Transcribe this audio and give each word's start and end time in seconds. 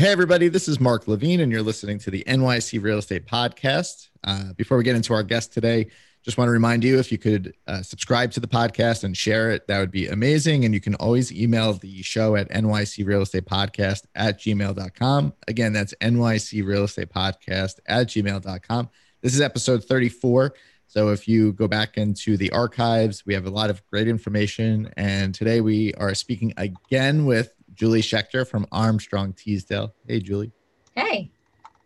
Hey, 0.00 0.08
everybody, 0.08 0.48
this 0.48 0.66
is 0.66 0.80
Mark 0.80 1.08
Levine, 1.08 1.40
and 1.40 1.52
you're 1.52 1.60
listening 1.60 1.98
to 1.98 2.10
the 2.10 2.24
NYC 2.26 2.82
Real 2.82 2.96
Estate 2.96 3.26
Podcast. 3.26 4.08
Uh, 4.24 4.54
before 4.56 4.78
we 4.78 4.82
get 4.82 4.96
into 4.96 5.12
our 5.12 5.22
guest 5.22 5.52
today, 5.52 5.88
just 6.24 6.38
want 6.38 6.48
to 6.48 6.52
remind 6.52 6.82
you 6.82 6.98
if 6.98 7.12
you 7.12 7.18
could 7.18 7.52
uh, 7.66 7.82
subscribe 7.82 8.32
to 8.32 8.40
the 8.40 8.48
podcast 8.48 9.04
and 9.04 9.14
share 9.14 9.50
it, 9.50 9.66
that 9.66 9.78
would 9.78 9.90
be 9.90 10.06
amazing. 10.06 10.64
And 10.64 10.72
you 10.72 10.80
can 10.80 10.94
always 10.94 11.30
email 11.30 11.74
the 11.74 12.00
show 12.00 12.34
at 12.34 12.48
NYC 12.48 13.04
Real 13.04 13.20
Estate 13.20 13.44
Podcast 13.44 14.06
at 14.14 14.40
gmail.com. 14.40 15.34
Again, 15.46 15.74
that's 15.74 15.92
NYC 16.00 16.64
Real 16.64 16.84
Estate 16.84 17.12
Podcast 17.12 17.80
at 17.84 18.06
gmail.com. 18.06 18.88
This 19.20 19.34
is 19.34 19.42
episode 19.42 19.84
34. 19.84 20.54
So 20.86 21.10
if 21.10 21.28
you 21.28 21.52
go 21.52 21.68
back 21.68 21.98
into 21.98 22.38
the 22.38 22.50
archives, 22.52 23.26
we 23.26 23.34
have 23.34 23.44
a 23.44 23.50
lot 23.50 23.68
of 23.68 23.86
great 23.90 24.08
information. 24.08 24.90
And 24.96 25.34
today 25.34 25.60
we 25.60 25.92
are 25.94 26.14
speaking 26.14 26.54
again 26.56 27.26
with 27.26 27.52
Julie 27.80 28.02
Schechter 28.02 28.46
from 28.46 28.66
Armstrong 28.70 29.32
Teasdale. 29.32 29.94
Hey, 30.06 30.20
Julie. 30.20 30.52
Hey. 30.94 31.30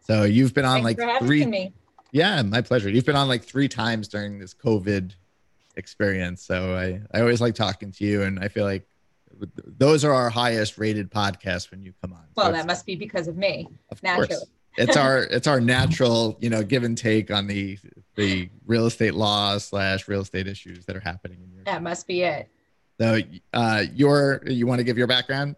So 0.01 0.25
you've 0.25 0.53
been 0.53 0.65
on 0.65 0.83
Thanks 0.83 1.01
like 1.01 1.21
three. 1.21 1.47
Me. 1.47 1.73
Yeah, 2.11 2.43
my 2.43 2.63
pleasure. 2.63 2.91
You've 2.91 3.05
been 3.05 3.15
on 3.15 3.29
like 3.29 3.45
three 3.45 3.69
times 3.69 4.09
during 4.09 4.41
this 4.41 4.53
COVID 4.53 5.13
experience. 5.77 6.43
So 6.43 6.75
I, 6.75 7.01
I 7.17 7.21
always 7.21 7.41
like 7.41 7.55
talking 7.55 7.93
to 7.93 8.05
you, 8.05 8.25
and 8.25 8.41
I 8.41 8.49
feel 8.49 8.65
like 8.65 8.89
those 9.79 10.05
are 10.05 10.13
our 10.13 10.31
highest 10.31 10.79
rated 10.79 11.13
podcasts 11.13 11.71
when 11.71 11.81
you 11.81 11.93
come 12.03 12.13
on. 12.13 12.25
Well, 12.35 12.47
so 12.47 12.53
that 12.53 12.67
must 12.67 12.87
be 12.87 12.97
because 12.97 13.29
of 13.29 13.37
me. 13.37 13.69
Of 13.93 14.03
naturally. 14.03 14.27
course. 14.31 14.47
it's 14.77 14.97
our 14.97 15.19
it's 15.23 15.47
our 15.47 15.61
natural 15.77 16.37
you 16.41 16.51
know 16.51 16.65
give 16.65 16.83
and 16.83 16.99
take 16.99 17.31
on 17.31 17.47
the 17.47 17.79
the 18.17 18.51
real 18.67 18.87
estate 18.87 19.15
laws 19.15 19.65
slash 19.65 20.09
real 20.09 20.23
estate 20.23 20.49
issues 20.49 20.87
that 20.87 20.97
are 20.97 21.01
happening 21.01 21.39
in 21.41 21.53
your 21.53 21.63
that 21.63 21.81
must 21.81 22.09
be 22.09 22.23
it 22.23 22.49
so 22.99 23.21
uh 23.53 23.85
your 23.95 24.43
you 24.47 24.67
want 24.67 24.81
to 24.81 24.85
give 24.85 24.99
your 24.99 25.07
background 25.07 25.55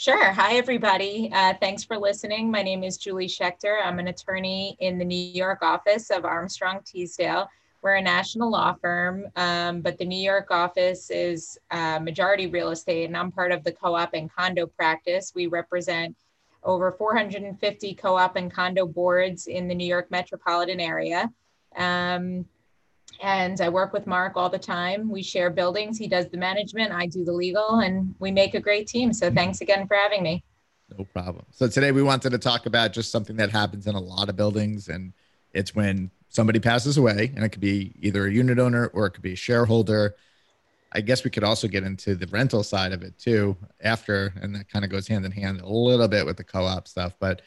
Sure. 0.00 0.30
Hi, 0.30 0.54
everybody. 0.54 1.28
Uh, 1.32 1.54
thanks 1.58 1.82
for 1.82 1.98
listening. 1.98 2.52
My 2.52 2.62
name 2.62 2.84
is 2.84 2.98
Julie 2.98 3.26
Schechter. 3.26 3.84
I'm 3.84 3.98
an 3.98 4.06
attorney 4.06 4.76
in 4.78 4.96
the 4.96 5.04
New 5.04 5.16
York 5.16 5.60
office 5.60 6.10
of 6.10 6.24
Armstrong 6.24 6.82
Teasdale. 6.84 7.48
We're 7.82 7.96
a 7.96 8.00
national 8.00 8.48
law 8.48 8.74
firm, 8.74 9.24
um, 9.34 9.80
but 9.80 9.98
the 9.98 10.04
New 10.04 10.22
York 10.22 10.52
office 10.52 11.10
is 11.10 11.58
uh, 11.72 11.98
majority 11.98 12.46
real 12.46 12.70
estate, 12.70 13.06
and 13.06 13.16
I'm 13.16 13.32
part 13.32 13.50
of 13.50 13.64
the 13.64 13.72
co 13.72 13.96
op 13.96 14.14
and 14.14 14.32
condo 14.32 14.68
practice. 14.68 15.32
We 15.34 15.48
represent 15.48 16.16
over 16.62 16.92
450 16.92 17.94
co 17.94 18.16
op 18.16 18.36
and 18.36 18.52
condo 18.52 18.86
boards 18.86 19.48
in 19.48 19.66
the 19.66 19.74
New 19.74 19.88
York 19.88 20.12
metropolitan 20.12 20.78
area. 20.78 21.28
Um, 21.74 22.44
and 23.22 23.60
I 23.60 23.68
work 23.68 23.92
with 23.92 24.06
Mark 24.06 24.34
all 24.36 24.48
the 24.48 24.58
time. 24.58 25.10
We 25.10 25.22
share 25.22 25.50
buildings. 25.50 25.98
He 25.98 26.08
does 26.08 26.28
the 26.28 26.36
management, 26.36 26.92
I 26.92 27.06
do 27.06 27.24
the 27.24 27.32
legal, 27.32 27.80
and 27.80 28.14
we 28.18 28.30
make 28.30 28.54
a 28.54 28.60
great 28.60 28.86
team. 28.86 29.12
So 29.12 29.30
thanks 29.30 29.60
again 29.60 29.86
for 29.86 29.96
having 29.96 30.22
me. 30.22 30.44
No 30.96 31.04
problem. 31.04 31.44
So 31.50 31.68
today 31.68 31.92
we 31.92 32.02
wanted 32.02 32.30
to 32.30 32.38
talk 32.38 32.66
about 32.66 32.92
just 32.92 33.12
something 33.12 33.36
that 33.36 33.50
happens 33.50 33.86
in 33.86 33.94
a 33.94 34.00
lot 34.00 34.28
of 34.28 34.36
buildings, 34.36 34.88
and 34.88 35.12
it's 35.52 35.74
when 35.74 36.10
somebody 36.28 36.60
passes 36.60 36.96
away, 36.96 37.32
and 37.34 37.44
it 37.44 37.50
could 37.50 37.60
be 37.60 37.94
either 38.00 38.26
a 38.26 38.32
unit 38.32 38.58
owner 38.58 38.86
or 38.88 39.06
it 39.06 39.10
could 39.10 39.22
be 39.22 39.32
a 39.32 39.36
shareholder. 39.36 40.14
I 40.92 41.02
guess 41.02 41.24
we 41.24 41.30
could 41.30 41.44
also 41.44 41.68
get 41.68 41.84
into 41.84 42.14
the 42.14 42.26
rental 42.28 42.62
side 42.62 42.92
of 42.92 43.02
it 43.02 43.18
too 43.18 43.56
after, 43.82 44.32
and 44.40 44.54
that 44.54 44.70
kind 44.70 44.84
of 44.84 44.90
goes 44.90 45.06
hand 45.06 45.26
in 45.26 45.32
hand 45.32 45.60
a 45.60 45.68
little 45.68 46.08
bit 46.08 46.24
with 46.24 46.38
the 46.38 46.44
co-op 46.44 46.88
stuff. 46.88 47.14
But 47.20 47.42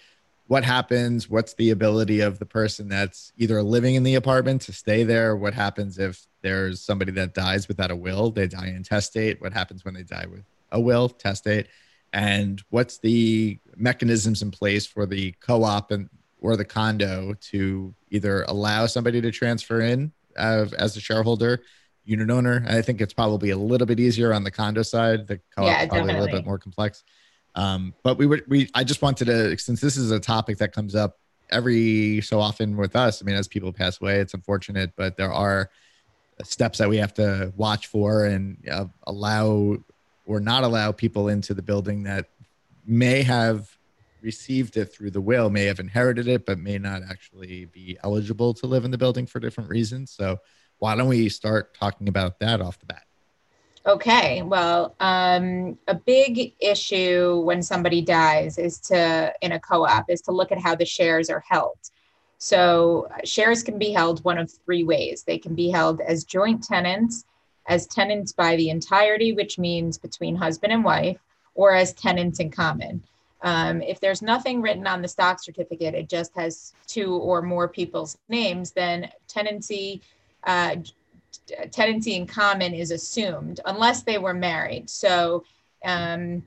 what 0.52 0.66
happens 0.66 1.30
what's 1.30 1.54
the 1.54 1.70
ability 1.70 2.20
of 2.20 2.38
the 2.38 2.46
person 2.46 2.90
that's 2.90 3.32
either 3.38 3.64
living 3.64 3.96
in 3.96 4.04
the 4.04 4.16
apartment 4.16 4.62
to 4.62 4.74
stay 4.74 5.06
there 5.06 5.34
what 5.34 5.54
happens 5.54 5.98
if 5.98 6.28
there's 6.42 6.82
somebody 6.82 7.10
that 7.10 7.34
dies 7.34 7.70
without 7.70 7.90
a 7.90 7.96
will 7.96 8.32
they 8.32 8.48
die 8.48 8.68
intestate 8.68 9.40
what 9.40 9.54
happens 9.54 9.86
when 9.86 9.94
they 9.94 10.04
die 10.04 10.26
with 10.30 10.44
a 10.74 10.80
will 10.80 11.08
testate 11.08 11.68
and 12.12 12.62
what's 12.70 12.98
the 12.98 13.58
mechanisms 13.78 14.42
in 14.42 14.52
place 14.52 14.86
for 14.86 15.06
the 15.06 15.32
co-op 15.40 15.90
and 15.90 16.10
or 16.42 16.58
the 16.58 16.66
condo 16.66 17.34
to 17.40 17.96
either 18.10 18.44
allow 18.50 18.86
somebody 18.86 19.22
to 19.22 19.32
transfer 19.32 19.80
in 19.80 20.12
uh, 20.36 20.66
as 20.78 20.98
a 20.98 21.00
shareholder 21.00 21.62
unit 22.04 22.30
owner? 22.30 22.66
I 22.68 22.82
think 22.82 23.00
it's 23.00 23.14
probably 23.14 23.52
a 23.52 23.58
little 23.58 23.88
bit 23.88 24.00
easier 24.00 24.34
on 24.34 24.44
the 24.44 24.52
condo 24.52 24.82
side. 24.82 25.28
The 25.28 25.38
co-op 25.56 25.68
yeah, 25.68 25.86
probably 25.86 26.00
definitely. 26.00 26.14
a 26.14 26.20
little 26.20 26.40
bit 26.40 26.46
more 26.46 26.58
complex 26.58 27.04
um, 27.56 27.94
but 28.04 28.18
we 28.18 28.26
were 28.26 28.42
we 28.48 28.70
I 28.74 28.84
just 28.84 29.02
wanted 29.02 29.26
to 29.26 29.58
since 29.58 29.82
this 29.82 29.98
is 29.98 30.12
a 30.12 30.20
topic 30.20 30.58
that 30.60 30.74
comes 30.74 30.96
up 30.96 31.18
every 31.50 32.22
so 32.22 32.40
often 32.40 32.78
with 32.78 32.96
us. 32.96 33.22
I 33.22 33.26
mean, 33.26 33.36
as 33.36 33.48
people 33.48 33.74
pass 33.74 34.02
away, 34.02 34.20
it's 34.20 34.34
unfortunate, 34.34 34.94
but 34.96 35.18
there 35.18 35.32
are 35.32 35.70
steps 36.44 36.80
that 36.80 36.90
we 36.90 36.98
have 36.98 37.14
to 37.16 37.54
watch 37.56 37.88
for 37.88 38.26
and 38.26 38.58
uh, 38.70 38.86
allow 39.06 39.78
or 40.26 40.40
not 40.40 40.64
allow 40.64 40.92
people 40.92 41.28
into 41.28 41.54
the 41.54 41.62
building 41.62 42.04
that 42.04 42.30
may 42.86 43.22
have 43.22 43.78
received 44.22 44.78
it 44.78 44.86
through 44.86 45.12
the 45.12 45.22
will, 45.22 45.50
may 45.50 45.66
have 45.66 45.80
inherited 45.80 46.28
it, 46.28 46.46
but 46.46 46.58
may 46.58 46.78
not 46.78 47.02
actually 47.10 47.66
be 47.66 47.98
eligible 48.04 48.54
to 48.54 48.68
live 48.68 48.86
in 48.86 48.92
the 48.92 48.98
building 48.98 49.26
for 49.26 49.40
different 49.40 49.70
reasons. 49.70 50.12
So, 50.12 50.40
why 50.80 50.96
don't 50.96 51.08
we 51.08 51.30
start 51.30 51.76
talking 51.76 52.08
about 52.08 52.40
that 52.40 52.60
off 52.62 52.80
the 52.80 52.88
bat? 52.88 53.04
Okay, 53.86 54.44
well, 54.44 54.96
um, 55.00 55.78
a 55.88 55.96
big 55.96 56.54
issue 56.60 57.42
when 57.44 57.64
somebody 57.64 58.02
dies 58.02 58.60
is 58.60 58.78
to, 58.80 59.34
in 59.42 59.54
a 59.54 59.60
co 59.60 59.86
op, 59.86 60.08
is 60.08 60.22
to 60.22 60.32
look 60.32 60.52
at 60.52 60.60
how 60.60 60.76
the 60.76 60.86
shares 60.86 61.32
are 61.32 61.44
held. 61.48 61.78
So, 62.38 63.10
shares 63.24 63.64
can 63.64 63.80
be 63.80 63.92
held 63.92 64.24
one 64.24 64.38
of 64.38 64.52
three 64.52 64.84
ways. 64.84 65.24
They 65.24 65.40
can 65.40 65.56
be 65.56 65.72
held 65.72 66.00
as 66.02 66.24
joint 66.24 66.64
tenants, 66.64 67.26
as 67.68 67.88
tenants 67.88 68.32
by 68.32 68.56
the 68.56 68.70
entirety, 68.70 69.34
which 69.34 69.58
means 69.58 69.98
between 69.98 70.36
husband 70.36 70.74
and 70.74 70.84
wife, 70.84 71.18
or 71.56 71.74
as 71.74 71.94
tenants 71.94 72.40
in 72.40 72.52
common. 72.52 73.04
Um, 73.42 73.82
if 73.82 74.00
there's 74.00 74.22
nothing 74.22 74.62
written 74.62 74.86
on 74.86 75.02
the 75.02 75.08
stock 75.08 75.42
certificate, 75.42 75.96
it 75.96 76.08
just 76.08 76.36
has 76.36 76.74
two 76.86 77.16
or 77.16 77.42
more 77.42 77.68
people's 77.68 78.16
names, 78.30 78.72
then 78.72 79.10
tenancy 79.28 80.02
uh, 80.44 80.76
tenancy 81.72 82.16
in 82.16 82.28
common 82.28 82.74
is 82.74 82.92
assumed 82.92 83.60
unless 83.66 84.04
they 84.04 84.18
were 84.18 84.34
married. 84.34 84.90
So 84.90 85.44
um, 85.84 86.46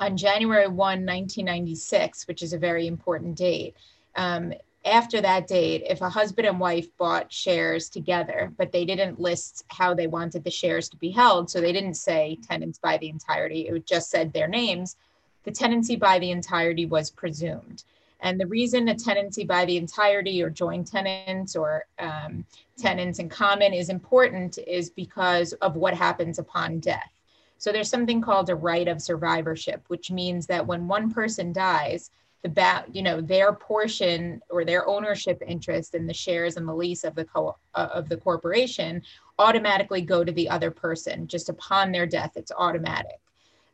on 0.00 0.16
January 0.16 0.66
1, 0.66 0.76
1996, 0.76 2.28
which 2.28 2.42
is 2.42 2.52
a 2.52 2.58
very 2.58 2.86
important 2.86 3.36
date, 3.36 3.76
um, 4.16 4.52
after 4.84 5.20
that 5.20 5.46
date, 5.46 5.82
if 5.88 6.00
a 6.00 6.08
husband 6.08 6.46
and 6.46 6.58
wife 6.58 6.88
bought 6.96 7.32
shares 7.32 7.88
together, 7.88 8.52
but 8.56 8.72
they 8.72 8.84
didn't 8.84 9.20
list 9.20 9.64
how 9.68 9.92
they 9.92 10.06
wanted 10.06 10.44
the 10.44 10.50
shares 10.50 10.88
to 10.88 10.96
be 10.96 11.10
held, 11.10 11.50
so 11.50 11.60
they 11.60 11.72
didn't 11.72 11.94
say 11.94 12.38
tenants 12.48 12.78
by 12.78 12.96
the 12.98 13.08
entirety, 13.08 13.68
it 13.68 13.86
just 13.86 14.10
said 14.10 14.32
their 14.32 14.48
names, 14.48 14.96
the 15.44 15.50
tenancy 15.50 15.96
by 15.96 16.18
the 16.18 16.30
entirety 16.30 16.86
was 16.86 17.10
presumed. 17.10 17.84
And 18.20 18.40
the 18.40 18.46
reason 18.46 18.88
a 18.88 18.94
tenancy 18.94 19.44
by 19.44 19.64
the 19.64 19.76
entirety 19.76 20.42
or 20.42 20.50
joint 20.50 20.86
tenants 20.88 21.54
or 21.54 21.84
um, 21.98 22.44
tenants 22.76 23.18
in 23.18 23.28
common 23.28 23.72
is 23.72 23.88
important 23.88 24.58
is 24.66 24.90
because 24.90 25.52
of 25.54 25.76
what 25.76 25.94
happens 25.94 26.38
upon 26.38 26.80
death. 26.80 27.10
So 27.58 27.72
there's 27.72 27.90
something 27.90 28.20
called 28.20 28.50
a 28.50 28.54
right 28.54 28.86
of 28.88 29.02
survivorship, 29.02 29.84
which 29.88 30.10
means 30.10 30.46
that 30.46 30.66
when 30.66 30.88
one 30.88 31.12
person 31.12 31.52
dies, 31.52 32.10
the 32.42 32.48
ba- 32.48 32.84
you 32.92 33.02
know 33.02 33.20
their 33.20 33.52
portion 33.52 34.40
or 34.48 34.64
their 34.64 34.86
ownership 34.86 35.42
interest 35.46 35.94
in 35.94 36.06
the 36.06 36.14
shares 36.14 36.56
and 36.56 36.68
the 36.68 36.74
lease 36.74 37.04
of 37.04 37.14
the 37.14 37.24
co- 37.24 37.56
uh, 37.74 37.88
of 37.92 38.08
the 38.08 38.16
corporation 38.16 39.02
automatically 39.38 40.00
go 40.00 40.24
to 40.24 40.32
the 40.32 40.48
other 40.48 40.70
person 40.70 41.26
just 41.26 41.48
upon 41.48 41.90
their 41.90 42.06
death 42.06 42.32
it's 42.36 42.52
automatic 42.56 43.20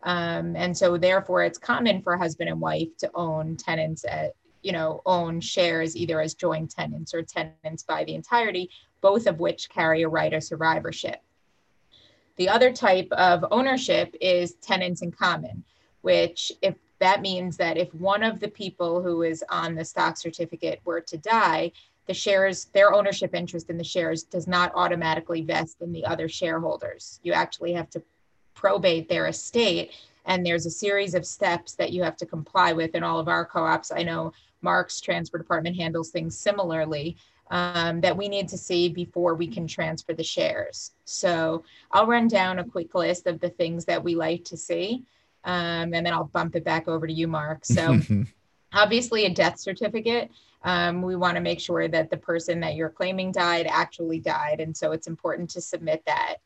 um, 0.05 0.55
and 0.55 0.77
so 0.77 0.97
therefore 0.97 1.43
it's 1.43 1.59
common 1.59 2.03
for 2.03 2.17
husband 2.17 2.51
and 2.51 2.61
wife 2.61 2.95
to 2.99 3.11
own 3.15 3.57
tenants 3.57 4.05
at, 4.05 4.35
you 4.63 4.73
know, 4.73 5.01
own 5.07 5.41
shares 5.41 5.97
either 5.97 6.21
as 6.21 6.35
joint 6.35 6.71
tenants 6.71 7.15
or 7.15 7.23
tenants 7.23 7.83
by 7.83 8.05
the 8.05 8.15
entirety, 8.15 8.71
both 9.01 9.27
of 9.27 9.41
which 9.41 9.71
carry 9.71 10.03
a 10.03 10.09
right 10.09 10.33
of 10.33 10.45
survivorship. 10.45 11.23
The 12.37 12.49
other 12.49 12.73
type 12.73 13.09
of 13.13 13.45
ownership 13.51 14.15
is 14.21 14.55
tenants 14.57 15.03
in 15.03 15.11
common, 15.11 15.65
which 16.03 16.53
if 16.61 16.75
that 16.99 17.23
means 17.23 17.57
that 17.57 17.77
if 17.77 17.93
one 17.95 18.23
of 18.23 18.41
the 18.41 18.49
people 18.49 19.03
who 19.03 19.23
is 19.23 19.43
on 19.49 19.75
the 19.75 19.85
stock 19.85 20.17
certificate 20.17 20.81
were 20.85 21.01
to 21.01 21.17
die, 21.17 21.73
the 22.07 22.15
shares, 22.15 22.67
their 22.67 22.93
ownership 22.93 23.35
interest 23.35 23.71
in 23.71 23.79
the 23.79 23.85
shares 23.85 24.23
does 24.23 24.47
not 24.47 24.73
automatically 24.75 25.43
vest 25.43 25.81
in 25.81 25.93
the 25.93 26.05
other 26.05 26.29
shareholders. 26.29 27.21
You 27.23 27.33
actually 27.33 27.73
have 27.73 27.89
to 27.91 28.03
probate 28.55 29.09
their 29.09 29.27
estate. 29.27 29.93
And 30.27 30.45
there's 30.45 30.67
a 30.67 30.71
series 30.71 31.15
of 31.15 31.27
steps 31.27 31.75
that 31.75 31.93
you 31.93 32.03
have 32.03 32.17
to 32.19 32.27
comply 32.27 32.73
with 32.73 32.95
in 32.95 33.03
all 33.03 33.19
of 33.19 33.29
our 33.29 33.45
co-ops. 33.45 33.93
I 33.93 34.03
know 34.03 34.33
Mark's 34.63 35.01
transfer 35.01 35.39
department 35.39 35.77
handles 35.77 36.11
things 36.11 36.37
similarly 36.39 37.17
um, 37.51 38.01
that 38.01 38.17
we 38.17 38.29
need 38.29 38.49
to 38.49 38.59
see 38.59 38.89
before 38.89 39.35
we 39.35 39.47
can 39.47 39.67
transfer 39.67 40.15
the 40.15 40.25
shares. 40.25 40.93
So 41.05 41.63
I'll 41.93 42.07
run 42.07 42.27
down 42.27 42.59
a 42.59 42.65
quick 42.65 42.95
list 42.95 43.27
of 43.27 43.41
the 43.41 43.51
things 43.51 43.85
that 43.85 44.03
we 44.03 44.15
like 44.15 44.45
to 44.45 44.57
see. 44.57 45.05
Um, 45.45 45.93
and 45.93 46.07
then 46.07 46.13
I'll 46.13 46.25
bump 46.25 46.57
it 46.57 46.65
back 46.65 46.89
over 46.89 47.07
to 47.07 47.13
you, 47.13 47.29
Mark. 47.29 47.67
So 47.67 48.01
obviously 48.73 49.27
a 49.27 49.31
death 49.31 49.59
certificate. 49.59 50.31
Um, 50.63 51.03
we 51.03 51.15
want 51.15 51.35
to 51.35 51.43
make 51.43 51.61
sure 51.61 51.87
that 51.89 52.09
the 52.09 52.17
person 52.17 52.61
that 52.61 52.75
you're 52.75 52.89
claiming 52.89 53.31
died 53.31 53.67
actually 53.69 54.19
died. 54.19 54.61
And 54.61 54.75
so 54.75 54.93
it's 54.93 55.07
important 55.07 55.51
to 55.51 55.61
submit 55.61 56.03
that. 56.07 56.37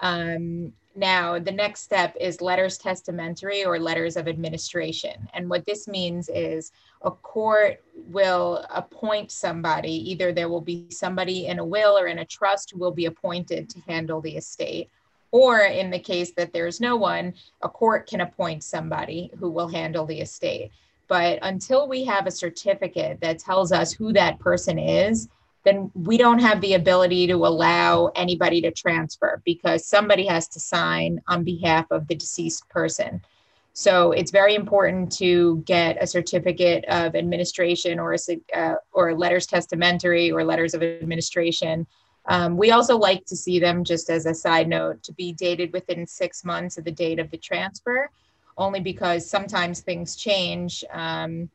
Um, 0.00 0.72
now, 0.96 1.38
the 1.38 1.52
next 1.52 1.82
step 1.82 2.16
is 2.20 2.40
letters 2.40 2.76
testamentary 2.76 3.64
or 3.64 3.78
letters 3.78 4.16
of 4.16 4.26
administration. 4.26 5.28
And 5.34 5.48
what 5.48 5.64
this 5.64 5.86
means 5.86 6.28
is 6.28 6.72
a 7.02 7.10
court 7.10 7.82
will 8.08 8.66
appoint 8.70 9.30
somebody, 9.30 9.92
either 10.10 10.32
there 10.32 10.48
will 10.48 10.60
be 10.60 10.86
somebody 10.90 11.46
in 11.46 11.60
a 11.60 11.64
will 11.64 11.96
or 11.96 12.08
in 12.08 12.18
a 12.18 12.24
trust 12.24 12.72
who 12.72 12.78
will 12.78 12.90
be 12.90 13.06
appointed 13.06 13.70
to 13.70 13.80
handle 13.82 14.20
the 14.20 14.36
estate. 14.36 14.90
Or 15.30 15.60
in 15.60 15.90
the 15.90 15.98
case 15.98 16.32
that 16.32 16.52
there's 16.52 16.80
no 16.80 16.96
one, 16.96 17.34
a 17.62 17.68
court 17.68 18.08
can 18.08 18.20
appoint 18.20 18.64
somebody 18.64 19.30
who 19.38 19.48
will 19.48 19.68
handle 19.68 20.06
the 20.06 20.20
estate. 20.20 20.72
But 21.06 21.38
until 21.42 21.88
we 21.88 22.04
have 22.04 22.26
a 22.26 22.32
certificate 22.32 23.20
that 23.20 23.38
tells 23.38 23.70
us 23.70 23.92
who 23.92 24.12
that 24.12 24.40
person 24.40 24.78
is, 24.78 25.28
then 25.64 25.90
we 25.94 26.16
don't 26.16 26.38
have 26.38 26.60
the 26.60 26.74
ability 26.74 27.26
to 27.26 27.34
allow 27.34 28.06
anybody 28.16 28.60
to 28.62 28.70
transfer 28.70 29.42
because 29.44 29.86
somebody 29.86 30.26
has 30.26 30.48
to 30.48 30.60
sign 30.60 31.20
on 31.28 31.44
behalf 31.44 31.86
of 31.90 32.06
the 32.08 32.14
deceased 32.14 32.68
person. 32.68 33.20
So 33.72 34.12
it's 34.12 34.30
very 34.30 34.54
important 34.54 35.12
to 35.12 35.62
get 35.64 36.02
a 36.02 36.06
certificate 36.06 36.84
of 36.86 37.14
administration 37.14 37.98
or 37.98 38.14
a, 38.14 38.18
uh, 38.58 38.74
or 38.92 39.14
letters 39.14 39.46
testamentary 39.46 40.30
or 40.30 40.44
letters 40.44 40.74
of 40.74 40.82
administration. 40.82 41.86
Um, 42.26 42.56
we 42.56 42.72
also 42.72 42.96
like 42.96 43.24
to 43.26 43.36
see 43.36 43.58
them, 43.58 43.84
just 43.84 44.10
as 44.10 44.26
a 44.26 44.34
side 44.34 44.68
note, 44.68 45.02
to 45.04 45.12
be 45.12 45.32
dated 45.32 45.72
within 45.72 46.06
six 46.06 46.44
months 46.44 46.78
of 46.78 46.84
the 46.84 46.90
date 46.90 47.18
of 47.18 47.30
the 47.30 47.38
transfer, 47.38 48.10
only 48.58 48.80
because 48.80 49.28
sometimes 49.28 49.80
things 49.80 50.16
change. 50.16 50.84
Um, 50.92 51.48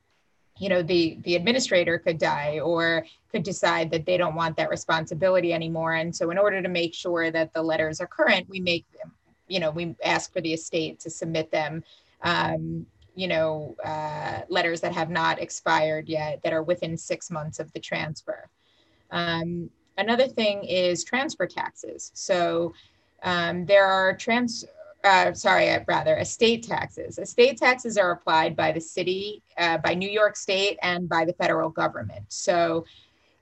you 0.57 0.69
know 0.69 0.81
the 0.81 1.17
the 1.23 1.35
administrator 1.35 1.99
could 1.99 2.17
die 2.17 2.59
or 2.59 3.05
could 3.31 3.43
decide 3.43 3.91
that 3.91 4.05
they 4.05 4.17
don't 4.17 4.35
want 4.35 4.55
that 4.57 4.69
responsibility 4.69 5.53
anymore. 5.53 5.93
And 5.93 6.15
so 6.15 6.31
in 6.31 6.37
order 6.37 6.61
to 6.61 6.69
make 6.69 6.93
sure 6.93 7.31
that 7.31 7.53
the 7.53 7.61
letters 7.61 7.99
are 7.99 8.07
current 8.07 8.47
we 8.49 8.59
make 8.59 8.85
them 8.91 9.11
you 9.47 9.59
know 9.59 9.71
we 9.71 9.95
ask 10.03 10.31
for 10.33 10.41
the 10.41 10.53
estate 10.53 10.99
to 11.01 11.09
submit 11.09 11.51
them 11.51 11.83
um, 12.21 12.85
you 13.15 13.27
know 13.27 13.75
uh, 13.83 14.41
letters 14.49 14.81
that 14.81 14.93
have 14.93 15.09
not 15.09 15.39
expired 15.39 16.07
yet 16.09 16.41
that 16.43 16.53
are 16.53 16.63
within 16.63 16.97
six 16.97 17.31
months 17.31 17.59
of 17.59 17.71
the 17.73 17.79
transfer. 17.79 18.49
Um, 19.11 19.69
another 19.97 20.27
thing 20.27 20.63
is 20.63 21.03
transfer 21.03 21.47
taxes. 21.47 22.11
So 22.13 22.73
um, 23.23 23.65
there 23.65 23.85
are 23.85 24.15
trans 24.15 24.65
uh, 25.05 25.33
sorry, 25.33 25.69
uh, 25.69 25.81
rather, 25.87 26.17
estate 26.17 26.63
taxes. 26.63 27.19
Estate 27.19 27.57
taxes 27.57 27.97
are 27.97 28.11
applied 28.11 28.55
by 28.55 28.71
the 28.71 28.81
city, 28.81 29.43
uh, 29.57 29.77
by 29.77 29.93
New 29.93 30.09
York 30.09 30.35
State, 30.35 30.79
and 30.81 31.07
by 31.07 31.23
the 31.23 31.33
federal 31.33 31.69
government. 31.69 32.25
So 32.29 32.85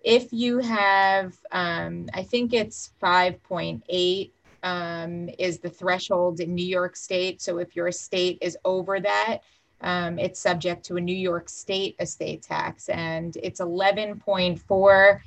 if 0.04 0.34
you 0.34 0.60
have, 0.60 1.38
um, 1.54 2.08
I 2.14 2.24
think 2.24 2.54
it's 2.54 2.92
5.8 3.02 4.32
um, 4.64 5.30
is 5.40 5.60
the 5.60 5.70
threshold 5.70 6.42
in 6.42 6.54
New 6.54 6.66
York 6.66 6.98
State. 6.98 7.42
So 7.42 7.58
if 7.60 7.76
your 7.76 7.88
estate 7.88 8.38
is 8.42 8.58
over 8.66 9.00
that, 9.00 9.40
um, 9.80 10.20
it's 10.20 10.42
subject 10.42 10.86
to 10.86 10.98
a 10.98 11.02
New 11.02 11.16
York 11.16 11.48
State 11.48 11.96
estate 12.00 12.42
tax, 12.42 12.90
and 12.90 13.38
it's 13.42 13.62
11.4 13.62 15.20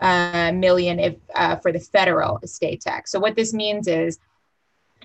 uh, 0.00 0.52
million 0.52 0.98
if, 0.98 1.16
uh, 1.34 1.56
for 1.56 1.70
the 1.70 1.80
federal 1.80 2.38
estate 2.42 2.80
tax. 2.80 3.10
So 3.10 3.20
what 3.20 3.36
this 3.36 3.52
means 3.52 3.88
is 3.88 4.18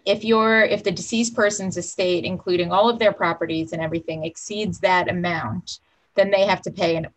if 0.07 0.24
your 0.24 0.62
if 0.62 0.83
the 0.83 0.92
deceased 0.92 1.36
person's 1.36 1.75
estate 1.77 2.24
including 2.24 2.71
all 2.71 2.89
of 2.89 2.98
their 2.98 3.12
properties 3.12 3.74
and 3.74 3.81
everything 3.81 4.24
exceeds 4.24 4.80
that 4.80 5.09
amount 5.09 5.80
then 6.15 6.31
they 6.31 6.45
have 6.45 6.62
to 6.62 6.71
pay 6.71 6.95
an, 6.95 7.07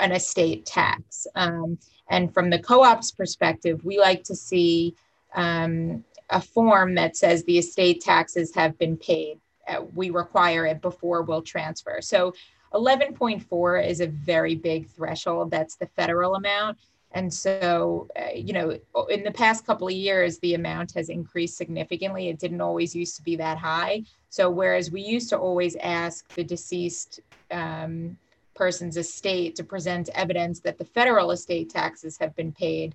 an 0.00 0.10
estate 0.10 0.66
tax. 0.66 1.26
Um, 1.36 1.78
and 2.08 2.34
from 2.34 2.50
the 2.50 2.58
co-op's 2.58 3.10
perspective 3.10 3.84
we 3.84 3.98
like 3.98 4.24
to 4.24 4.34
see 4.34 4.96
um, 5.34 6.02
a 6.30 6.40
form 6.40 6.94
that 6.94 7.16
says 7.16 7.44
the 7.44 7.58
estate 7.58 8.00
taxes 8.00 8.54
have 8.54 8.78
been 8.78 8.96
paid. 8.96 9.38
Uh, 9.68 9.82
we 9.94 10.10
require 10.10 10.64
it 10.66 10.80
before 10.80 11.22
we'll 11.22 11.42
transfer. 11.42 12.00
So 12.00 12.32
11.4 12.72 13.86
is 13.86 14.00
a 14.00 14.06
very 14.06 14.54
big 14.54 14.88
threshold. 14.88 15.50
That's 15.50 15.76
the 15.76 15.86
federal 15.86 16.36
amount 16.36 16.78
and 17.12 17.32
so, 17.32 18.08
uh, 18.16 18.32
you 18.34 18.52
know, 18.52 18.78
in 19.08 19.24
the 19.24 19.32
past 19.32 19.66
couple 19.66 19.88
of 19.88 19.92
years, 19.92 20.38
the 20.38 20.54
amount 20.54 20.92
has 20.94 21.08
increased 21.08 21.56
significantly. 21.56 22.28
It 22.28 22.38
didn't 22.38 22.60
always 22.60 22.94
used 22.94 23.16
to 23.16 23.22
be 23.22 23.34
that 23.36 23.58
high. 23.58 24.04
So, 24.28 24.48
whereas 24.48 24.92
we 24.92 25.00
used 25.00 25.28
to 25.30 25.38
always 25.38 25.74
ask 25.76 26.28
the 26.34 26.44
deceased 26.44 27.20
um, 27.50 28.16
person's 28.54 28.96
estate 28.96 29.56
to 29.56 29.64
present 29.64 30.08
evidence 30.14 30.60
that 30.60 30.78
the 30.78 30.84
federal 30.84 31.32
estate 31.32 31.70
taxes 31.70 32.16
have 32.18 32.36
been 32.36 32.52
paid, 32.52 32.94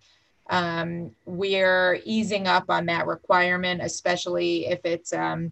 um, 0.50 1.12
we're 1.26 2.00
easing 2.06 2.48
up 2.48 2.70
on 2.70 2.86
that 2.86 3.08
requirement, 3.08 3.82
especially 3.84 4.68
if 4.68 4.80
it's, 4.86 5.12
um, 5.12 5.52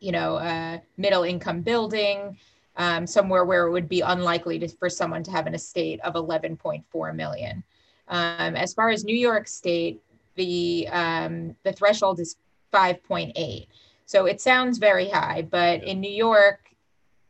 you 0.00 0.12
know, 0.12 0.36
a 0.36 0.80
middle 0.96 1.24
income 1.24 1.60
building 1.60 2.38
um, 2.76 3.06
somewhere 3.06 3.44
where 3.44 3.66
it 3.66 3.70
would 3.70 3.88
be 3.88 4.00
unlikely 4.00 4.58
to, 4.60 4.68
for 4.68 4.90
someone 4.90 5.22
to 5.24 5.30
have 5.30 5.46
an 5.46 5.54
estate 5.54 6.00
of 6.00 6.14
11.4 6.14 7.14
million. 7.14 7.64
Um, 8.08 8.54
as 8.56 8.74
far 8.74 8.90
as 8.90 9.04
New 9.04 9.16
York 9.16 9.48
State, 9.48 10.00
the 10.36 10.86
um, 10.88 11.56
the 11.64 11.72
threshold 11.72 12.20
is 12.20 12.36
5.8. 12.72 13.66
So 14.04 14.26
it 14.26 14.40
sounds 14.40 14.78
very 14.78 15.08
high, 15.08 15.42
but 15.42 15.82
in 15.82 16.00
New 16.00 16.10
York, 16.10 16.60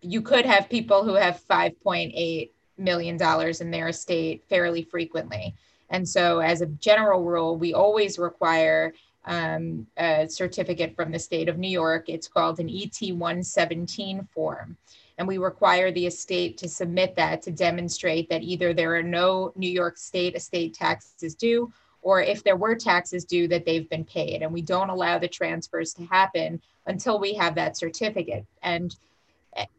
you 0.03 0.21
could 0.21 0.45
have 0.45 0.69
people 0.69 1.05
who 1.05 1.15
have 1.15 1.41
5.8 1.49 2.51
million 2.79 3.17
dollars 3.17 3.61
in 3.61 3.71
their 3.71 3.89
estate 3.89 4.45
fairly 4.49 4.83
frequently. 4.83 5.55
And 5.89 6.07
so, 6.07 6.41
as 6.41 6.61
a 6.61 6.67
general 6.67 7.25
rule, 7.25 7.57
we 7.57 7.73
always 7.73 8.19
require 8.19 8.93
um, 9.25 9.87
a 9.97 10.29
certificate 10.29 10.95
from 10.95 11.13
the 11.13 11.19
state 11.19 11.49
of 11.49 11.59
New 11.59 11.71
York. 11.71 12.09
It's 12.09 12.29
called 12.29 12.59
an 12.59 12.69
ET 12.69 12.99
117 13.01 14.29
form 14.35 14.77
and 15.19 15.27
we 15.27 15.39
require 15.39 15.91
the 15.91 16.07
estate 16.07 16.59
to 16.59 16.69
submit 16.69 17.17
that 17.17 17.43
to 17.43 17.51
demonstrate 17.51 18.29
that 18.29 18.43
either 18.43 18.75
there 18.75 18.95
are 18.97 19.03
no 19.03 19.53
New 19.57 19.71
York 19.71 19.97
State 19.97 20.35
estate 20.35 20.75
taxes 20.75 21.35
due, 21.35 21.73
or 22.03 22.21
if 22.21 22.45
there 22.45 22.57
were 22.57 22.75
taxes 22.75 23.25
due, 23.25 23.49
that 23.49 23.65
they've 23.65 23.89
been 23.89 24.05
paid. 24.05 24.43
And 24.43 24.53
we 24.53 24.63
don't 24.63 24.91
allow 24.91 25.19
the 25.19 25.29
transfers 25.29 25.93
to 25.95 26.05
happen 26.07 26.61
until 26.87 27.19
we 27.19 27.35
have 27.35 27.55
that 27.57 27.77
certificate. 27.77 28.47
And 28.63 28.95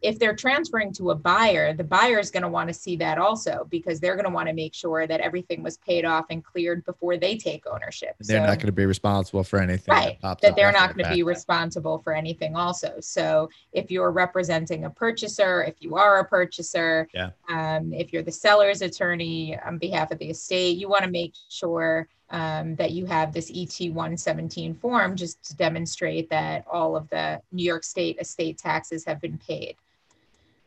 if 0.01 0.19
they're 0.19 0.35
transferring 0.35 0.93
to 0.93 1.11
a 1.11 1.15
buyer, 1.15 1.73
the 1.73 1.83
buyer 1.83 2.19
is 2.19 2.31
going 2.31 2.43
to 2.43 2.49
want 2.49 2.67
to 2.67 2.73
see 2.73 2.95
that 2.97 3.17
also 3.17 3.67
because 3.69 3.99
they're 3.99 4.15
going 4.15 4.25
to 4.25 4.31
want 4.31 4.47
to 4.47 4.53
make 4.53 4.73
sure 4.73 5.07
that 5.07 5.19
everything 5.21 5.63
was 5.63 5.77
paid 5.77 6.05
off 6.05 6.25
and 6.29 6.43
cleared 6.43 6.85
before 6.85 7.17
they 7.17 7.37
take 7.37 7.65
ownership. 7.67 8.15
They're 8.19 8.41
so, 8.41 8.45
not 8.45 8.57
going 8.57 8.67
to 8.67 8.71
be 8.71 8.85
responsible 8.85 9.43
for 9.43 9.59
anything. 9.59 9.93
Right. 9.93 10.17
That, 10.21 10.41
that 10.41 10.55
they're 10.55 10.71
not 10.71 10.95
going 10.95 11.05
to 11.07 11.13
be 11.13 11.23
responsible 11.23 11.99
for 11.99 12.13
anything 12.13 12.55
also. 12.55 12.95
So 12.99 13.49
if 13.73 13.91
you're 13.91 14.11
representing 14.11 14.85
a 14.85 14.89
purchaser, 14.89 15.63
if 15.63 15.75
you 15.79 15.95
are 15.95 16.19
a 16.19 16.25
purchaser, 16.25 17.07
yeah. 17.13 17.31
um, 17.49 17.93
if 17.93 18.13
you're 18.13 18.23
the 18.23 18.31
seller's 18.31 18.81
attorney 18.81 19.57
on 19.65 19.77
behalf 19.77 20.11
of 20.11 20.19
the 20.19 20.29
estate, 20.29 20.77
you 20.77 20.89
want 20.89 21.03
to 21.03 21.11
make 21.11 21.33
sure 21.49 22.07
um, 22.29 22.75
that 22.75 22.91
you 22.91 23.05
have 23.05 23.33
this 23.33 23.49
ET 23.55 23.79
117 23.79 24.75
form 24.75 25.15
just 25.15 25.41
to 25.43 25.55
demonstrate 25.55 26.29
that 26.29 26.65
all 26.71 26.95
of 26.95 27.09
the 27.09 27.41
New 27.51 27.63
York 27.63 27.83
State 27.83 28.17
estate 28.19 28.57
taxes 28.57 29.05
have 29.05 29.21
been 29.21 29.37
paid. 29.37 29.75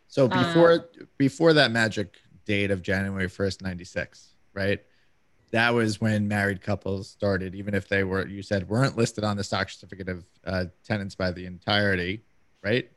So 0.08 0.26
before 0.26 0.72
uh, 0.72 1.04
before 1.18 1.52
that 1.52 1.70
magic 1.70 2.16
date 2.44 2.70
of 2.70 2.82
January 2.82 3.28
1st, 3.28 3.62
96, 3.62 4.34
right? 4.54 4.80
That 5.52 5.70
was 5.70 6.00
when 6.00 6.26
married 6.26 6.62
couples 6.62 7.08
started, 7.08 7.54
even 7.54 7.74
if 7.74 7.88
they 7.88 8.04
were, 8.04 8.26
you 8.26 8.42
said, 8.42 8.68
weren't 8.68 8.96
listed 8.96 9.24
on 9.24 9.36
the 9.36 9.44
stock 9.44 9.68
certificate 9.68 10.08
of 10.08 10.24
uh, 10.44 10.64
tenants 10.84 11.14
by 11.14 11.30
the 11.30 11.46
entirety, 11.46 12.22
right? 12.62 12.90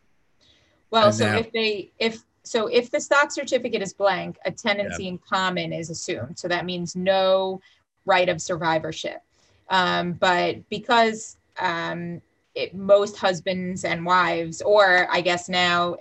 Well, 0.89 1.08
and 1.08 1.15
so 1.15 1.25
now, 1.25 1.38
if 1.39 1.51
they, 1.51 1.91
if, 2.00 2.24
so 2.43 2.67
if 2.67 2.91
the 2.91 3.00
stock 3.00 3.32
certificate 3.32 3.82
is 3.82 3.93
blank, 3.93 4.38
a 4.46 4.51
tenancy 4.51 5.03
yeah. 5.03 5.10
in 5.10 5.17
common 5.17 5.74
is 5.74 5.89
assumed. 5.89 6.38
So 6.38 6.48
that 6.48 6.65
means 6.65 6.96
no 6.96 7.62
right 8.05 8.29
of 8.29 8.41
survivorship. 8.41 9.22
Um, 9.69 10.13
but 10.13 10.67
because 10.69 11.38
um, 11.60 12.22
it, 12.55 12.75
most 12.75 13.17
husbands 13.17 13.86
and 13.86 14.05
wives, 14.05 14.62
or 14.62 15.07
I 15.10 15.22
guess 15.22 15.50
now 15.50 15.98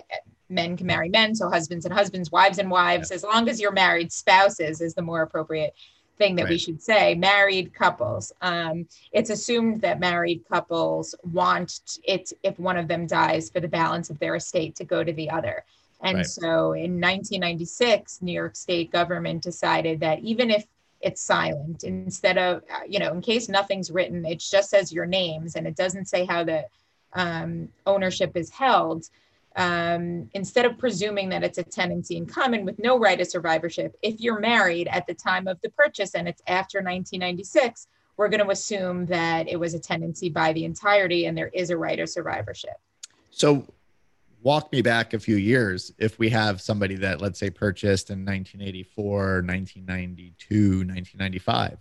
men 0.49 0.77
can 0.77 0.87
marry 0.87 1.09
men, 1.09 1.35
so 1.35 1.49
husbands 1.49 1.85
and 1.85 1.95
husbands, 1.95 2.31
wives 2.31 2.59
and 2.59 2.71
wives, 2.71 3.11
yeah. 3.11 3.17
as 3.17 3.23
long 3.23 3.49
as 3.49 3.61
you're 3.61 3.73
married, 3.73 4.13
spouses 4.13 4.81
is 4.81 4.95
the 4.95 5.03
more 5.03 5.23
appropriate 5.23 5.75
thing 6.19 6.37
that 6.37 6.45
right. 6.45 6.51
we 6.51 6.59
should 6.59 6.83
say. 6.83 7.15
Married 7.15 7.73
couples. 7.73 8.33
Um, 8.43 8.87
it's 9.13 9.31
assumed 9.31 9.81
that 9.81 9.99
married 10.01 10.45
couples 10.49 11.15
want 11.33 11.99
it 12.05 12.33
if 12.43 12.59
one 12.59 12.77
of 12.77 12.89
them 12.89 13.07
dies 13.07 13.51
for 13.51 13.61
the 13.61 13.69
balance 13.69 14.11
of 14.11 14.19
their 14.19 14.37
estate 14.37 14.77
to 14.77 14.85
go 14.85 15.03
to 15.03 15.13
the 15.13 15.31
other. 15.31 15.65
And 16.03 16.19
right. 16.19 16.27
so 16.27 16.73
in 16.73 17.01
1996, 17.01 18.23
New 18.23 18.33
York 18.33 18.57
State 18.57 18.91
government 18.91 19.43
decided 19.43 20.01
that 20.01 20.19
even 20.21 20.51
if 20.51 20.67
it's 21.03 21.21
silent 21.21 21.85
instead 21.85 22.39
of 22.39 22.63
uh, 22.73 22.81
you 22.89 22.99
know 22.99 23.13
in 23.13 23.21
case 23.21 23.49
nothing's 23.49 23.91
written 23.91 24.25
it 24.25 24.39
just 24.39 24.71
says 24.71 24.93
your 24.93 25.07
names 25.07 25.57
and 25.57 25.67
it 25.67 25.77
doesn't 25.77 26.07
say 26.07 26.25
how 26.25 26.43
the 26.45 26.65
um, 27.15 27.69
ownership 27.87 28.37
is 28.37 28.51
held 28.51 29.09
um, 29.57 30.31
instead 30.33 30.65
of 30.65 30.79
presuming 30.79 31.29
that 31.29 31.45
it's 31.45 31.59
a 31.59 31.63
tenancy 31.63 32.17
in 32.17 32.25
common 32.25 32.65
with 32.65 32.79
no 32.79 32.99
right 32.99 33.21
of 33.21 33.27
survivorship 33.27 33.97
if 34.03 34.21
you're 34.21 34.41
married 34.41 34.89
at 34.89 35.07
the 35.07 35.15
time 35.15 35.47
of 35.47 35.61
the 35.61 35.71
purchase 35.71 36.15
and 36.15 36.27
it's 36.29 36.43
after 36.47 36.79
1996 36.79 37.87
we're 38.17 38.29
going 38.29 38.45
to 38.45 38.51
assume 38.51 39.07
that 39.07 39.49
it 39.49 39.59
was 39.59 39.75
a 39.75 39.79
tenancy 39.79 40.29
by 40.29 40.53
the 40.53 40.65
entirety 40.65 41.27
and 41.27 41.37
there 41.37 41.49
is 41.49 41.71
a 41.71 41.77
right 41.77 41.99
of 41.99 42.09
survivorship. 42.09 42.77
So 43.31 43.67
walk 44.43 44.73
me 44.73 44.83
back 44.83 45.15
a 45.15 45.19
few 45.19 45.37
years 45.37 45.93
if 45.99 46.19
we 46.19 46.29
have 46.29 46.61
somebody 46.61 46.97
that 46.97 47.21
let's 47.21 47.39
say 47.39 47.51
purchased 47.51 48.11
in 48.11 48.25
1984 48.25 49.43
1992 49.43 50.85
1995 50.85 51.79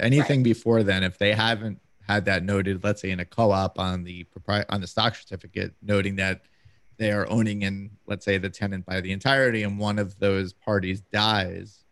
anything 0.00 0.40
right. 0.40 0.44
before 0.44 0.82
then 0.82 1.02
if 1.02 1.18
they 1.18 1.32
haven't 1.32 1.80
had 2.06 2.24
that 2.24 2.44
noted 2.44 2.82
let's 2.84 3.02
say 3.02 3.10
in 3.10 3.20
a 3.20 3.24
co-op 3.24 3.78
on 3.78 4.04
the 4.04 4.24
on 4.68 4.80
the 4.80 4.86
stock 4.86 5.14
certificate 5.14 5.74
noting 5.82 6.16
that 6.16 6.42
they 6.96 7.10
are 7.10 7.28
owning 7.30 7.62
in 7.62 7.90
let's 8.06 8.24
say 8.24 8.38
the 8.38 8.50
tenant 8.50 8.86
by 8.86 9.00
the 9.00 9.12
entirety 9.12 9.62
and 9.64 9.78
one 9.78 9.98
of 9.98 10.18
those 10.18 10.52
parties 10.52 11.00
dies 11.12 11.84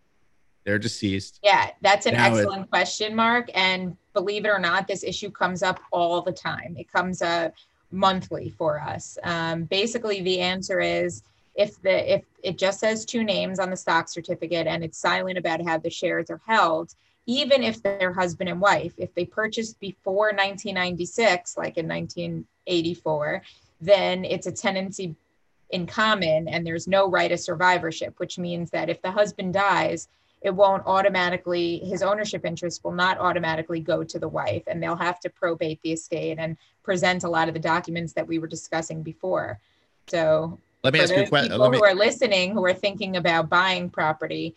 they're 0.64 0.78
deceased. 0.78 1.40
Yeah 1.42 1.70
that's 1.82 2.06
an 2.06 2.14
now 2.14 2.34
excellent 2.34 2.64
it, 2.64 2.70
question 2.70 3.14
mark. 3.14 3.50
And 3.54 3.96
believe 4.12 4.44
it 4.44 4.48
or 4.48 4.58
not 4.58 4.88
this 4.88 5.04
issue 5.04 5.30
comes 5.30 5.62
up 5.62 5.80
all 5.92 6.22
the 6.22 6.32
time. 6.32 6.74
It 6.78 6.90
comes 6.90 7.22
up 7.22 7.54
monthly 7.90 8.50
for 8.50 8.80
us. 8.80 9.18
Um, 9.22 9.64
basically, 9.64 10.22
the 10.22 10.40
answer 10.40 10.80
is 10.80 11.22
if 11.54 11.80
the 11.82 12.14
if 12.14 12.24
it 12.42 12.58
just 12.58 12.80
says 12.80 13.04
two 13.04 13.22
names 13.22 13.58
on 13.58 13.70
the 13.70 13.76
stock 13.76 14.08
certificate 14.08 14.66
and 14.66 14.82
it's 14.82 14.98
silent 14.98 15.38
about 15.38 15.64
how 15.64 15.78
the 15.78 15.90
shares 15.90 16.30
are 16.30 16.40
held, 16.46 16.94
even 17.26 17.62
if 17.62 17.82
they're 17.82 18.12
husband 18.12 18.50
and 18.50 18.60
wife, 18.60 18.92
if 18.98 19.14
they 19.14 19.24
purchased 19.24 19.78
before 19.80 20.26
1996, 20.26 21.56
like 21.56 21.78
in 21.78 21.88
1984, 21.88 23.42
then 23.80 24.24
it's 24.24 24.46
a 24.46 24.52
tenancy 24.52 25.14
in 25.70 25.86
common 25.86 26.48
and 26.48 26.66
there's 26.66 26.86
no 26.86 27.08
right 27.08 27.32
of 27.32 27.40
survivorship, 27.40 28.14
which 28.18 28.38
means 28.38 28.70
that 28.70 28.90
if 28.90 29.00
the 29.02 29.10
husband 29.10 29.54
dies, 29.54 30.08
it 30.44 30.54
won't 30.54 30.82
automatically 30.86 31.78
his 31.78 32.02
ownership 32.02 32.44
interest 32.44 32.84
will 32.84 32.92
not 32.92 33.18
automatically 33.18 33.80
go 33.80 34.04
to 34.04 34.18
the 34.18 34.28
wife 34.28 34.62
and 34.66 34.80
they'll 34.80 34.94
have 34.94 35.18
to 35.18 35.30
probate 35.30 35.80
the 35.82 35.92
estate 35.92 36.36
and 36.38 36.56
present 36.82 37.24
a 37.24 37.28
lot 37.28 37.48
of 37.48 37.54
the 37.54 37.60
documents 37.60 38.12
that 38.12 38.28
we 38.28 38.38
were 38.38 38.46
discussing 38.46 39.02
before. 39.02 39.58
So 40.06 40.60
let 40.82 40.92
me 40.92 41.00
ask 41.00 41.16
you 41.16 41.22
a 41.22 41.26
question 41.26 41.50
people 41.50 41.70
me... 41.70 41.78
who 41.78 41.84
are 41.84 41.94
listening 41.94 42.52
who 42.52 42.64
are 42.64 42.74
thinking 42.74 43.16
about 43.16 43.48
buying 43.48 43.88
property 43.88 44.54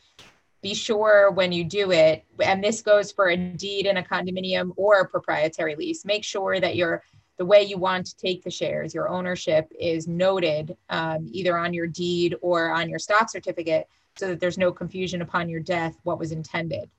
be 0.62 0.74
sure 0.74 1.32
when 1.32 1.54
you 1.54 1.64
do 1.64 1.92
it 1.92 2.26
and 2.44 2.62
this 2.62 2.82
goes 2.82 3.12
for 3.12 3.30
a 3.30 3.38
deed 3.38 3.86
in 3.86 3.96
a 3.98 4.04
condominium 4.04 4.74
or 4.76 5.00
a 5.00 5.08
proprietary 5.08 5.76
lease 5.76 6.04
make 6.04 6.26
sure 6.26 6.60
that 6.60 6.76
you're 6.76 7.02
the 7.38 7.46
way 7.46 7.62
you 7.62 7.78
want 7.78 8.08
to 8.08 8.18
take 8.18 8.44
the 8.44 8.50
shares, 8.50 8.96
your 8.96 9.10
ownership 9.10 9.72
is 9.80 10.08
noted 10.08 10.76
um, 10.90 11.30
either 11.32 11.56
on 11.56 11.72
your 11.72 11.86
deed 11.86 12.36
or 12.42 12.72
on 12.72 12.90
your 12.90 12.98
stock 12.98 13.30
certificate 13.30 13.88
so 14.18 14.28
that 14.30 14.40
there's 14.40 14.58
no 14.58 14.72
confusion 14.72 15.22
upon 15.22 15.50
your 15.50 15.60
death 15.60 15.98
what 16.04 16.20
was 16.20 16.32
intended. 16.32 16.90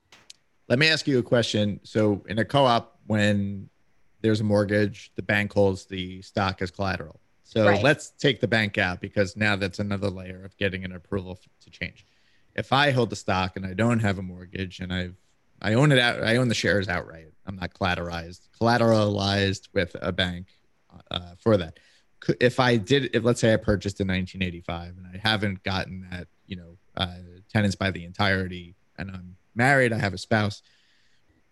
Let 0.67 0.79
me 0.79 0.87
ask 0.87 1.07
you 1.07 1.19
a 1.19 1.23
question. 1.23 1.79
So, 1.83 2.23
in 2.27 2.39
a 2.39 2.45
co 2.45 2.65
op, 2.65 2.99
when 3.07 3.69
there's 4.21 4.41
a 4.41 4.43
mortgage, 4.43 5.11
the 5.15 5.23
bank 5.23 5.53
holds 5.53 5.85
the 5.85 6.21
stock 6.21 6.61
as 6.61 6.71
collateral. 6.71 7.19
So, 7.43 7.65
right. 7.65 7.83
let's 7.83 8.11
take 8.11 8.39
the 8.39 8.47
bank 8.47 8.77
out 8.77 9.01
because 9.01 9.35
now 9.35 9.55
that's 9.55 9.79
another 9.79 10.09
layer 10.09 10.43
of 10.43 10.55
getting 10.57 10.85
an 10.85 10.91
approval 10.91 11.39
to 11.61 11.69
change. 11.69 12.05
If 12.55 12.71
I 12.71 12.91
hold 12.91 13.09
the 13.09 13.15
stock 13.15 13.55
and 13.55 13.65
I 13.65 13.73
don't 13.73 13.99
have 13.99 14.19
a 14.19 14.21
mortgage 14.21 14.79
and 14.79 14.93
I've 14.93 15.15
I 15.61 15.73
own 15.73 15.91
it 15.91 15.99
out. 15.99 16.23
I 16.23 16.37
own 16.37 16.47
the 16.47 16.55
shares 16.55 16.87
outright. 16.87 17.27
I'm 17.45 17.55
not 17.55 17.73
collateralized, 17.73 18.41
collateralized 18.59 19.69
with 19.73 19.95
a 20.01 20.11
bank 20.11 20.47
uh, 21.11 21.35
for 21.39 21.57
that. 21.57 21.79
If 22.39 22.59
I 22.59 22.77
did, 22.77 23.15
if 23.15 23.23
let's 23.23 23.41
say 23.41 23.53
I 23.53 23.57
purchased 23.57 23.99
in 23.99 24.07
1985 24.07 24.97
and 24.97 25.07
I 25.07 25.17
haven't 25.17 25.63
gotten 25.63 26.07
that, 26.11 26.27
you 26.47 26.57
know, 26.57 26.77
uh, 26.99 27.07
tenants 27.51 27.75
by 27.75 27.89
the 27.89 28.03
entirety, 28.03 28.75
and 28.97 29.09
I'm 29.09 29.37
married, 29.55 29.93
I 29.93 29.97
have 29.97 30.13
a 30.13 30.17
spouse. 30.17 30.61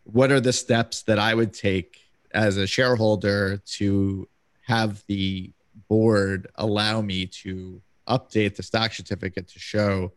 What 0.04 0.32
are 0.32 0.40
the 0.40 0.54
steps 0.54 1.04
that 1.04 1.18
I 1.18 1.34
would 1.34 1.54
take 1.54 2.02
as 2.32 2.58
a 2.58 2.68
shareholder 2.68 3.58
to 3.78 4.28
have 4.66 5.04
the 5.08 5.52
board 5.88 6.48
allow 6.56 7.02
me 7.02 7.26
to 7.26 7.82
update 8.08 8.56
the 8.56 8.64
stock 8.64 8.94
certificate 8.94 9.48
to 9.48 9.60
show 9.60 10.12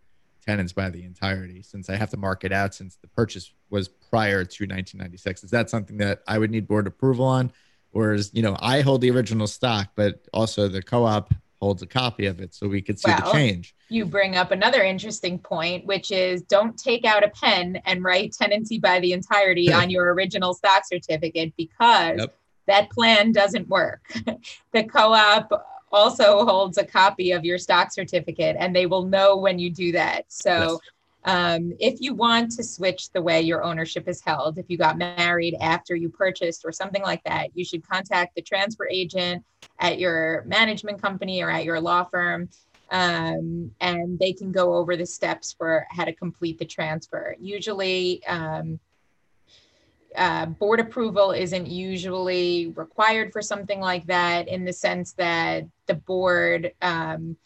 tenants 0.45 0.73
by 0.73 0.91
the 0.91 1.05
entirety 1.05 1.63
since 1.63 1.89
I 1.91 1.97
have 1.97 2.11
to 2.11 2.17
mark 2.17 2.45
it 2.45 2.53
out 2.53 2.75
since 2.75 2.97
the 2.97 3.09
purchase 3.09 3.53
was 3.69 3.89
prior 3.89 4.45
to 4.45 4.65
1996. 4.65 5.45
Is 5.45 5.51
that 5.51 5.71
something 5.71 5.99
that 5.99 6.23
I 6.27 6.39
would 6.39 6.51
need 6.51 6.67
board 6.67 6.87
approval 6.87 7.25
on? 7.25 7.53
Or 7.93 8.13
is, 8.13 8.31
you 8.33 8.43
know, 8.43 8.57
I 8.61 8.83
hold 8.83 9.01
the 9.01 9.11
original 9.11 9.47
stock, 9.47 9.91
but 9.97 10.27
also 10.33 10.69
the 10.69 10.83
co 10.83 11.05
op 11.05 11.35
holds 11.61 11.83
a 11.83 11.87
copy 11.87 12.27
of 12.27 12.41
it 12.41 12.55
so 12.55 12.67
we 12.67 12.81
could 12.81 12.99
see 12.99 13.11
well, 13.11 13.21
the 13.25 13.33
change. 13.33 13.75
You 13.89 14.07
bring 14.07 14.37
up 14.37 14.51
another 14.51 14.83
interesting 14.83 15.39
point, 15.39 15.85
which 15.85 16.11
is 16.11 16.43
don't 16.43 16.77
take 16.79 17.05
out 17.05 17.23
a 17.23 17.29
pen 17.29 17.81
and 17.85 18.03
write 18.03 18.33
tenancy 18.33 18.79
by 18.79 19.01
the 19.01 19.13
entirety 19.13 19.73
on 19.73 19.91
your 19.91 20.13
original 20.15 20.55
stock 20.55 20.85
certificate 20.87 21.53
because 21.57 22.19
yep. 22.19 22.37
that 22.67 22.91
plan 22.91 23.33
doesn't 23.33 23.69
work. 23.69 24.03
the 24.73 24.85
co 24.85 25.13
op 25.13 25.67
also 25.93 26.45
holds 26.45 26.79
a 26.79 26.85
copy 26.85 27.33
of 27.33 27.45
your 27.45 27.59
stock 27.59 27.93
certificate 27.93 28.57
and 28.59 28.75
they 28.75 28.87
will 28.87 29.05
know 29.05 29.37
when 29.37 29.59
you 29.59 29.71
do 29.71 29.93
that. 29.93 30.25
So, 30.29 30.51
yes. 30.51 30.79
Um, 31.25 31.75
if 31.79 32.01
you 32.01 32.15
want 32.15 32.53
to 32.53 32.65
switch 32.65 33.11
the 33.11 33.21
way 33.21 33.43
your 33.43 33.63
ownership 33.63 34.09
is 34.09 34.23
held, 34.25 34.59
if 34.59 34.67
you 34.69 34.79
got 34.79 34.97
married 34.97 35.55
after 35.61 35.95
you 35.95 36.09
purchased 36.09 36.63
or 36.65 36.73
something 36.73 37.03
like 37.03 37.23
that, 37.25 37.51
you 37.55 37.65
should 37.65 37.87
contact 37.87 38.35
the 38.35 38.43
transfer 38.43 38.89
agent 38.89 39.45
at 39.79 39.99
your 39.99 40.45
management 40.47 41.01
company 41.03 41.43
or 41.43 41.51
at 41.51 41.65
your 41.65 41.81
law 41.81 42.05
firm. 42.05 42.49
Um, 42.91 43.71
and 43.81 44.19
they 44.19 44.33
can 44.33 44.51
go 44.51 44.75
over 44.75 44.97
the 44.97 45.07
steps 45.07 45.55
for 45.57 45.87
how 45.91 46.05
to 46.05 46.13
complete 46.13 46.59
the 46.59 46.65
transfer. 46.65 47.37
Usually, 47.39 48.25
um, 48.27 48.81
uh, 50.17 50.47
board 50.47 50.81
approval 50.81 51.31
isn't 51.31 51.69
usually 51.69 52.73
required 52.75 53.33
for 53.33 53.43
something 53.43 53.79
like 53.79 54.07
that 54.07 54.49
in 54.49 54.65
the 54.65 54.73
sense 54.73 55.13
that 55.13 55.65
the 55.87 55.95
board 55.95 56.73
um, 56.83 57.37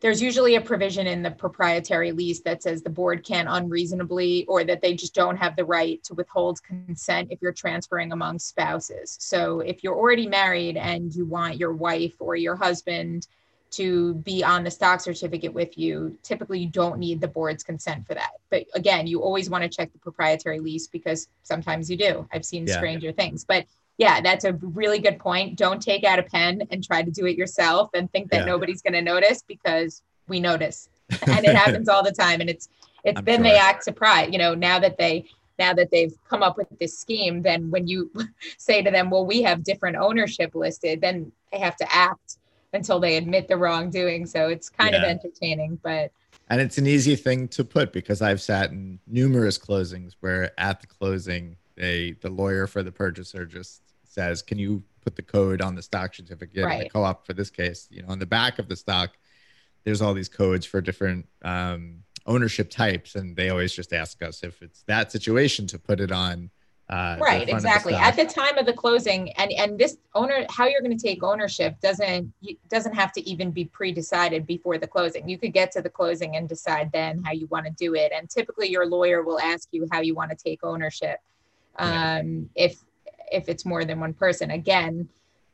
there's 0.00 0.22
usually 0.22 0.54
a 0.54 0.60
provision 0.60 1.06
in 1.06 1.22
the 1.22 1.30
proprietary 1.30 2.12
lease 2.12 2.40
that 2.40 2.62
says 2.62 2.82
the 2.82 2.90
board 2.90 3.22
can't 3.22 3.48
unreasonably 3.50 4.46
or 4.46 4.64
that 4.64 4.80
they 4.80 4.94
just 4.94 5.14
don't 5.14 5.36
have 5.36 5.56
the 5.56 5.64
right 5.64 6.02
to 6.04 6.14
withhold 6.14 6.62
consent 6.62 7.28
if 7.30 7.40
you're 7.42 7.52
transferring 7.52 8.10
among 8.12 8.38
spouses. 8.38 9.16
So 9.20 9.60
if 9.60 9.84
you're 9.84 9.96
already 9.96 10.26
married 10.26 10.78
and 10.78 11.14
you 11.14 11.26
want 11.26 11.58
your 11.58 11.74
wife 11.74 12.14
or 12.18 12.34
your 12.34 12.56
husband 12.56 13.26
to 13.72 14.14
be 14.14 14.42
on 14.42 14.64
the 14.64 14.70
stock 14.70 15.00
certificate 15.00 15.52
with 15.52 15.76
you, 15.78 16.18
typically 16.22 16.60
you 16.60 16.68
don't 16.68 16.98
need 16.98 17.20
the 17.20 17.28
board's 17.28 17.62
consent 17.62 18.06
for 18.06 18.14
that. 18.14 18.32
But 18.50 18.64
again, 18.74 19.06
you 19.06 19.22
always 19.22 19.50
want 19.50 19.62
to 19.62 19.68
check 19.68 19.92
the 19.92 19.98
proprietary 19.98 20.60
lease 20.60 20.88
because 20.88 21.28
sometimes 21.42 21.90
you 21.90 21.96
do. 21.96 22.26
I've 22.32 22.44
seen 22.44 22.66
yeah. 22.66 22.78
stranger 22.78 23.12
things. 23.12 23.44
But 23.44 23.66
yeah, 24.00 24.22
that's 24.22 24.46
a 24.46 24.54
really 24.54 24.98
good 24.98 25.18
point. 25.18 25.58
Don't 25.58 25.80
take 25.80 26.04
out 26.04 26.18
a 26.18 26.22
pen 26.22 26.62
and 26.70 26.82
try 26.82 27.02
to 27.02 27.10
do 27.10 27.26
it 27.26 27.36
yourself 27.36 27.90
and 27.92 28.10
think 28.10 28.30
that 28.30 28.40
yeah. 28.40 28.44
nobody's 28.46 28.80
going 28.80 28.94
to 28.94 29.02
notice 29.02 29.42
because 29.46 30.02
we 30.26 30.40
notice. 30.40 30.88
and 31.26 31.44
it 31.44 31.54
happens 31.54 31.86
all 31.86 32.02
the 32.02 32.10
time. 32.10 32.40
And 32.40 32.48
it's 32.48 32.70
it's 33.04 33.18
I'm 33.18 33.24
then 33.26 33.40
sure. 33.40 33.52
they 33.52 33.58
act 33.58 33.84
surprised. 33.84 34.32
You 34.32 34.38
know, 34.38 34.54
now 34.54 34.78
that 34.78 34.96
they 34.96 35.26
now 35.58 35.74
that 35.74 35.90
they've 35.90 36.14
come 36.30 36.42
up 36.42 36.56
with 36.56 36.66
this 36.80 36.98
scheme, 36.98 37.42
then 37.42 37.70
when 37.70 37.86
you 37.86 38.10
say 38.56 38.80
to 38.82 38.90
them, 38.90 39.10
"Well, 39.10 39.26
we 39.26 39.42
have 39.42 39.64
different 39.64 39.98
ownership 39.98 40.54
listed," 40.54 41.02
then 41.02 41.30
they 41.52 41.58
have 41.58 41.76
to 41.76 41.94
act 41.94 42.38
until 42.72 43.00
they 43.00 43.18
admit 43.18 43.48
the 43.48 43.58
wrongdoing. 43.58 44.24
So 44.24 44.48
it's 44.48 44.70
kind 44.70 44.92
yeah. 44.92 45.02
of 45.02 45.04
entertaining, 45.10 45.78
but 45.82 46.10
and 46.48 46.58
it's 46.58 46.78
an 46.78 46.86
easy 46.86 47.16
thing 47.16 47.48
to 47.48 47.64
put 47.64 47.92
because 47.92 48.22
I've 48.22 48.40
sat 48.40 48.70
in 48.70 48.98
numerous 49.06 49.58
closings 49.58 50.14
where 50.20 50.58
at 50.58 50.80
the 50.80 50.86
closing, 50.86 51.58
they 51.76 52.12
the 52.12 52.30
lawyer 52.30 52.66
for 52.66 52.82
the 52.82 52.92
purchaser 52.92 53.44
just 53.44 53.82
says, 54.10 54.42
"Can 54.42 54.58
you 54.58 54.82
put 55.02 55.16
the 55.16 55.22
code 55.22 55.62
on 55.62 55.74
the 55.74 55.82
stock 55.82 56.14
certificate 56.14 56.64
right. 56.64 56.84
the 56.84 56.90
co-op 56.90 57.26
for 57.26 57.32
this 57.32 57.50
case?" 57.50 57.88
You 57.90 58.02
know, 58.02 58.08
on 58.08 58.18
the 58.18 58.26
back 58.26 58.58
of 58.58 58.68
the 58.68 58.76
stock, 58.76 59.10
there's 59.84 60.02
all 60.02 60.14
these 60.14 60.28
codes 60.28 60.66
for 60.66 60.80
different 60.80 61.26
um, 61.42 62.02
ownership 62.26 62.70
types, 62.70 63.14
and 63.14 63.36
they 63.36 63.50
always 63.50 63.72
just 63.72 63.92
ask 63.92 64.22
us 64.22 64.42
if 64.42 64.62
it's 64.62 64.82
that 64.82 65.10
situation 65.12 65.66
to 65.68 65.78
put 65.78 66.00
it 66.00 66.12
on. 66.12 66.50
Uh, 66.88 67.16
right, 67.20 67.48
exactly. 67.48 67.92
The 67.92 68.00
At 68.00 68.16
the 68.16 68.24
time 68.24 68.58
of 68.58 68.66
the 68.66 68.72
closing, 68.72 69.30
and 69.34 69.52
and 69.52 69.78
this 69.78 69.96
owner, 70.16 70.44
how 70.50 70.66
you're 70.66 70.80
going 70.80 70.96
to 70.96 71.02
take 71.02 71.22
ownership 71.22 71.80
doesn't 71.80 72.32
doesn't 72.68 72.94
have 72.94 73.12
to 73.12 73.20
even 73.30 73.52
be 73.52 73.64
pre-decided 73.64 74.44
before 74.44 74.76
the 74.76 74.88
closing. 74.88 75.28
You 75.28 75.38
could 75.38 75.52
get 75.52 75.70
to 75.72 75.82
the 75.82 75.88
closing 75.88 76.34
and 76.34 76.48
decide 76.48 76.90
then 76.90 77.22
how 77.22 77.30
you 77.30 77.46
want 77.46 77.66
to 77.66 77.72
do 77.72 77.94
it. 77.94 78.10
And 78.12 78.28
typically, 78.28 78.68
your 78.68 78.86
lawyer 78.86 79.22
will 79.22 79.38
ask 79.38 79.68
you 79.70 79.86
how 79.92 80.00
you 80.00 80.16
want 80.16 80.30
to 80.30 80.36
take 80.36 80.64
ownership. 80.64 81.20
Um, 81.78 82.50
If 82.56 82.80
if 83.30 83.48
it's 83.48 83.64
more 83.64 83.84
than 83.84 84.00
one 84.00 84.14
person. 84.14 84.50
Again, 84.50 85.08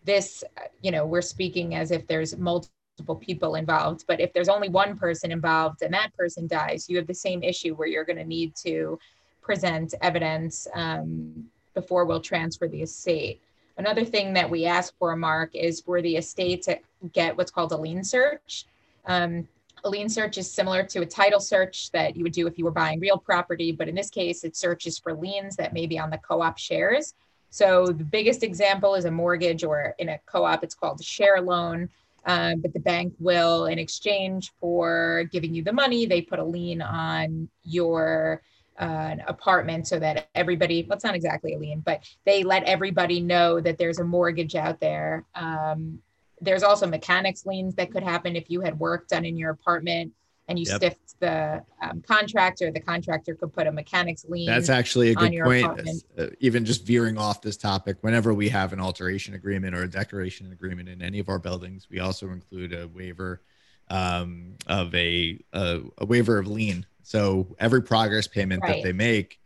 this, 0.04 0.45
you 0.83 0.90
know, 0.90 1.04
we're 1.06 1.23
speaking 1.23 1.75
as 1.75 1.90
if 1.90 2.06
there's 2.06 2.37
multiple 2.37 3.16
people 3.16 3.56
involved, 3.56 4.04
but 4.06 4.21
if 4.21 4.33
there's 4.33 4.49
only 4.49 4.68
one 4.68 4.97
person 4.97 5.33
involved 5.33 5.83
and 5.83 5.92
that 5.92 6.16
person 6.16 6.47
dies, 6.47 6.88
you 6.88 6.97
have 6.97 7.06
the 7.06 7.14
same 7.14 7.42
issue 7.42 7.75
where 7.75 7.88
you're 7.88 8.04
going 8.04 8.16
to 8.16 8.25
need 8.25 8.54
to 8.56 8.99
present 9.42 9.95
evidence 10.02 10.66
um, 10.75 11.45
before 11.75 12.04
we'll 12.04 12.21
transfer 12.21 12.68
the 12.68 12.83
estate. 12.83 13.40
Another 13.78 14.04
thing 14.04 14.33
that 14.33 14.49
we 14.49 14.64
ask 14.64 14.97
for, 14.99 15.14
Mark, 15.16 15.54
is 15.54 15.80
for 15.80 16.00
the 16.00 16.16
estate 16.16 16.62
to 16.62 16.78
get 17.12 17.37
what's 17.37 17.50
called 17.50 17.73
a 17.73 17.76
lien 17.76 18.02
search. 18.02 18.64
Um, 19.06 19.47
A 19.85 19.90
lien 19.90 20.09
search 20.09 20.38
is 20.38 20.50
similar 20.50 20.83
to 20.85 21.02
a 21.02 21.06
title 21.06 21.38
search 21.38 21.90
that 21.92 22.16
you 22.16 22.23
would 22.25 22.33
do 22.33 22.47
if 22.47 22.56
you 22.59 22.64
were 22.64 22.73
buying 22.83 22.99
real 22.99 23.18
property, 23.18 23.71
but 23.73 23.88
in 23.88 23.95
this 23.95 24.11
case, 24.11 24.42
it 24.42 24.56
searches 24.56 24.99
for 24.99 25.12
liens 25.12 25.54
that 25.56 25.75
may 25.75 25.87
be 25.87 25.99
on 25.99 26.11
the 26.11 26.18
co 26.18 26.40
op 26.42 26.59
shares. 26.59 27.14
So 27.56 27.86
the 27.86 28.04
biggest 28.04 28.42
example 28.42 28.96
is 28.96 29.06
a 29.06 29.10
mortgage, 29.10 29.64
or 29.64 29.94
in 29.98 30.10
a 30.10 30.18
co 30.26 30.44
op, 30.44 30.62
it's 30.62 30.75
called 30.75 31.00
a 31.00 31.02
share 31.02 31.40
loan. 31.40 31.88
Um, 32.26 32.60
but 32.60 32.75
the 32.75 32.80
bank 32.80 33.14
will, 33.18 33.64
in 33.64 33.78
exchange 33.78 34.52
for 34.60 35.25
giving 35.32 35.54
you 35.54 35.64
the 35.64 35.72
money, 35.72 36.04
they 36.04 36.20
put 36.20 36.38
a 36.38 36.44
lien 36.44 36.82
on 36.82 37.48
your 37.64 38.42
uh, 38.78 39.14
apartment 39.26 39.88
so 39.88 39.98
that 39.98 40.28
everybody, 40.34 40.84
well, 40.86 40.96
it's 40.96 41.04
not 41.04 41.14
exactly 41.14 41.54
a 41.54 41.58
lien, 41.58 41.80
but 41.80 42.04
they 42.26 42.42
let 42.42 42.62
everybody 42.64 43.20
know 43.20 43.58
that 43.58 43.78
there's 43.78 44.00
a 44.00 44.04
mortgage 44.04 44.54
out 44.54 44.78
there. 44.78 45.25
Um, 45.34 46.00
there's 46.42 46.62
also 46.62 46.86
mechanics 46.86 47.46
liens 47.46 47.75
that 47.76 47.90
could 47.90 48.02
happen 48.02 48.36
if 48.36 48.50
you 48.50 48.60
had 48.60 48.78
work 48.78 49.08
done 49.08 49.25
in 49.25 49.38
your 49.38 49.50
apartment 49.52 50.12
and 50.48 50.58
you 50.58 50.64
yep. 50.68 50.76
stiffed 50.76 51.20
the 51.20 51.62
um, 51.82 52.02
contractor. 52.02 52.70
The 52.70 52.80
contractor 52.80 53.34
could 53.34 53.52
put 53.52 53.66
a 53.66 53.72
mechanics 53.72 54.24
lien. 54.28 54.46
That's 54.46 54.68
actually 54.68 55.10
a 55.10 55.14
good 55.14 55.32
point. 55.42 55.80
Uh, 56.18 56.26
even 56.40 56.64
just 56.64 56.86
veering 56.86 57.18
off 57.18 57.42
this 57.42 57.56
topic, 57.56 57.98
whenever 58.02 58.32
we 58.32 58.48
have 58.48 58.72
an 58.72 58.80
alteration 58.80 59.34
agreement 59.34 59.74
or 59.74 59.82
a 59.82 59.90
decoration 59.90 60.52
agreement 60.52 60.88
in 60.88 61.02
any 61.02 61.18
of 61.18 61.28
our 61.28 61.38
buildings, 61.38 61.88
we 61.90 62.00
also 62.00 62.30
include 62.30 62.72
a 62.72 62.86
waiver 62.88 63.42
um, 63.88 64.54
of 64.66 64.94
a, 64.94 65.42
a, 65.52 65.80
a 65.98 66.06
waiver 66.06 66.38
of 66.38 66.46
lien. 66.46 66.86
So 67.02 67.54
every 67.58 67.82
progress 67.82 68.26
payment 68.26 68.62
right. 68.62 68.76
that 68.76 68.82
they 68.84 68.92
make 68.92 69.38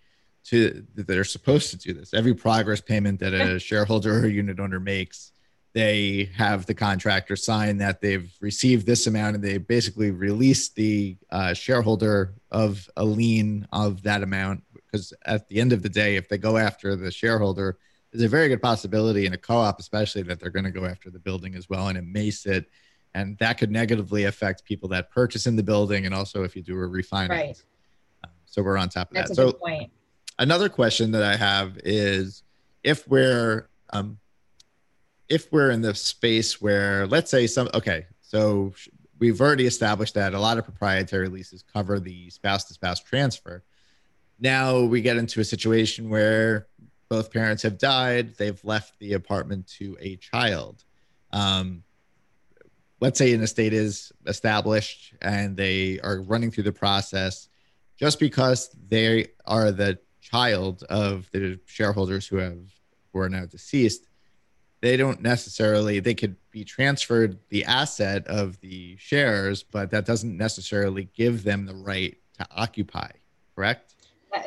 to 0.45 0.87
that 0.95 1.07
they're 1.07 1.25
supposed 1.25 1.71
to 1.71 1.77
do 1.77 1.93
this. 1.93 2.15
Every 2.15 2.35
progress 2.35 2.81
payment 2.81 3.21
that 3.21 3.35
a 3.35 3.59
shareholder 3.61 4.21
or 4.21 4.27
unit 4.27 4.59
owner 4.59 4.81
makes 4.81 5.33
they 5.73 6.31
have 6.35 6.67
the 6.67 6.75
contractor 6.75 7.37
sign 7.37 7.79
that 7.79 8.01
they've 8.01 8.33
received 8.41 8.87
this 8.87 9.07
amount 9.07 9.37
and 9.37 9.45
they 9.45 9.59
basically 9.59 10.11
release 10.11 10.71
the 10.71 11.17
uh, 11.31 11.55
shareholder 11.55 12.35
of 12.51 12.89
a 12.97 13.05
lien 13.05 13.67
of 13.73 14.03
that 14.03 14.23
amount 14.23 14.63
because 14.75 15.13
at 15.27 15.47
the 15.49 15.61
end 15.61 15.73
of 15.73 15.83
the 15.83 15.89
day 15.89 16.17
if 16.17 16.29
they 16.29 16.39
go 16.39 16.57
after 16.57 16.97
the 16.97 17.11
shareholder 17.11 17.79
there's 18.11 18.25
a 18.25 18.29
very 18.29 18.49
good 18.49 18.61
possibility 18.61 19.27
in 19.27 19.33
a 19.33 19.39
co-op 19.39 19.79
especially 19.79 20.23
that 20.23 20.41
they're 20.41 20.51
going 20.51 20.65
to 20.65 20.71
go 20.73 20.85
after 20.85 21.11
the 21.11 21.19
building 21.19 21.55
as 21.55 21.69
well 21.69 21.89
and 21.89 21.97
it 21.97 22.05
may 22.05 22.31
sit 22.31 22.69
and 23.15 23.39
that 23.39 23.59
could 23.59 23.71
negatively 23.71 24.25
affect 24.25 24.65
people 24.65 24.89
that 24.89 25.11
purchase 25.11 25.47
in 25.47 25.57
the 25.57 25.63
building 25.63 26.07
and 26.07 26.15
also 26.15 26.45
if 26.45 26.55
you 26.55 26.63
do 26.63 26.75
a 26.75 26.89
refinance. 26.89 27.29
Right. 27.29 27.65
Um, 28.25 28.31
so 28.47 28.63
we're 28.63 28.77
on 28.77 28.89
top 28.89 29.11
of 29.11 29.15
That's 29.15 29.31
that. 29.31 29.37
so 29.37 29.59
another 30.39 30.69
question 30.69 31.11
that 31.13 31.23
i 31.23 31.37
have 31.37 31.79
is 31.85 32.43
if 32.83 33.07
we're 33.07 33.69
um, 33.93 34.19
if 35.31 35.51
we're 35.53 35.71
in 35.71 35.81
the 35.81 35.95
space 35.95 36.61
where 36.61 37.07
let's 37.07 37.31
say 37.31 37.47
some 37.47 37.69
okay 37.73 38.05
so 38.21 38.75
we've 39.21 39.41
already 39.41 39.67
established 39.67 40.15
that 40.15 40.35
a 40.35 40.41
lot 40.41 40.59
of 40.59 40.65
proprietary 40.65 41.29
leases 41.29 41.63
cover 41.63 42.01
the 42.01 42.29
spouse 42.31 42.65
to 42.65 42.75
spouse 42.75 43.01
transfer. 43.01 43.63
Now 44.41 44.81
we 44.81 45.03
get 45.03 45.19
into 45.19 45.41
a 45.41 45.45
situation 45.45 46.09
where 46.09 46.67
both 47.09 47.33
parents 47.33 47.63
have 47.63 47.79
died 47.79 48.35
they've 48.37 48.65
left 48.65 48.99
the 48.99 49.13
apartment 49.13 49.69
to 49.79 49.97
a 50.01 50.17
child. 50.17 50.85
Um, 51.33 51.85
let's 53.01 53.19
say 53.19 53.33
an 53.33 53.43
estate 53.43 53.73
is 53.73 54.13
established 54.27 55.15
and 55.21 55.57
they 55.57 56.01
are 56.01 56.23
running 56.23 56.51
through 56.51 56.65
the 56.65 56.73
process 56.73 57.49
just 57.99 58.19
because 58.19 58.75
they 58.89 59.29
are 59.45 59.71
the 59.71 59.99
child 60.21 60.85
of 60.89 61.31
the 61.33 61.59
shareholders 61.67 62.27
who 62.27 62.37
have 62.37 62.59
who 63.13 63.19
are 63.19 63.29
now 63.29 63.45
deceased 63.45 64.10
they 64.81 64.97
don't 64.97 65.21
necessarily 65.21 66.01
they 66.01 66.15
could 66.15 66.37
be 66.51 66.65
transferred 66.65 67.39
the 67.49 67.65
asset 67.65 68.27
of 68.27 68.59
the 68.61 68.97
shares 68.99 69.63
but 69.63 69.91
that 69.91 70.07
doesn't 70.07 70.37
necessarily 70.37 71.09
give 71.15 71.45
them 71.45 71.67
the 71.67 71.75
right 71.75 72.17
to 72.39 72.47
occupy 72.51 73.11
correct? 73.61 73.95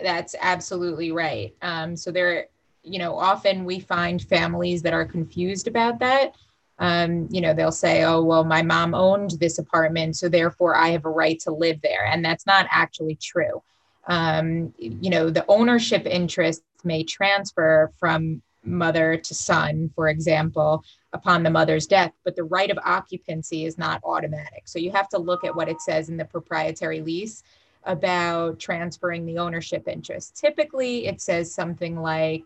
That's 0.02 0.36
absolutely 0.42 1.12
right. 1.12 1.54
Um, 1.62 1.96
so 1.96 2.12
there 2.12 2.48
you 2.84 3.00
know 3.00 3.16
often 3.16 3.64
we 3.64 3.80
find 3.80 4.22
families 4.22 4.82
that 4.82 4.94
are 4.94 5.06
confused 5.06 5.68
about 5.68 6.00
that. 6.00 6.36
Um, 6.80 7.28
you 7.30 7.42
know 7.42 7.54
they'll 7.54 7.72
say 7.72 8.04
oh 8.04 8.24
well 8.24 8.44
my 8.44 8.64
mom 8.64 8.96
owned 8.96 9.32
this 9.40 9.60
apartment 9.60 10.16
so 10.16 10.28
therefore 10.28 10.76
i 10.76 10.88
have 10.88 11.06
a 11.06 11.10
right 11.10 11.40
to 11.42 11.52
live 11.52 11.80
there. 11.82 12.06
And 12.06 12.26
that's 12.26 12.48
not 12.48 12.66
actually 12.72 13.16
true. 13.16 13.62
Um, 14.08 14.74
you 14.80 15.12
know 15.12 15.30
the 15.30 15.46
ownership 15.48 16.08
interest 16.08 16.64
may 16.84 17.04
transfer 17.04 17.92
from 18.00 18.42
mother 18.64 19.18
to 19.18 19.34
son, 19.34 19.92
for 19.96 20.10
example, 20.10 20.84
upon 21.14 21.44
the 21.44 21.50
mother's 21.50 21.88
death, 21.88 22.12
but 22.24 22.36
the 22.36 22.44
right 22.44 22.72
of 22.72 22.80
occupancy 22.84 23.66
is 23.66 23.78
not 23.78 24.02
automatic. 24.04 24.64
So 24.66 24.80
you 24.80 24.92
have 24.92 25.10
to 25.10 25.18
look 25.18 25.44
at 25.44 25.56
what 25.56 25.70
it 25.70 25.82
says 25.82 26.10
in 26.10 26.18
the 26.18 26.26
proprietary 26.26 27.02
lease 27.02 27.44
about 27.86 28.60
transferring 28.60 29.26
the 29.26 29.38
ownership 29.38 29.88
interest. 29.88 30.36
Typically, 30.36 31.08
it 31.08 31.22
says 31.22 31.54
something 31.54 32.00
like 32.00 32.46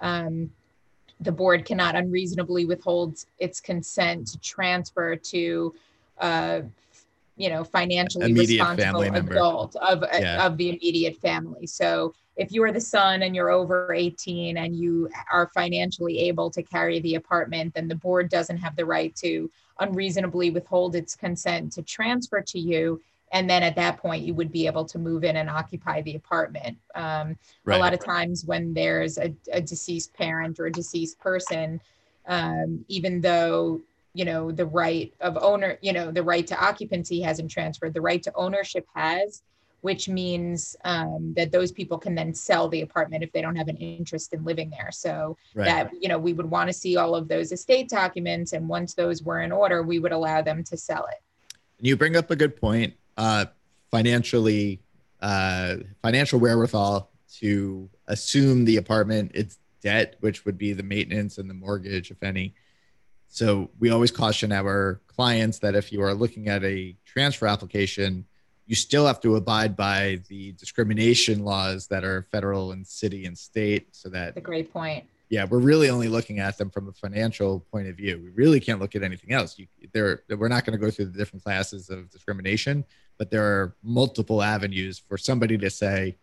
um, 0.00 0.50
the 1.20 1.32
board 1.32 1.64
cannot 1.64 1.96
unreasonably 1.96 2.64
withhold 2.64 3.24
its 3.38 3.60
consent 3.60 4.28
to 4.28 4.38
transfer 4.38 5.16
to 5.16 5.74
uh, 6.18 6.60
you 7.36 7.48
know 7.50 7.62
financially 7.62 8.30
immediate 8.30 8.66
responsible 8.66 9.02
adult 9.02 9.76
of 9.76 10.04
yeah. 10.18 10.44
of 10.44 10.56
the 10.56 10.70
immediate 10.70 11.16
family 11.16 11.66
so 11.66 12.12
if 12.36 12.52
you 12.52 12.62
are 12.62 12.72
the 12.72 12.80
son 12.80 13.22
and 13.22 13.34
you're 13.34 13.50
over 13.50 13.94
18 13.94 14.58
and 14.58 14.76
you 14.76 15.08
are 15.32 15.50
financially 15.54 16.18
able 16.20 16.50
to 16.50 16.62
carry 16.62 16.98
the 17.00 17.14
apartment 17.14 17.74
then 17.74 17.88
the 17.88 17.94
board 17.94 18.28
doesn't 18.28 18.56
have 18.56 18.74
the 18.76 18.84
right 18.84 19.14
to 19.14 19.50
unreasonably 19.80 20.50
withhold 20.50 20.96
its 20.96 21.14
consent 21.14 21.72
to 21.72 21.82
transfer 21.82 22.40
to 22.40 22.58
you 22.58 23.00
and 23.32 23.50
then 23.50 23.62
at 23.62 23.76
that 23.76 23.98
point 23.98 24.24
you 24.24 24.34
would 24.34 24.52
be 24.52 24.66
able 24.66 24.84
to 24.84 24.98
move 24.98 25.24
in 25.24 25.36
and 25.36 25.50
occupy 25.50 26.00
the 26.02 26.16
apartment 26.16 26.78
um, 26.94 27.36
right. 27.64 27.76
a 27.76 27.78
lot 27.78 27.92
of 27.92 28.02
times 28.02 28.44
when 28.46 28.72
there's 28.72 29.18
a, 29.18 29.34
a 29.52 29.60
deceased 29.60 30.14
parent 30.14 30.58
or 30.58 30.66
a 30.66 30.72
deceased 30.72 31.18
person 31.18 31.80
um, 32.28 32.84
even 32.88 33.20
though 33.20 33.80
you 34.16 34.24
know 34.24 34.50
the 34.50 34.64
right 34.64 35.12
of 35.20 35.36
owner 35.36 35.78
you 35.82 35.92
know 35.92 36.10
the 36.10 36.22
right 36.22 36.46
to 36.46 36.58
occupancy 36.58 37.20
hasn't 37.20 37.50
transferred 37.50 37.92
the 37.92 38.00
right 38.00 38.22
to 38.22 38.32
ownership 38.34 38.86
has 38.94 39.42
which 39.82 40.08
means 40.08 40.74
um, 40.84 41.32
that 41.36 41.52
those 41.52 41.70
people 41.70 41.96
can 41.96 42.14
then 42.14 42.34
sell 42.34 42.68
the 42.68 42.80
apartment 42.80 43.22
if 43.22 43.30
they 43.30 43.40
don't 43.40 43.54
have 43.54 43.68
an 43.68 43.76
interest 43.76 44.32
in 44.32 44.42
living 44.44 44.68
there. 44.68 44.90
So 44.90 45.36
right. 45.54 45.64
that 45.64 45.90
you 46.02 46.08
know 46.08 46.18
we 46.18 46.32
would 46.32 46.50
want 46.50 46.68
to 46.68 46.72
see 46.72 46.96
all 46.96 47.14
of 47.14 47.28
those 47.28 47.52
estate 47.52 47.88
documents 47.88 48.52
and 48.52 48.68
once 48.68 48.94
those 48.94 49.22
were 49.22 49.42
in 49.42 49.52
order 49.52 49.84
we 49.84 50.00
would 50.00 50.10
allow 50.10 50.42
them 50.42 50.64
to 50.64 50.76
sell 50.76 51.06
it. 51.06 51.22
You 51.78 51.96
bring 51.96 52.16
up 52.16 52.32
a 52.32 52.36
good 52.36 52.56
point 52.60 52.94
uh, 53.16 53.46
financially 53.92 54.80
uh, 55.20 55.76
financial 56.02 56.40
wherewithal 56.40 57.10
to 57.38 57.88
assume 58.08 58.64
the 58.64 58.78
apartment 58.78 59.32
its 59.34 59.58
debt 59.82 60.16
which 60.18 60.44
would 60.44 60.58
be 60.58 60.72
the 60.72 60.82
maintenance 60.82 61.38
and 61.38 61.48
the 61.48 61.54
mortgage 61.54 62.10
if 62.10 62.22
any 62.24 62.54
so 63.28 63.70
we 63.78 63.90
always 63.90 64.10
caution 64.10 64.52
our 64.52 65.00
clients 65.06 65.58
that 65.60 65.74
if 65.74 65.92
you 65.92 66.02
are 66.02 66.14
looking 66.14 66.48
at 66.48 66.64
a 66.64 66.96
transfer 67.04 67.46
application, 67.46 68.24
you 68.66 68.74
still 68.74 69.06
have 69.06 69.20
to 69.20 69.36
abide 69.36 69.76
by 69.76 70.20
the 70.28 70.52
discrimination 70.52 71.44
laws 71.44 71.86
that 71.86 72.04
are 72.04 72.26
federal 72.30 72.72
and 72.72 72.86
city 72.86 73.24
and 73.24 73.36
state. 73.36 73.94
So 73.94 74.08
that 74.10 74.36
a 74.36 74.40
great 74.40 74.72
point. 74.72 75.04
Yeah, 75.28 75.44
we're 75.44 75.58
really 75.58 75.90
only 75.90 76.08
looking 76.08 76.38
at 76.38 76.56
them 76.56 76.70
from 76.70 76.88
a 76.88 76.92
financial 76.92 77.60
point 77.72 77.88
of 77.88 77.96
view. 77.96 78.20
We 78.22 78.30
really 78.30 78.60
can't 78.60 78.80
look 78.80 78.94
at 78.94 79.02
anything 79.02 79.32
else. 79.32 79.58
You, 79.58 79.66
there, 79.92 80.22
we're 80.28 80.46
not 80.46 80.64
going 80.64 80.78
to 80.78 80.84
go 80.84 80.90
through 80.90 81.06
the 81.06 81.18
different 81.18 81.42
classes 81.42 81.90
of 81.90 82.10
discrimination, 82.10 82.84
but 83.18 83.30
there 83.30 83.42
are 83.42 83.74
multiple 83.82 84.40
avenues 84.40 84.98
for 84.98 85.18
somebody 85.18 85.58
to 85.58 85.70
say, 85.70 86.16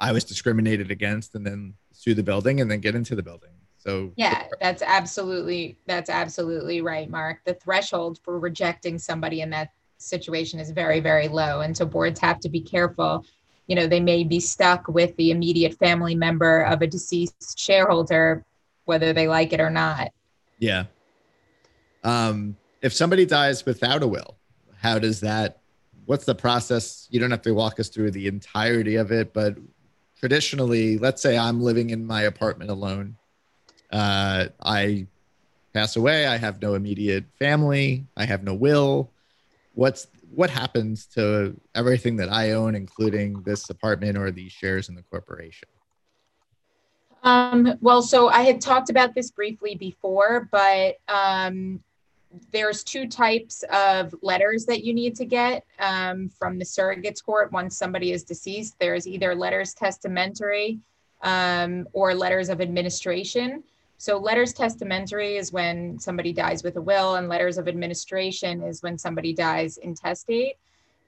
"I 0.00 0.12
was 0.12 0.24
discriminated 0.24 0.90
against," 0.90 1.34
and 1.34 1.46
then 1.46 1.74
sue 1.92 2.14
the 2.14 2.22
building 2.22 2.60
and 2.60 2.70
then 2.70 2.80
get 2.80 2.94
into 2.94 3.14
the 3.14 3.22
building. 3.22 3.50
So 3.78 4.12
yeah, 4.16 4.48
that's 4.60 4.82
absolutely 4.82 5.78
that's 5.86 6.10
absolutely 6.10 6.80
right, 6.80 7.08
Mark. 7.08 7.38
The 7.44 7.54
threshold 7.54 8.18
for 8.24 8.38
rejecting 8.38 8.98
somebody 8.98 9.40
in 9.40 9.50
that 9.50 9.70
situation 9.98 10.58
is 10.58 10.70
very 10.70 11.00
very 11.00 11.28
low, 11.28 11.60
and 11.60 11.76
so 11.76 11.86
boards 11.86 12.20
have 12.20 12.40
to 12.40 12.48
be 12.48 12.60
careful. 12.60 13.24
You 13.68 13.76
know, 13.76 13.86
they 13.86 14.00
may 14.00 14.24
be 14.24 14.40
stuck 14.40 14.88
with 14.88 15.14
the 15.16 15.30
immediate 15.30 15.74
family 15.78 16.14
member 16.14 16.62
of 16.62 16.82
a 16.82 16.86
deceased 16.86 17.58
shareholder, 17.58 18.44
whether 18.86 19.12
they 19.12 19.28
like 19.28 19.52
it 19.52 19.60
or 19.60 19.70
not. 19.70 20.10
Yeah. 20.58 20.84
Um, 22.02 22.56
if 22.82 22.92
somebody 22.92 23.26
dies 23.26 23.66
without 23.66 24.02
a 24.02 24.08
will, 24.08 24.38
how 24.76 24.98
does 24.98 25.20
that? 25.20 25.60
What's 26.06 26.24
the 26.24 26.34
process? 26.34 27.06
You 27.10 27.20
don't 27.20 27.30
have 27.30 27.42
to 27.42 27.52
walk 27.52 27.78
us 27.78 27.88
through 27.88 28.12
the 28.12 28.26
entirety 28.26 28.96
of 28.96 29.12
it, 29.12 29.34
but 29.34 29.56
traditionally, 30.18 30.96
let's 30.98 31.20
say 31.20 31.36
I'm 31.36 31.60
living 31.60 31.90
in 31.90 32.06
my 32.06 32.22
apartment 32.22 32.70
alone 32.70 33.16
uh, 33.90 34.46
I 34.62 35.06
pass 35.72 35.96
away. 35.96 36.26
I 36.26 36.36
have 36.36 36.60
no 36.60 36.74
immediate 36.74 37.24
family. 37.38 38.06
I 38.16 38.24
have 38.24 38.42
no 38.42 38.54
will. 38.54 39.10
What's 39.74 40.08
what 40.34 40.50
happens 40.50 41.06
to 41.06 41.58
everything 41.74 42.16
that 42.16 42.30
I 42.30 42.52
own, 42.52 42.74
including 42.74 43.42
this 43.42 43.70
apartment 43.70 44.18
or 44.18 44.30
these 44.30 44.52
shares 44.52 44.88
in 44.88 44.94
the 44.94 45.02
corporation? 45.02 45.68
Um, 47.22 47.74
well, 47.80 48.02
so 48.02 48.28
I 48.28 48.42
had 48.42 48.60
talked 48.60 48.90
about 48.90 49.14
this 49.14 49.30
briefly 49.30 49.74
before, 49.74 50.48
but 50.52 50.98
um, 51.08 51.80
there's 52.52 52.84
two 52.84 53.08
types 53.08 53.64
of 53.72 54.14
letters 54.22 54.66
that 54.66 54.84
you 54.84 54.94
need 54.94 55.16
to 55.16 55.24
get 55.24 55.64
um, 55.78 56.28
from 56.28 56.58
the 56.58 56.64
surrogates 56.64 57.24
court 57.24 57.50
once 57.52 57.76
somebody 57.76 58.12
is 58.12 58.22
deceased. 58.22 58.76
There's 58.78 59.06
either 59.06 59.34
letters 59.34 59.74
testamentary 59.74 60.78
um, 61.22 61.88
or 61.92 62.14
letters 62.14 62.48
of 62.48 62.60
administration. 62.60 63.64
So 63.98 64.16
letters 64.16 64.52
testamentary 64.52 65.36
is 65.36 65.52
when 65.52 65.98
somebody 65.98 66.32
dies 66.32 66.62
with 66.62 66.76
a 66.76 66.80
will, 66.80 67.16
and 67.16 67.28
letters 67.28 67.58
of 67.58 67.66
administration 67.66 68.62
is 68.62 68.82
when 68.82 68.96
somebody 68.96 69.32
dies 69.32 69.76
intestate. 69.76 70.54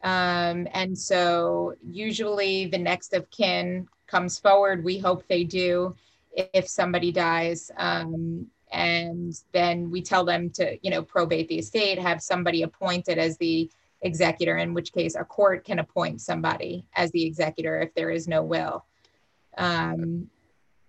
Um, 0.02 0.66
and 0.72 0.98
so 0.98 1.74
usually 1.88 2.66
the 2.66 2.78
next 2.78 3.14
of 3.14 3.30
kin 3.30 3.86
comes 4.08 4.38
forward. 4.38 4.82
We 4.82 4.98
hope 4.98 5.24
they 5.28 5.44
do 5.44 5.94
if 6.32 6.66
somebody 6.66 7.12
dies. 7.12 7.70
Um, 7.76 8.46
and 8.72 9.34
then 9.52 9.90
we 9.90 10.02
tell 10.02 10.24
them 10.24 10.50
to, 10.50 10.76
you 10.82 10.90
know, 10.90 11.02
probate 11.02 11.48
the 11.48 11.58
estate, 11.58 11.98
have 11.98 12.22
somebody 12.22 12.62
appointed 12.62 13.18
as 13.18 13.36
the 13.38 13.70
executor, 14.02 14.56
in 14.56 14.74
which 14.74 14.92
case 14.92 15.14
a 15.14 15.24
court 15.24 15.64
can 15.64 15.78
appoint 15.78 16.20
somebody 16.20 16.84
as 16.96 17.10
the 17.12 17.24
executor 17.24 17.80
if 17.80 17.94
there 17.94 18.10
is 18.10 18.26
no 18.26 18.42
will. 18.42 18.84
Um, 19.58 20.28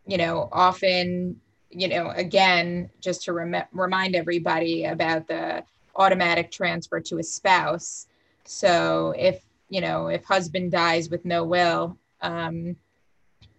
you 0.08 0.18
know, 0.18 0.50
often, 0.52 1.42
you 1.72 1.88
know, 1.88 2.10
again, 2.12 2.90
just 3.00 3.24
to 3.24 3.34
rem- 3.34 3.64
remind 3.72 4.16
everybody 4.16 4.86
about 4.86 5.28
the 5.28 5.64
automatic 5.96 6.52
transfer 6.52 7.00
to 7.00 7.18
a 7.18 7.24
spouse. 7.24 8.08
So 8.44 9.14
if, 9.18 9.44
you 9.70 9.82
know, 9.82 10.08
if 10.08 10.24
husband 10.26 10.72
dies 10.72 11.10
with 11.10 11.26
no 11.26 11.44
will, 11.44 11.98
um, 12.22 12.76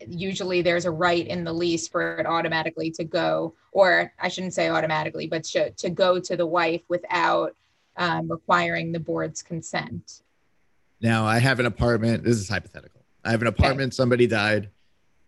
usually 0.07 0.62
there's 0.62 0.85
a 0.85 0.90
right 0.90 1.27
in 1.27 1.44
the 1.44 1.53
lease 1.53 1.88
for 1.88 2.18
it 2.18 2.27
automatically 2.27 2.90
to 2.92 3.05
go, 3.05 3.55
or 3.72 4.12
I 4.20 4.29
shouldn't 4.29 4.55
say 4.55 4.68
automatically, 4.68 5.27
but 5.27 5.44
to, 5.44 5.70
to 5.70 5.90
go 5.90 6.18
to 6.20 6.37
the 6.37 6.46
wife 6.46 6.83
without 6.88 7.55
um, 7.96 8.31
requiring 8.31 8.92
the 8.92 9.01
board's 9.01 9.42
consent. 9.42 10.22
Now, 11.01 11.25
I 11.25 11.38
have 11.38 11.61
an 11.61 11.66
apartment. 11.66 12.25
This 12.25 12.38
is 12.38 12.48
hypothetical. 12.48 13.03
I 13.25 13.31
have 13.31 13.42
an 13.42 13.48
apartment. 13.48 13.88
Okay. 13.88 13.96
Somebody 13.96 14.27
died, 14.27 14.70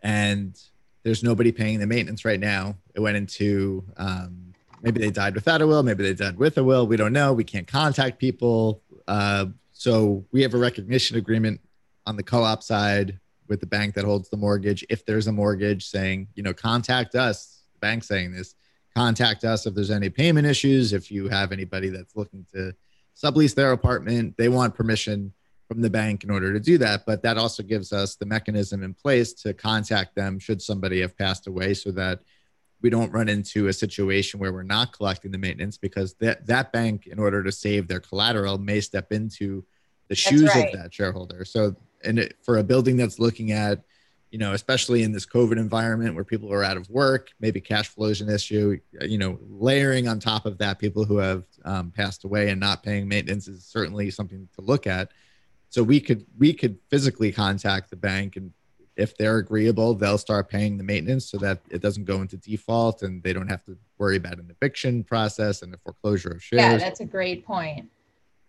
and 0.03 0.61
there's 1.05 1.23
nobody 1.23 1.53
paying 1.53 1.79
the 1.79 1.87
maintenance 1.87 2.25
right 2.25 2.40
now. 2.40 2.77
It 2.95 3.01
went 3.01 3.17
into 3.17 3.85
um, 3.97 4.53
maybe 4.83 5.01
they 5.01 5.11
died 5.11 5.35
without 5.35 5.62
a 5.62 5.67
will, 5.67 5.83
maybe 5.83 6.03
they 6.03 6.14
died 6.14 6.37
with 6.37 6.59
a 6.59 6.64
will. 6.64 6.87
We 6.87 6.97
don't 6.97 7.12
know. 7.12 7.33
We 7.33 7.45
can't 7.45 7.67
contact 7.67 8.19
people. 8.19 8.83
Uh, 9.07 9.47
so 9.73 10.25
we 10.33 10.43
have 10.43 10.55
a 10.55 10.59
recognition 10.59 11.17
agreement 11.17 11.61
on 12.07 12.17
the 12.17 12.23
co-op 12.23 12.62
side 12.62 13.19
with 13.49 13.61
the 13.61 13.67
bank 13.67 13.95
that 13.95 14.05
holds 14.05 14.31
the 14.31 14.37
mortgage. 14.37 14.85
If 14.88 15.05
there's 15.05 15.27
a 15.27 15.33
mortgage 15.33 15.87
saying, 15.87 16.29
you 16.35 16.43
know, 16.43 16.55
contact 16.55 17.14
us, 17.14 17.62
the 17.75 17.79
bank 17.81 18.03
saying 18.03 18.33
this, 18.33 18.55
contact 18.95 19.45
us 19.45 19.67
if 19.67 19.75
there's 19.75 19.90
any 19.90 20.09
payment 20.09 20.47
issues. 20.47 20.93
If 20.93 21.11
you 21.11 21.29
have 21.29 21.53
anybody 21.53 21.90
that's 21.90 22.17
looking 22.17 22.47
to 22.55 22.75
sublease 23.14 23.55
their 23.55 23.73
apartment, 23.73 24.37
they 24.38 24.49
want 24.49 24.75
permission 24.75 25.35
from 25.75 25.83
the 25.83 25.91
bank 25.91 26.25
in 26.25 26.31
order 26.31 26.53
to 26.53 26.61
do 26.61 26.79
that. 26.79 27.05
But 27.05 27.23
that 27.23 27.37
also 27.37 27.63
gives 27.63 27.93
us 27.93 28.15
the 28.15 28.27
mechanism 28.27 28.83
in 28.83 28.95
place 28.95 29.33
to 29.35 29.53
contact 29.53 30.15
them 30.15 30.39
should 30.39 30.63
somebody 30.63 31.01
have 31.01 31.19
passed 31.19 31.47
away 31.47 31.75
so 31.75 31.91
that 31.93 32.21
we 32.81 32.91
don't 32.91 33.13
run 33.13 33.29
into 33.29 33.69
a 33.69 33.73
situation 33.73 34.39
where 34.39 34.53
we're 34.53 34.63
not 34.63 34.93
collecting 34.93 35.33
the 35.33 35.39
maintenance 35.39 35.77
because 35.77 36.15
that, 36.15 36.47
that 36.47 36.73
bank, 36.73 37.07
in 37.07 37.19
order 37.19 37.43
to 37.43 37.51
save 37.51 37.89
their 37.89 38.01
collateral, 38.01 38.59
may 38.59 38.81
step 38.81 39.11
into 39.13 39.65
the 40.09 40.15
shoes 40.15 40.55
right. 40.55 40.73
of 40.73 40.81
that 40.81 40.95
shareholder. 40.95 41.45
So 41.45 41.75
and 42.05 42.19
it, 42.19 42.37
for 42.43 42.59
a 42.59 42.65
building 42.65 42.97
that's 42.97 43.19
looking 43.19 43.53
at 43.53 43.83
you 44.31 44.39
know 44.39 44.53
especially 44.53 45.05
in 45.05 45.13
this 45.13 45.25
covid 45.25 45.59
environment 45.59 46.15
where 46.15 46.25
people 46.25 46.53
are 46.53 46.65
out 46.65 46.77
of 46.77 46.91
work 46.91 47.31
maybe 47.41 47.61
cash 47.61 47.89
flow 47.89 48.09
is 48.09 48.21
an 48.21 48.29
issue 48.29 48.79
you 49.01 49.17
know 49.17 49.39
layering 49.49 50.09
on 50.09 50.19
top 50.19 50.45
of 50.45 50.59
that 50.59 50.79
people 50.79 51.05
who 51.05 51.19
have 51.19 51.45
um, 51.65 51.91
passed 51.91 52.25
away 52.25 52.51
and 52.51 52.61
not 52.61 52.83
paying 52.83 53.09
maintenance 53.09 53.49
is 53.49 53.65
certainly 53.65 54.11
something 54.11 54.49
to 54.55 54.61
look 54.61 54.87
at 54.87 55.11
so 55.75 55.83
we 55.83 55.99
could 55.99 56.25
we 56.39 56.53
could 56.53 56.79
physically 56.89 57.33
contact 57.33 57.91
the 57.91 57.97
bank 57.97 58.37
and 58.37 58.53
if 58.97 59.17
they're 59.17 59.39
agreeable 59.39 59.93
they'll 59.93 60.17
start 60.17 60.49
paying 60.49 60.79
the 60.79 60.85
maintenance 60.85 61.27
so 61.27 61.37
that 61.37 61.59
it 61.69 61.83
doesn't 61.83 62.05
go 62.05 62.21
into 62.21 62.37
default 62.37 63.03
and 63.03 63.21
they 63.25 63.33
don't 63.33 63.49
have 63.49 63.65
to 63.65 63.77
worry 63.99 64.17
about 64.17 64.39
an 64.39 64.49
eviction 64.49 65.03
process 65.03 65.63
and 65.63 65.73
the 65.73 65.79
foreclosure 65.79 66.31
of 66.31 66.41
shares 66.41 66.63
yeah 66.63 66.77
that's 66.77 67.01
a 67.01 67.05
great 67.05 67.45
point 67.45 67.91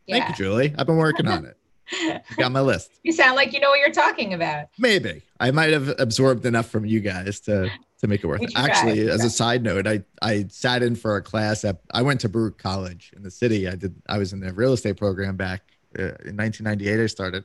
yeah. 0.06 0.20
thank 0.20 0.30
you 0.30 0.46
julie 0.46 0.76
i've 0.78 0.86
been 0.86 0.98
working 0.98 1.28
on 1.28 1.46
it 1.46 1.58
got 2.38 2.52
my 2.52 2.62
list. 2.62 3.00
You 3.04 3.12
sound 3.12 3.36
like 3.36 3.54
you 3.54 3.60
know 3.60 3.70
what 3.70 3.80
you're 3.80 3.92
talking 3.92 4.34
about. 4.34 4.70
Maybe 4.80 5.22
I 5.40 5.52
might 5.52 5.72
have 5.72 5.94
absorbed 6.00 6.44
enough 6.44 6.68
from 6.68 6.84
you 6.84 7.00
guys 7.00 7.40
to 7.42 7.70
to 8.00 8.08
make 8.08 8.24
it 8.24 8.28
worth 8.28 8.42
it. 8.42 8.54
Actually, 8.56 9.08
as 9.08 9.24
a 9.24 9.30
side 9.30 9.62
note, 9.62 9.86
I 9.86 10.04
I 10.20 10.48
sat 10.50 10.82
in 10.82 10.96
for 10.96 11.16
a 11.16 11.22
class 11.22 11.64
at 11.64 11.82
I 11.92 12.02
went 12.02 12.22
to 12.22 12.28
Baruch 12.28 12.58
College 12.58 13.14
in 13.16 13.22
the 13.22 13.30
city. 13.30 13.68
I 13.68 13.76
did 13.76 13.94
I 14.10 14.18
was 14.18 14.34
in 14.34 14.40
the 14.40 14.52
real 14.52 14.74
estate 14.74 14.98
program 14.98 15.36
back 15.36 15.62
uh, 15.98 16.16
in 16.26 16.38
1998. 16.38 17.00
I 17.00 17.06
started. 17.08 17.44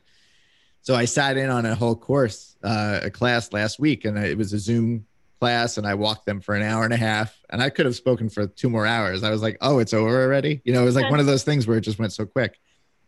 So 0.83 0.95
I 0.95 1.05
sat 1.05 1.37
in 1.37 1.51
on 1.51 1.67
a 1.67 1.75
whole 1.75 1.95
course, 1.95 2.57
uh, 2.63 3.01
a 3.03 3.11
class 3.11 3.53
last 3.53 3.79
week, 3.79 4.05
and 4.05 4.17
it 4.19 4.39
was 4.39 4.53
a 4.53 4.59
Zoom 4.59 5.07
class, 5.39 5.77
and 5.77 5.87
I 5.87 5.95
walked 5.95 6.27
them 6.27 6.41
for 6.41 6.55
an 6.55 6.63
hour 6.63 6.85
and 6.85 6.93
a 6.93 6.97
half, 6.97 7.39
and 7.51 7.63
I 7.63 7.71
could 7.71 7.87
have 7.87 7.97
spoken 7.97 8.29
for 8.29 8.47
two 8.47 8.71
more 8.71 8.87
hours. 8.87 9.23
I 9.23 9.31
was 9.31 9.43
like, 9.43 9.59
"Oh, 9.61 9.79
it's 9.79 9.93
over 9.93 10.23
already." 10.23 10.63
You 10.65 10.73
know, 10.73 10.83
it 10.83 10.87
was 10.87 10.97
like 10.97 11.11
one 11.11 11.21
of 11.21 11.27
those 11.27 11.45
things 11.45 11.67
where 11.67 11.77
it 11.77 11.83
just 11.83 11.99
went 11.99 12.13
so 12.13 12.25
quick. 12.25 12.59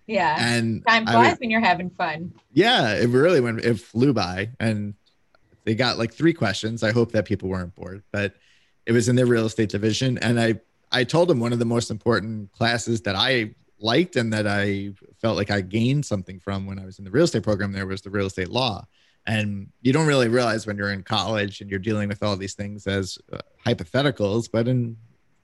Yeah. 0.06 0.36
And 0.38 0.84
time 0.86 1.06
flies 1.06 1.38
when 1.38 1.50
you're 1.50 1.60
having 1.60 1.90
fun. 1.90 2.32
Yeah, 2.52 2.94
it 2.94 3.08
really 3.08 3.40
went 3.40 3.60
it 3.64 3.80
flew 3.80 4.12
by 4.12 4.50
and 4.58 4.94
they 5.64 5.74
got 5.74 5.98
like 5.98 6.12
three 6.12 6.32
questions. 6.32 6.82
I 6.82 6.92
hope 6.92 7.12
that 7.12 7.24
people 7.24 7.48
weren't 7.48 7.74
bored, 7.74 8.02
but 8.10 8.34
it 8.84 8.92
was 8.92 9.08
in 9.08 9.16
their 9.16 9.26
real 9.26 9.46
estate 9.46 9.68
division. 9.68 10.18
And 10.18 10.40
I 10.40 10.60
I 10.90 11.04
told 11.04 11.28
them 11.28 11.40
one 11.40 11.52
of 11.52 11.58
the 11.58 11.64
most 11.64 11.90
important 11.90 12.52
classes 12.52 13.02
that 13.02 13.14
I 13.16 13.54
liked 13.78 14.16
and 14.16 14.32
that 14.32 14.46
I 14.46 14.92
felt 15.22 15.36
like 15.36 15.50
I 15.50 15.60
gained 15.60 16.04
something 16.04 16.38
from 16.40 16.66
when 16.66 16.78
I 16.78 16.84
was 16.84 16.98
in 16.98 17.04
the 17.04 17.10
real 17.10 17.24
estate 17.24 17.44
program 17.44 17.72
there 17.72 17.86
was 17.86 18.02
the 18.02 18.10
real 18.10 18.26
estate 18.26 18.48
law. 18.48 18.86
And 19.26 19.68
you 19.80 19.92
don't 19.92 20.08
really 20.08 20.28
realize 20.28 20.66
when 20.66 20.76
you're 20.76 20.92
in 20.92 21.04
college 21.04 21.60
and 21.60 21.70
you're 21.70 21.78
dealing 21.78 22.08
with 22.08 22.24
all 22.24 22.36
these 22.36 22.54
things 22.54 22.88
as 22.88 23.18
uh, 23.32 23.38
hypotheticals, 23.64 24.50
but 24.52 24.66
in 24.66 24.96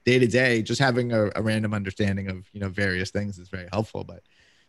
day 0.05 0.19
to 0.19 0.27
day, 0.27 0.61
just 0.61 0.81
having 0.81 1.13
a, 1.13 1.31
a, 1.35 1.41
random 1.41 1.73
understanding 1.73 2.29
of 2.29 2.45
you 2.51 2.59
know 2.59 2.67
various 2.67 3.09
things 3.09 3.39
is 3.39 3.47
very 3.47 3.69
helpful. 3.71 4.03
But 4.03 4.21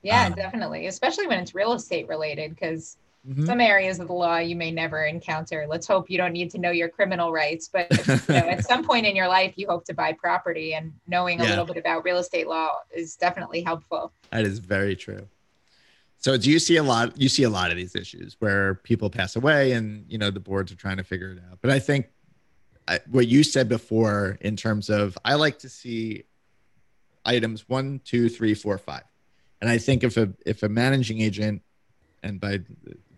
yeah, 0.02 0.26
um, 0.26 0.34
definitely, 0.34 0.86
especially 0.86 1.26
when 1.26 1.40
it's 1.40 1.56
real 1.56 1.72
estate 1.72 2.06
related, 2.06 2.50
because 2.50 2.98
mm-hmm. 3.28 3.46
some 3.46 3.60
areas 3.60 3.98
of 3.98 4.08
the 4.08 4.12
law 4.12 4.38
you 4.38 4.56
may 4.56 4.70
never 4.70 5.04
encounter. 5.04 5.66
Let's 5.68 5.86
hope 5.86 6.10
you 6.10 6.18
don't 6.18 6.32
need 6.32 6.50
to 6.52 6.58
know 6.58 6.70
your 6.70 6.88
criminal 6.88 7.32
rights, 7.32 7.68
but 7.68 7.86
you 7.90 8.14
know, 8.28 8.34
at 8.48 8.64
some 8.64 8.84
point 8.84 9.06
in 9.06 9.16
your 9.16 9.28
life, 9.28 9.54
you 9.56 9.66
hope 9.66 9.84
to 9.86 9.94
buy 9.94 10.12
property, 10.12 10.74
and 10.74 10.92
knowing 11.06 11.40
a 11.40 11.44
little 11.44 11.64
bit 11.64 11.76
about 11.76 12.04
real 12.04 12.18
estate 12.18 12.46
law 12.46 12.70
is 12.94 13.16
definitely 13.16 13.62
helpful. 13.62 14.12
That 14.30 14.44
is 14.44 14.58
very 14.58 14.96
true. 14.96 15.26
So, 16.18 16.36
do 16.36 16.50
you 16.50 16.58
see 16.58 16.76
a 16.76 16.82
lot? 16.82 17.18
You 17.18 17.28
see 17.28 17.44
a 17.44 17.50
lot 17.50 17.70
of 17.70 17.76
these 17.76 17.94
issues 17.94 18.36
where 18.40 18.74
people 18.74 19.08
pass 19.10 19.36
away, 19.36 19.72
and 19.72 20.04
you 20.08 20.18
know 20.18 20.30
the 20.30 20.40
boards 20.40 20.70
are 20.70 20.76
trying 20.76 20.98
to 20.98 21.04
figure 21.04 21.32
it 21.32 21.38
out. 21.50 21.58
But 21.62 21.70
I 21.70 21.78
think 21.78 22.08
I, 22.86 23.00
what 23.10 23.26
you 23.26 23.42
said 23.42 23.68
before, 23.68 24.38
in 24.40 24.56
terms 24.56 24.90
of, 24.90 25.16
I 25.24 25.34
like 25.34 25.58
to 25.60 25.68
see 25.68 26.24
items 27.24 27.68
one, 27.68 28.00
two, 28.04 28.28
three, 28.28 28.54
four, 28.54 28.76
five 28.76 29.04
and 29.60 29.68
I 29.68 29.78
think 29.78 30.04
if 30.04 30.16
a 30.16 30.32
if 30.46 30.62
a 30.62 30.68
managing 30.68 31.20
agent, 31.20 31.62
and 32.22 32.40
by 32.40 32.60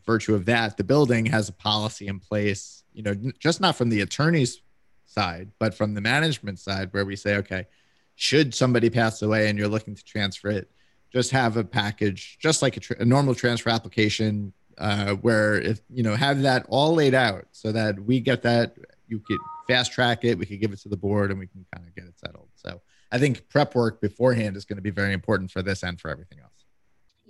virtue 0.04 0.34
of 0.34 0.44
that, 0.46 0.76
the 0.76 0.84
building 0.84 1.26
has 1.26 1.48
a 1.48 1.52
policy 1.52 2.08
in 2.08 2.18
place, 2.18 2.84
you 2.92 3.02
know, 3.02 3.14
just 3.38 3.60
not 3.60 3.76
from 3.76 3.88
the 3.88 4.00
attorney's 4.00 4.60
side, 5.06 5.50
but 5.58 5.74
from 5.74 5.94
the 5.94 6.00
management 6.00 6.58
side, 6.58 6.88
where 6.92 7.04
we 7.04 7.16
say, 7.16 7.36
okay, 7.36 7.66
should 8.14 8.54
somebody 8.54 8.90
pass 8.90 9.22
away 9.22 9.48
and 9.48 9.58
you're 9.58 9.68
looking 9.68 9.94
to 9.94 10.04
transfer 10.04 10.50
it, 10.50 10.70
just 11.12 11.30
have 11.30 11.56
a 11.56 11.64
package, 11.64 12.38
just 12.40 12.62
like 12.62 12.76
a, 12.76 12.80
tra- 12.80 13.00
a 13.00 13.04
normal 13.04 13.34
transfer 13.34 13.70
application, 13.70 14.52
uh, 14.78 15.14
where 15.16 15.60
if 15.60 15.80
you 15.90 16.02
know 16.02 16.16
have 16.16 16.42
that 16.42 16.64
all 16.68 16.94
laid 16.94 17.14
out 17.14 17.44
so 17.52 17.70
that 17.72 17.98
we 18.02 18.20
get 18.20 18.42
that, 18.42 18.74
you 19.06 19.20
could 19.20 19.38
fast 19.68 19.92
track 19.92 20.24
it, 20.24 20.38
we 20.38 20.46
could 20.46 20.60
give 20.60 20.72
it 20.72 20.80
to 20.80 20.88
the 20.88 20.96
board, 20.96 21.30
and 21.30 21.38
we 21.38 21.46
can 21.46 21.64
kind 21.74 21.86
of 21.86 21.94
get 21.94 22.04
it 22.04 22.18
settled. 22.18 22.48
So 22.54 22.80
I 23.10 23.18
think 23.18 23.48
prep 23.50 23.74
work 23.74 24.00
beforehand 24.00 24.56
is 24.56 24.64
going 24.64 24.76
to 24.76 24.82
be 24.82 24.90
very 24.90 25.12
important 25.12 25.50
for 25.50 25.62
this 25.62 25.82
and 25.82 26.00
for 26.00 26.10
everything 26.10 26.38
else. 26.40 26.61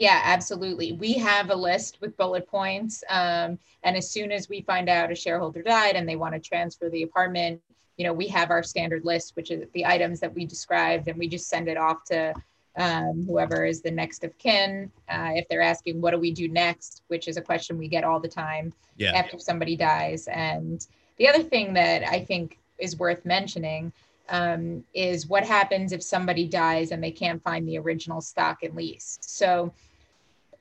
Yeah, 0.03 0.21
absolutely. 0.25 0.95
We 0.95 1.13
have 1.13 1.51
a 1.51 1.55
list 1.55 1.99
with 2.01 2.17
bullet 2.17 2.49
points. 2.49 3.05
Um, 3.09 3.57
and 3.85 3.97
as 3.97 4.11
soon 4.11 4.33
as 4.33 4.49
we 4.49 4.63
find 4.63 4.89
out 4.89 5.13
a 5.13 5.15
shareholder 5.15 5.63
died 5.63 5.95
and 5.95 6.09
they 6.09 6.17
want 6.17 6.35
to 6.35 6.41
transfer 6.41 6.91
the 6.91 7.05
apartment, 7.05 7.63
you 7.97 8.05
know, 8.05 8.13
we 8.13 8.27
have 8.27 8.51
our 8.51 8.65
standard 8.65 9.05
list, 9.05 9.37
which 9.37 9.53
is 9.53 9.63
the 9.75 9.87
items 9.87 10.19
that 10.19 10.35
we 10.35 10.45
described, 10.45 11.07
and 11.07 11.17
we 11.17 11.29
just 11.29 11.49
send 11.49 11.69
it 11.69 11.77
off 11.77 12.03
to 12.07 12.35
um, 12.77 13.25
whoever 13.29 13.65
is 13.65 13.81
the 13.81 13.93
next 13.93 14.25
of 14.25 14.37
kin. 14.39 14.91
Uh, 15.09 15.35
if 15.37 15.47
they're 15.49 15.63
asking, 15.63 16.01
what 16.01 16.11
do 16.11 16.19
we 16.19 16.33
do 16.33 16.49
next? 16.49 17.03
Which 17.07 17.29
is 17.29 17.37
a 17.37 17.41
question 17.41 17.79
we 17.79 17.87
get 17.87 18.03
all 18.03 18.19
the 18.19 18.27
time 18.27 18.73
yeah. 18.97 19.13
after 19.13 19.39
somebody 19.39 19.77
dies. 19.77 20.27
And 20.27 20.85
the 21.17 21.29
other 21.29 21.45
thing 21.45 21.75
that 21.75 22.03
I 22.03 22.25
think 22.25 22.59
is 22.77 22.99
worth 22.99 23.25
mentioning 23.25 23.93
um, 24.31 24.83
is 24.95 25.29
what 25.29 25.45
happens 25.45 25.93
if 25.93 26.03
somebody 26.03 26.49
dies 26.49 26.91
and 26.91 27.01
they 27.01 27.13
can't 27.13 27.41
find 27.45 27.69
the 27.69 27.79
original 27.79 28.21
stock 28.21 28.65
and 28.65 28.75
lease. 28.75 29.19
So 29.21 29.73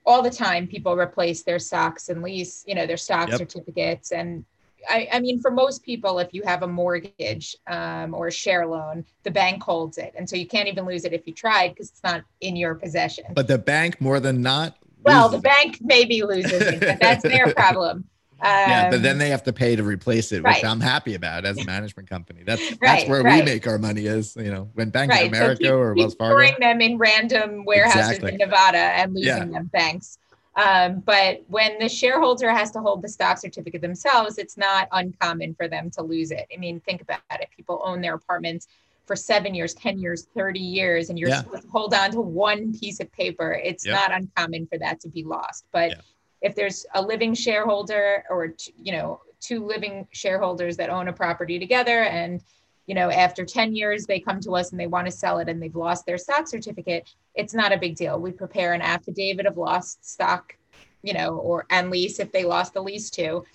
all 0.06 0.22
the 0.22 0.30
time 0.30 0.68
people 0.68 0.96
replace 0.96 1.44
their 1.44 1.60
stocks 1.60 2.10
and 2.10 2.22
lease, 2.22 2.64
you 2.68 2.76
know, 2.76 2.88
their 2.88 2.98
stock 2.98 3.30
yep. 3.30 3.38
certificates 3.38 4.12
and 4.12 4.46
I, 4.90 5.08
I 5.14 5.20
mean, 5.20 5.40
for 5.40 5.52
most 5.52 5.84
people, 5.84 6.20
if 6.20 6.34
you 6.34 6.42
have 6.44 6.64
a 6.64 6.68
mortgage 6.68 7.56
um, 7.68 8.14
or 8.14 8.28
a 8.28 8.32
share 8.32 8.66
loan, 8.66 9.06
the 9.24 9.32
bank 9.32 9.62
holds 9.62 9.98
it. 9.98 10.14
And 10.18 10.30
so 10.30 10.36
you 10.36 10.48
can't 10.48 10.68
even 10.68 10.86
lose 10.86 11.06
it 11.06 11.14
if 11.14 11.28
you 11.28 11.34
tried 11.34 11.70
because 11.70 11.90
it's 11.90 12.04
not 12.04 12.24
in 12.40 12.56
your 12.56 12.76
possession. 12.76 13.26
But 13.34 13.48
the 13.48 13.58
bank, 13.58 14.02
more 14.02 14.20
than 14.20 14.42
not, 14.42 14.78
well, 15.04 15.30
the 15.30 15.40
bank 15.40 15.80
maybe 15.82 16.24
loses 16.24 16.62
it, 16.62 16.80
but 16.80 17.00
that's 17.00 17.24
their 17.24 17.54
problem. 17.56 18.06
Yeah, 18.44 18.90
but 18.90 19.04
then 19.04 19.14
um, 19.14 19.18
they 19.20 19.30
have 19.30 19.44
to 19.44 19.54
pay 19.54 19.76
to 19.76 19.84
replace 19.84 20.32
it, 20.32 20.44
which 20.44 20.46
right. 20.46 20.66
I'm 20.66 20.80
happy 20.80 21.16
about 21.16 21.46
as 21.46 21.58
a 21.60 21.66
management 21.68 22.10
company. 22.10 22.44
That's 22.44 22.62
right, 22.62 22.80
that's 22.82 23.10
where 23.10 23.24
right. 23.24 23.40
we 23.40 23.52
make 23.52 23.68
our 23.68 23.78
money 23.78 24.06
is, 24.06 24.36
you 24.36 24.52
know, 24.52 24.70
when 24.74 24.90
Bank 24.90 25.14
of 25.14 25.28
America 25.28 25.64
so 25.64 25.70
keep, 25.70 25.72
or 25.72 25.94
Wells 25.94 26.16
Fargo. 26.16 26.34
Storing 26.34 26.56
them 26.60 26.82
in 26.82 26.98
random 26.98 27.66
warehouses 27.66 28.18
exactly. 28.18 28.34
in 28.34 28.38
Nevada 28.38 28.78
and 28.78 29.14
losing 29.14 29.28
yeah. 29.28 29.46
them. 29.46 29.70
Thanks. 29.74 30.18
Um, 30.56 31.00
but 31.00 31.44
when 31.48 31.80
the 31.80 31.88
shareholder 31.88 32.52
has 32.52 32.72
to 32.72 32.80
hold 32.80 33.02
the 33.02 33.10
stock 33.10 33.38
certificate 33.38 33.82
themselves, 33.82 34.38
it's 34.38 34.58
not 34.58 34.88
uncommon 34.92 35.56
for 35.56 35.68
them 35.68 35.90
to 35.92 36.02
lose 36.02 36.32
it. 36.32 36.46
I 36.54 36.58
mean, 36.58 36.82
think 36.82 37.02
about 37.02 37.20
it. 37.32 37.48
People 37.56 37.82
own 37.86 38.02
their 38.02 38.16
apartments 38.16 38.68
for 39.06 39.16
seven 39.16 39.56
years, 39.56 39.74
10 39.74 40.00
years, 40.00 40.28
30 40.36 40.60
years, 40.60 41.10
and 41.10 41.18
you're 41.18 41.30
yeah. 41.30 41.42
supposed 41.42 41.64
to 41.64 41.70
hold 41.70 41.94
on 41.94 42.12
to 42.12 42.22
one 42.22 42.78
piece 42.78 43.00
of 43.00 43.12
paper. 43.12 43.54
It's 43.64 43.86
yep. 43.86 43.96
not 43.96 44.12
uncommon 44.14 44.68
for 44.68 44.78
that 44.80 45.00
to 45.02 45.10
be 45.10 45.24
lost. 45.24 45.66
But 45.72 45.92
yeah. 45.92 46.02
If 46.42 46.56
there's 46.56 46.86
a 46.96 47.02
living 47.02 47.34
shareholder 47.34 48.24
or, 48.30 48.56
you 48.78 48.92
know, 48.92 49.22
two 49.40 49.66
living 49.66 50.08
shareholders 50.12 50.78
that 50.78 50.90
own 50.90 51.08
a 51.08 51.14
property 51.14 51.60
together 51.60 52.04
and 52.04 52.42
you 52.88 52.96
know, 52.96 53.10
after 53.10 53.46
10 53.46 53.76
years, 53.76 54.06
they 54.06 54.20
come 54.20 54.42
to 54.42 54.56
us 54.56 54.72
and 54.72 54.80
they 54.80 54.88
want 54.88 55.06
to 55.06 55.12
sell 55.12 55.40
it 55.40 55.48
and 55.48 55.62
they've 55.62 55.76
lost 55.76 56.06
their 56.06 56.18
stock 56.18 56.48
certificate, 56.48 57.10
it's 57.36 57.54
not 57.54 57.72
a 57.72 57.78
big 57.78 57.96
deal. 57.96 58.20
We 58.20 58.32
prepare 58.32 58.74
an 58.74 58.82
affidavit 58.82 59.46
of 59.46 59.58
lost 59.58 60.04
stock, 60.04 60.58
you 61.04 61.14
know, 61.14 61.38
or 61.38 61.66
and 61.70 61.90
lease 61.90 62.20
if 62.20 62.32
they 62.32 62.44
lost 62.44 62.74
the 62.74 62.82
lease 62.82 63.10
too. 63.10 63.46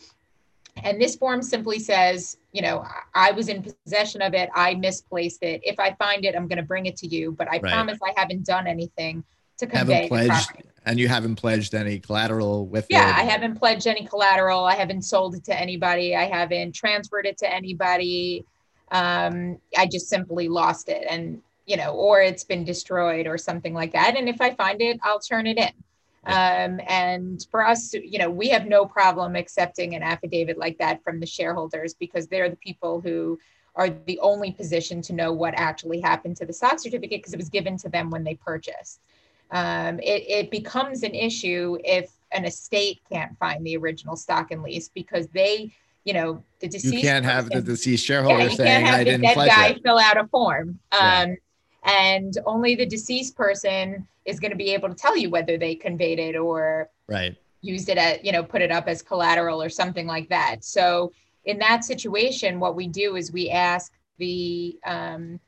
And 0.84 1.00
this 1.00 1.16
form 1.16 1.42
simply 1.42 1.78
says, 1.78 2.36
you 2.52 2.62
know, 2.62 2.86
I 3.14 3.32
was 3.32 3.48
in 3.48 3.62
possession 3.62 4.22
of 4.22 4.34
it, 4.34 4.48
I 4.54 4.74
misplaced 4.74 5.42
it. 5.42 5.60
If 5.64 5.78
I 5.80 5.92
find 5.94 6.24
it, 6.24 6.36
I'm 6.36 6.48
going 6.48 6.58
to 6.58 6.64
bring 6.64 6.86
it 6.86 6.96
to 6.98 7.06
you, 7.06 7.32
but 7.32 7.48
I 7.48 7.58
right. 7.58 7.72
promise 7.72 7.98
I 8.02 8.18
haven't 8.18 8.46
done 8.46 8.66
anything 8.66 9.24
to 9.58 9.66
convey 9.66 10.08
haven't 10.08 10.08
pledged, 10.08 10.52
And 10.86 10.98
you 10.98 11.08
haven't 11.08 11.36
pledged 11.36 11.74
any 11.74 11.98
collateral 11.98 12.66
with 12.66 12.86
yeah, 12.88 13.02
it? 13.02 13.08
Yeah, 13.08 13.16
I 13.18 13.24
haven't 13.24 13.56
pledged 13.56 13.86
any 13.86 14.06
collateral. 14.06 14.64
I 14.64 14.74
haven't 14.74 15.02
sold 15.02 15.34
it 15.34 15.44
to 15.44 15.60
anybody. 15.60 16.16
I 16.16 16.24
haven't 16.24 16.74
transferred 16.74 17.26
it 17.26 17.36
to 17.38 17.52
anybody 17.52 18.46
um, 18.90 19.58
I 19.76 19.86
just 19.86 20.08
simply 20.08 20.48
lost 20.48 20.88
it 20.88 21.06
and, 21.08 21.42
you 21.66 21.76
know, 21.76 21.92
or 21.92 22.22
it's 22.22 22.44
been 22.44 22.64
destroyed 22.64 23.26
or 23.26 23.36
something 23.38 23.74
like 23.74 23.92
that. 23.92 24.16
And 24.16 24.28
if 24.28 24.40
I 24.40 24.54
find 24.54 24.80
it, 24.80 24.98
I'll 25.02 25.18
turn 25.18 25.46
it 25.46 25.58
in. 25.58 25.72
Um, 26.26 26.80
and 26.88 27.44
for 27.50 27.64
us, 27.64 27.94
you 27.94 28.18
know, 28.18 28.30
we 28.30 28.48
have 28.48 28.66
no 28.66 28.84
problem 28.84 29.36
accepting 29.36 29.94
an 29.94 30.02
affidavit 30.02 30.58
like 30.58 30.78
that 30.78 31.02
from 31.04 31.20
the 31.20 31.26
shareholders 31.26 31.94
because 31.94 32.26
they're 32.26 32.50
the 32.50 32.56
people 32.56 33.00
who 33.00 33.38
are 33.76 33.90
the 33.90 34.18
only 34.20 34.50
position 34.50 35.02
to 35.02 35.12
know 35.12 35.32
what 35.32 35.54
actually 35.56 36.00
happened 36.00 36.36
to 36.38 36.46
the 36.46 36.52
stock 36.52 36.78
certificate 36.78 37.20
because 37.20 37.34
it 37.34 37.38
was 37.38 37.48
given 37.48 37.76
to 37.76 37.88
them 37.88 38.10
when 38.10 38.24
they 38.24 38.34
purchased. 38.34 39.00
Um, 39.50 40.00
it, 40.00 40.24
it 40.28 40.50
becomes 40.50 41.02
an 41.02 41.14
issue 41.14 41.78
if 41.84 42.10
an 42.32 42.44
estate 42.44 43.00
can't 43.10 43.38
find 43.38 43.64
the 43.64 43.76
original 43.76 44.16
stock 44.16 44.50
and 44.50 44.62
lease 44.62 44.88
because 44.88 45.28
they 45.28 45.72
you 46.04 46.12
know, 46.12 46.40
the 46.60 46.68
deceased. 46.68 46.94
You 46.94 47.00
can't 47.00 47.24
person, 47.24 47.36
have 47.36 47.50
the 47.50 47.60
deceased 47.60 48.06
shareholder 48.06 48.44
yeah, 48.44 48.48
saying 48.50 48.86
I 48.86 49.02
didn't 49.02 49.22
dead 49.22 49.34
guy 49.34 49.68
it. 49.70 49.82
fill 49.82 49.98
out 49.98 50.16
a 50.16 50.28
form. 50.28 50.78
Um, 50.92 51.36
And 51.86 52.36
only 52.46 52.74
the 52.74 52.84
deceased 52.84 53.36
person 53.36 54.06
is 54.24 54.40
going 54.40 54.50
to 54.50 54.56
be 54.56 54.70
able 54.70 54.88
to 54.88 54.94
tell 54.94 55.16
you 55.16 55.30
whether 55.30 55.56
they 55.56 55.74
conveyed 55.74 56.18
it 56.18 56.36
or 56.36 56.90
right 57.06 57.36
used 57.62 57.88
it 57.88 57.98
at, 57.98 58.24
you 58.24 58.32
know, 58.32 58.42
put 58.42 58.62
it 58.62 58.70
up 58.70 58.86
as 58.86 59.02
collateral 59.02 59.62
or 59.62 59.68
something 59.68 60.06
like 60.06 60.28
that. 60.28 60.64
So 60.64 61.12
in 61.44 61.58
that 61.58 61.84
situation, 61.84 62.60
what 62.60 62.76
we 62.76 62.86
do 62.86 63.16
is 63.16 63.32
we 63.32 63.50
ask 63.50 63.92
the 64.18 64.78
um, 64.84 65.40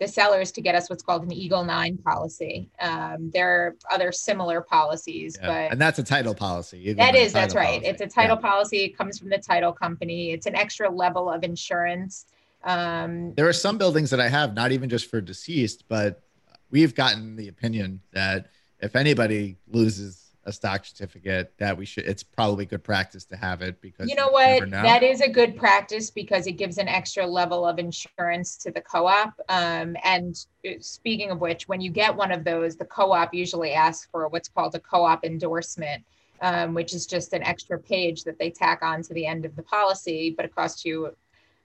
the 0.00 0.08
sellers 0.08 0.50
to 0.52 0.62
get 0.62 0.74
us 0.74 0.88
what's 0.88 1.02
called 1.02 1.22
an 1.22 1.32
Eagle 1.32 1.62
Nine 1.62 1.98
policy. 1.98 2.70
Um, 2.80 3.30
there 3.32 3.50
are 3.50 3.76
other 3.92 4.10
similar 4.10 4.62
policies, 4.62 5.36
yeah. 5.40 5.46
but 5.46 5.72
and 5.72 5.80
that's 5.80 5.98
a 5.98 6.02
title 6.02 6.34
policy. 6.34 6.78
Eagle 6.78 7.04
that 7.04 7.14
is, 7.14 7.32
that's 7.32 7.54
right. 7.54 7.82
Policy. 7.82 7.86
It's 7.86 8.00
a 8.00 8.06
title 8.06 8.36
yeah. 8.36 8.50
policy. 8.50 8.84
It 8.84 8.96
comes 8.96 9.18
from 9.18 9.28
the 9.28 9.38
title 9.38 9.72
company. 9.72 10.32
It's 10.32 10.46
an 10.46 10.56
extra 10.56 10.90
level 10.90 11.30
of 11.30 11.44
insurance. 11.44 12.24
Um, 12.64 13.34
there 13.34 13.46
are 13.46 13.52
some 13.52 13.78
buildings 13.78 14.10
that 14.10 14.20
I 14.20 14.28
have, 14.28 14.54
not 14.54 14.72
even 14.72 14.88
just 14.88 15.08
for 15.10 15.20
deceased, 15.20 15.84
but 15.88 16.22
we've 16.70 16.94
gotten 16.94 17.36
the 17.36 17.48
opinion 17.48 18.00
that 18.12 18.50
if 18.80 18.96
anybody 18.96 19.58
loses 19.68 20.19
a 20.50 20.52
stock 20.52 20.84
certificate 20.84 21.54
that 21.58 21.76
we 21.76 21.86
should 21.86 22.04
it's 22.04 22.22
probably 22.22 22.66
good 22.66 22.82
practice 22.84 23.24
to 23.24 23.36
have 23.36 23.62
it 23.62 23.80
because 23.80 24.08
you 24.08 24.16
know 24.16 24.28
what? 24.28 24.68
know. 24.68 24.82
that 24.82 25.02
is 25.02 25.20
a 25.20 25.28
good 25.28 25.56
practice 25.56 26.10
because 26.10 26.46
it 26.46 26.52
gives 26.52 26.76
an 26.76 26.88
extra 26.88 27.24
level 27.26 27.64
of 27.64 27.78
insurance 27.78 28.56
to 28.56 28.70
the 28.70 28.80
co-op. 28.80 29.32
Um, 29.48 29.96
and 30.04 30.44
uh, 30.66 30.72
speaking 30.80 31.30
of 31.30 31.40
which 31.40 31.68
when 31.68 31.80
you 31.80 31.90
get 31.90 32.14
one 32.14 32.32
of 32.32 32.44
those 32.44 32.76
the 32.76 32.84
co-op 32.84 33.32
usually 33.32 33.72
asks 33.72 34.08
for 34.10 34.28
what's 34.28 34.48
called 34.48 34.74
a 34.74 34.80
co-op 34.80 35.24
endorsement 35.24 36.04
um, 36.42 36.74
which 36.74 36.94
is 36.94 37.06
just 37.06 37.32
an 37.32 37.42
extra 37.44 37.78
page 37.78 38.24
that 38.24 38.38
they 38.38 38.50
tack 38.50 38.82
on 38.82 39.02
to 39.02 39.14
the 39.14 39.24
end 39.24 39.44
of 39.44 39.54
the 39.56 39.62
policy 39.62 40.34
but 40.36 40.44
it 40.44 40.54
costs 40.54 40.84
you 40.84 41.14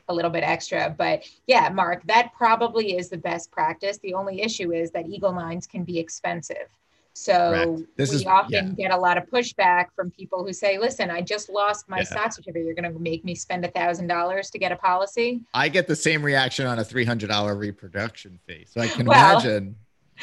a 0.07 0.13
little 0.13 0.29
bit 0.29 0.43
extra. 0.43 0.93
But 0.95 1.23
yeah 1.47 1.69
mark 1.69 2.03
that 2.05 2.31
probably 2.37 2.97
is 2.97 3.09
the 3.09 3.17
best 3.17 3.51
practice. 3.51 3.97
The 3.97 4.13
only 4.13 4.41
issue 4.41 4.71
is 4.71 4.91
that 4.91 5.07
eagle 5.07 5.33
nines 5.33 5.65
can 5.65 5.83
be 5.83 5.97
expensive 5.97 6.69
so 7.17 7.81
this 7.95 8.09
we 8.09 8.17
is, 8.17 8.25
often 8.25 8.75
yeah. 8.77 8.89
get 8.89 8.91
a 8.91 8.97
lot 8.97 9.17
of 9.17 9.23
pushback 9.27 9.85
from 9.95 10.11
people 10.11 10.45
who 10.45 10.51
say, 10.51 10.77
"Listen, 10.77 11.09
I 11.09 11.21
just 11.21 11.49
lost 11.49 11.87
my 11.87 11.99
yeah. 11.99 12.03
stock 12.03 12.33
certificate. 12.33 12.65
You're 12.65 12.75
going 12.75 12.93
to 12.93 12.99
make 12.99 13.23
me 13.23 13.35
spend 13.35 13.63
a 13.63 13.71
thousand 13.71 14.07
dollars 14.07 14.49
to 14.49 14.59
get 14.59 14.73
a 14.73 14.75
policy." 14.75 15.39
I 15.53 15.69
get 15.69 15.87
the 15.87 15.95
same 15.95 16.21
reaction 16.21 16.67
on 16.67 16.77
a 16.77 16.83
three 16.83 17.05
hundred 17.05 17.29
dollar 17.29 17.55
reproduction 17.55 18.37
fee. 18.45 18.65
So 18.69 18.81
I 18.81 18.89
can 18.89 19.05
well, 19.05 19.39
imagine. 19.39 19.77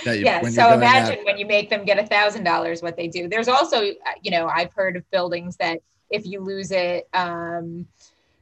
That 0.05 0.18
you, 0.18 0.26
yeah. 0.26 0.42
So 0.50 0.74
imagine 0.74 1.24
when 1.24 1.38
you 1.38 1.46
make 1.46 1.70
them 1.70 1.87
get 1.87 1.98
a 1.98 2.07
thousand 2.07 2.44
dollars, 2.44 2.83
what 2.83 2.98
they 2.98 3.09
do. 3.09 3.26
There's 3.26 3.48
also, 3.48 3.81
you 3.81 4.31
know, 4.31 4.46
I've 4.46 4.72
heard 4.74 4.96
of 4.96 5.11
buildings 5.11 5.57
that 5.57 5.81
if 6.11 6.26
you 6.26 6.40
lose 6.40 6.72
it, 6.72 7.09
um, 7.14 7.87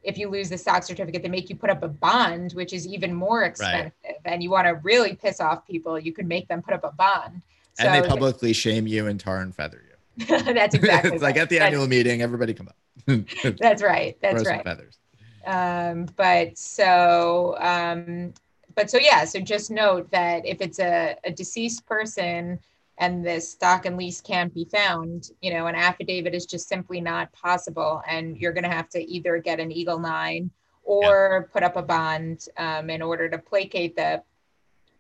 if 0.02 0.18
you 0.18 0.28
lose 0.28 0.48
the 0.48 0.58
stock 0.58 0.82
certificate, 0.82 1.22
they 1.22 1.28
make 1.28 1.50
you 1.50 1.56
put 1.56 1.70
up 1.70 1.84
a 1.84 1.88
bond, 1.88 2.52
which 2.54 2.72
is 2.72 2.84
even 2.84 3.14
more 3.14 3.44
expensive. 3.44 3.92
Right. 4.04 4.16
And 4.24 4.42
you 4.42 4.50
want 4.50 4.66
to 4.66 4.74
really 4.82 5.14
piss 5.14 5.40
off 5.40 5.64
people, 5.68 6.00
you 6.00 6.12
can 6.12 6.26
make 6.26 6.48
them 6.48 6.62
put 6.62 6.74
up 6.74 6.82
a 6.82 6.90
bond. 6.90 7.42
So, 7.80 7.88
and 7.88 8.04
they 8.04 8.08
publicly 8.08 8.52
shame 8.52 8.86
you 8.86 9.06
and 9.06 9.18
tar 9.18 9.38
and 9.38 9.54
feather 9.54 9.82
you. 9.82 10.26
that's 10.26 10.74
exactly. 10.74 10.80
it's 11.14 11.22
right. 11.22 11.22
like 11.22 11.36
at 11.36 11.48
the 11.48 11.58
that's, 11.58 11.66
annual 11.68 11.86
meeting, 11.86 12.22
everybody 12.22 12.54
come 12.54 12.68
up. 12.68 12.76
that's 13.58 13.82
right. 13.82 14.16
That's 14.20 14.46
right. 14.46 14.62
feathers. 14.62 14.98
Um, 15.46 16.06
but 16.16 16.58
so, 16.58 17.56
um, 17.58 18.34
but 18.74 18.90
so 18.90 18.98
yeah. 18.98 19.24
So 19.24 19.40
just 19.40 19.70
note 19.70 20.10
that 20.10 20.44
if 20.46 20.60
it's 20.60 20.78
a, 20.78 21.16
a 21.24 21.30
deceased 21.30 21.86
person 21.86 22.58
and 22.98 23.24
the 23.24 23.40
stock 23.40 23.86
and 23.86 23.96
lease 23.96 24.20
can't 24.20 24.52
be 24.52 24.66
found, 24.66 25.30
you 25.40 25.52
know, 25.54 25.66
an 25.66 25.74
affidavit 25.74 26.34
is 26.34 26.44
just 26.44 26.68
simply 26.68 27.00
not 27.00 27.32
possible, 27.32 28.02
and 28.06 28.36
you're 28.36 28.52
going 28.52 28.64
to 28.64 28.70
have 28.70 28.90
to 28.90 29.02
either 29.02 29.38
get 29.38 29.58
an 29.58 29.72
Eagle 29.72 29.98
Nine 29.98 30.50
or 30.82 31.46
yeah. 31.46 31.52
put 31.52 31.62
up 31.62 31.76
a 31.76 31.82
bond 31.82 32.46
um, 32.58 32.90
in 32.90 33.00
order 33.00 33.28
to 33.28 33.38
placate 33.38 33.96
the 33.96 34.22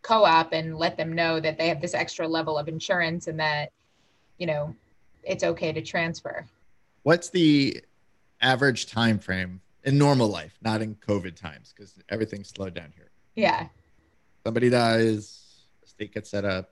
co-op 0.02 0.52
and 0.52 0.76
let 0.76 0.96
them 0.96 1.12
know 1.12 1.40
that 1.40 1.58
they 1.58 1.68
have 1.68 1.80
this 1.80 1.94
extra 1.94 2.26
level 2.26 2.56
of 2.58 2.68
insurance 2.68 3.26
and 3.26 3.38
that 3.40 3.72
you 4.38 4.46
know 4.46 4.74
it's 5.22 5.44
okay 5.44 5.72
to 5.72 5.82
transfer. 5.82 6.46
What's 7.02 7.30
the 7.30 7.82
average 8.40 8.86
time 8.86 9.18
frame 9.18 9.60
in 9.84 9.98
normal 9.98 10.28
life 10.28 10.58
not 10.62 10.82
in 10.82 10.94
covid 10.94 11.36
times 11.36 11.72
because 11.74 11.94
everything's 12.08 12.48
slowed 12.48 12.74
down 12.74 12.92
here? 12.96 13.10
Yeah. 13.34 13.66
Somebody 14.44 14.70
dies 14.70 15.36
state 15.84 16.14
gets 16.14 16.30
set 16.30 16.44
up 16.44 16.70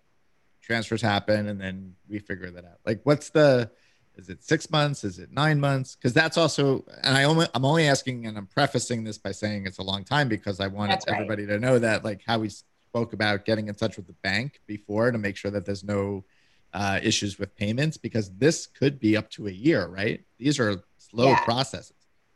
transfers 0.62 1.02
happen 1.02 1.48
and 1.48 1.60
then 1.60 1.94
we 2.08 2.18
figure 2.18 2.50
that 2.50 2.64
out. 2.64 2.78
Like 2.86 3.00
what's 3.04 3.30
the 3.30 3.70
is 4.16 4.28
it 4.28 4.42
six 4.42 4.68
months? 4.70 5.04
Is 5.04 5.18
it 5.20 5.32
nine 5.32 5.60
months? 5.60 5.94
Because 5.94 6.12
that's 6.12 6.36
also 6.36 6.84
and 7.02 7.16
i 7.16 7.24
only 7.24 7.46
i'm 7.54 7.64
only 7.64 7.86
asking 7.86 8.26
and 8.26 8.36
i'm 8.36 8.46
prefacing 8.46 9.04
this 9.04 9.18
by 9.18 9.32
saying 9.32 9.66
it's 9.66 9.78
a 9.78 9.82
long 9.82 10.04
time 10.04 10.28
because 10.28 10.60
i 10.60 10.66
want 10.66 11.04
everybody 11.06 11.46
to 11.46 11.58
know 11.58 11.78
that 11.78 12.04
like 12.04 12.22
how 12.26 12.38
we 12.38 12.50
spoke 12.98 13.12
about 13.12 13.44
getting 13.44 13.68
in 13.68 13.74
touch 13.74 13.96
with 13.96 14.06
the 14.06 14.14
bank 14.24 14.61
before 14.66 15.11
to 15.11 15.18
make 15.18 15.37
sure 15.37 15.50
that 15.50 15.64
there's 15.64 15.84
no 15.84 16.24
uh, 16.72 16.98
issues 17.02 17.38
with 17.38 17.54
payments 17.56 17.96
because 17.96 18.30
this 18.37 18.66
could 18.66 18.98
be 18.98 19.16
up 19.16 19.30
to 19.30 19.46
a 19.46 19.50
year, 19.50 19.87
right? 19.87 20.24
These 20.38 20.58
are 20.58 20.82
slow 20.98 21.28
yeah. 21.28 21.44
processes. 21.44 21.92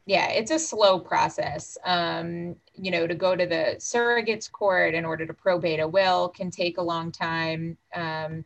Yeah, 0.07 0.29
it's 0.31 0.51
a 0.51 0.59
slow 0.59 0.99
process. 0.99 1.77
Um, 1.85 2.57
you 2.75 2.91
know, 2.91 3.07
to 3.07 3.15
go 3.15 3.37
to 3.37 3.47
the 3.47 3.77
surrogates 3.79 4.51
court 4.51 4.95
in 4.95 5.05
order 5.05 5.27
to 5.27 5.35
probate 5.35 5.81
a 5.81 5.87
will 5.87 6.29
can 6.29 6.51
take 6.51 6.79
a 6.79 6.83
long 6.83 7.13
time. 7.13 7.77
Um, 7.95 8.45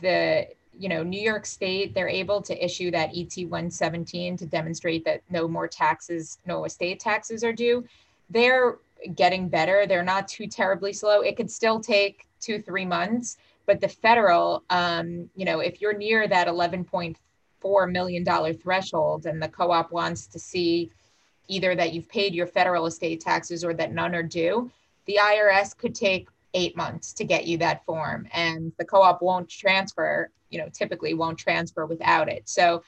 the 0.00 0.48
you 0.72 0.88
know 0.88 1.02
New 1.02 1.20
York 1.20 1.44
State 1.46 1.94
they're 1.94 2.08
able 2.08 2.40
to 2.42 2.64
issue 2.64 2.90
that 2.92 3.10
ET 3.14 3.36
117 3.36 4.36
to 4.38 4.46
demonstrate 4.46 5.04
that 5.04 5.22
no 5.28 5.46
more 5.46 5.68
taxes, 5.68 6.38
no 6.46 6.64
estate 6.64 6.98
taxes 6.98 7.44
are 7.44 7.52
due. 7.52 7.84
They're 8.30 8.78
getting 9.14 9.48
better. 9.48 9.86
They're 9.86 10.02
not 10.02 10.28
too 10.28 10.46
terribly 10.46 10.92
slow. 10.92 11.20
It 11.20 11.36
could 11.36 11.50
still 11.50 11.80
take 11.80 12.26
two, 12.40 12.60
three 12.60 12.84
months, 12.84 13.36
but 13.66 13.80
the 13.80 13.88
federal, 13.88 14.64
um, 14.70 15.28
you 15.34 15.44
know, 15.44 15.60
if 15.60 15.80
you're 15.80 15.96
near 15.96 16.26
that 16.28 16.48
$11.4 16.48 17.92
million 17.92 18.54
threshold 18.54 19.26
and 19.26 19.42
the 19.42 19.48
co 19.48 19.70
op 19.70 19.92
wants 19.92 20.26
to 20.28 20.38
see 20.38 20.90
either 21.48 21.74
that 21.74 21.92
you've 21.92 22.08
paid 22.08 22.34
your 22.34 22.46
federal 22.46 22.86
estate 22.86 23.20
taxes 23.20 23.64
or 23.64 23.74
that 23.74 23.92
none 23.92 24.14
are 24.14 24.22
due, 24.22 24.70
the 25.06 25.18
IRS 25.20 25.76
could 25.76 25.94
take 25.94 26.28
eight 26.54 26.76
months 26.76 27.12
to 27.14 27.24
get 27.24 27.46
you 27.46 27.58
that 27.58 27.84
form, 27.84 28.26
and 28.32 28.72
the 28.78 28.84
co-op 28.84 29.22
won't 29.22 29.48
transfer. 29.48 30.30
You 30.50 30.58
know, 30.58 30.68
typically 30.72 31.14
won't 31.14 31.38
transfer 31.38 31.86
without 31.86 32.28
it. 32.28 32.48
So 32.48 32.82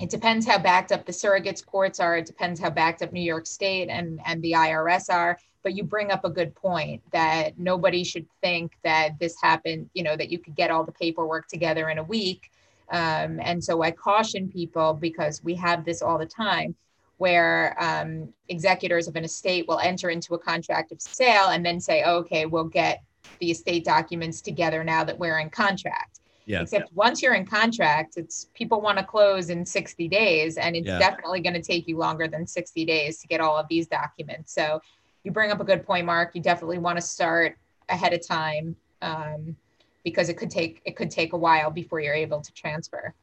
it 0.00 0.08
depends 0.08 0.46
how 0.46 0.58
backed 0.58 0.92
up 0.92 1.04
the 1.04 1.12
surrogates 1.12 1.64
courts 1.64 2.00
are. 2.00 2.16
It 2.16 2.26
depends 2.26 2.58
how 2.58 2.70
backed 2.70 3.02
up 3.02 3.12
New 3.12 3.20
York 3.20 3.46
State 3.46 3.88
and 3.88 4.18
and 4.24 4.42
the 4.42 4.52
IRS 4.52 5.12
are. 5.12 5.38
But 5.62 5.74
you 5.74 5.84
bring 5.84 6.10
up 6.10 6.24
a 6.24 6.30
good 6.30 6.54
point 6.54 7.02
that 7.12 7.58
nobody 7.58 8.02
should 8.02 8.26
think 8.40 8.72
that 8.82 9.18
this 9.18 9.36
happened. 9.40 9.90
You 9.92 10.02
know 10.02 10.16
that 10.16 10.30
you 10.30 10.38
could 10.38 10.56
get 10.56 10.70
all 10.70 10.84
the 10.84 10.92
paperwork 10.92 11.48
together 11.48 11.90
in 11.90 11.98
a 11.98 12.02
week. 12.02 12.50
Um, 12.90 13.38
and 13.40 13.62
so 13.62 13.82
I 13.82 13.90
caution 13.90 14.48
people 14.48 14.94
because 14.94 15.44
we 15.44 15.54
have 15.56 15.84
this 15.84 16.02
all 16.02 16.18
the 16.18 16.26
time 16.26 16.74
where 17.18 17.76
um, 17.78 18.32
executors 18.48 19.06
of 19.06 19.14
an 19.14 19.24
estate 19.24 19.68
will 19.68 19.78
enter 19.80 20.08
into 20.08 20.34
a 20.34 20.38
contract 20.38 20.90
of 20.90 21.02
sale 21.02 21.48
and 21.50 21.64
then 21.64 21.78
say, 21.78 22.02
okay, 22.02 22.46
we'll 22.46 22.64
get 22.64 23.02
the 23.38 23.50
estate 23.50 23.84
documents 23.84 24.40
together 24.40 24.82
now 24.82 25.04
that 25.04 25.18
we're 25.18 25.38
in 25.38 25.50
contract. 25.50 26.19
Yeah. 26.46 26.62
Except 26.62 26.92
once 26.94 27.22
you're 27.22 27.34
in 27.34 27.46
contract, 27.46 28.16
it's 28.16 28.46
people 28.54 28.80
want 28.80 28.98
to 28.98 29.04
close 29.04 29.50
in 29.50 29.64
60 29.64 30.08
days, 30.08 30.56
and 30.56 30.74
it's 30.74 30.86
Yeah. 30.86 30.98
definitely 30.98 31.40
going 31.40 31.54
to 31.54 31.62
take 31.62 31.86
you 31.86 31.96
longer 31.96 32.26
than 32.28 32.46
60 32.46 32.84
days 32.84 33.18
to 33.20 33.26
get 33.28 33.40
all 33.40 33.56
of 33.56 33.66
these 33.68 33.86
documents. 33.86 34.52
So 34.52 34.80
you 35.22 35.30
bring 35.30 35.50
up 35.50 35.60
a 35.60 35.64
good 35.64 35.84
point, 35.84 36.06
Mark. 36.06 36.34
You 36.34 36.42
definitely 36.42 36.78
want 36.78 36.96
to 36.96 37.02
start 37.02 37.56
ahead 37.88 38.12
of 38.12 38.26
time 38.26 38.74
um, 39.02 39.56
because 40.04 40.28
it 40.28 40.34
could 40.34 40.50
take 40.50 40.80
it 40.84 40.96
could 40.96 41.10
take 41.10 41.32
a 41.32 41.36
while 41.36 41.70
before 41.70 42.00
you're 42.00 42.14
able 42.14 42.40
to 42.40 42.52
transfer. 42.52 43.14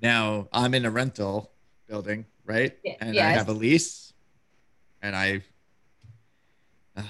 Now 0.00 0.48
I'm 0.52 0.74
in 0.74 0.84
a 0.84 0.90
rental 0.90 1.50
building, 1.88 2.26
right? 2.44 2.76
And 3.00 3.18
I 3.18 3.30
have 3.30 3.48
a 3.48 3.52
lease, 3.52 4.12
and 5.00 5.16
I. 5.16 5.42
Uh, 6.96 7.02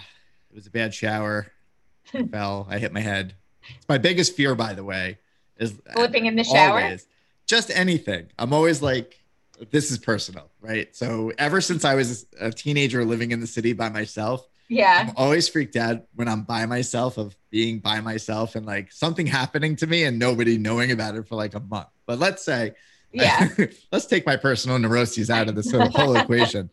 it 0.51 0.55
was 0.55 0.67
a 0.67 0.71
bad 0.71 0.95
shower. 0.95 1.51
I 2.15 2.23
fell. 2.25 2.67
I 2.71 2.79
hit 2.79 2.93
my 2.93 3.01
head. 3.01 3.35
It's 3.77 3.89
my 3.89 3.99
biggest 3.99 4.35
fear, 4.37 4.55
by 4.55 4.75
the 4.75 4.85
way, 4.85 5.19
is 5.62 5.81
Flipping 5.94 6.27
in 6.27 6.37
the 6.37 6.44
shower? 6.44 6.81
Always. 6.81 7.07
Just 7.46 7.70
anything. 7.70 8.27
I'm 8.38 8.53
always 8.53 8.83
like, 8.83 9.18
this 9.70 9.90
is 9.90 9.98
personal, 9.98 10.51
right? 10.61 10.94
So 10.94 11.33
ever 11.38 11.61
since 11.61 11.85
I 11.85 11.94
was 11.94 12.27
a 12.40 12.51
teenager 12.51 13.05
living 13.05 13.31
in 13.31 13.40
the 13.40 13.46
city 13.46 13.72
by 13.72 13.88
myself, 13.88 14.46
Yeah. 14.68 15.07
I'm 15.09 15.12
always 15.16 15.48
freaked 15.48 15.77
out 15.77 16.05
when 16.14 16.29
I'm 16.29 16.42
by 16.42 16.66
myself 16.66 17.18
of 17.18 17.37
being 17.51 17.79
by 17.79 18.01
myself 18.01 18.57
and 18.57 18.64
like 18.66 18.90
something 18.92 19.27
happening 19.27 19.77
to 19.77 19.87
me 19.87 20.05
and 20.05 20.18
nobody 20.18 20.59
knowing 20.59 20.90
about 20.90 21.14
it 21.14 21.29
for 21.29 21.37
like 21.37 21.55
a 21.55 21.61
month. 21.61 21.88
But 22.07 22.18
let's 22.18 22.44
say, 22.44 22.72
Yeah. 23.12 23.48
let's 23.92 24.07
take 24.07 24.25
my 24.27 24.37
personal 24.37 24.79
neuroses 24.79 25.31
out 25.31 25.48
of 25.48 25.55
this 25.55 25.70
whole 25.94 26.16
equation. 26.16 26.70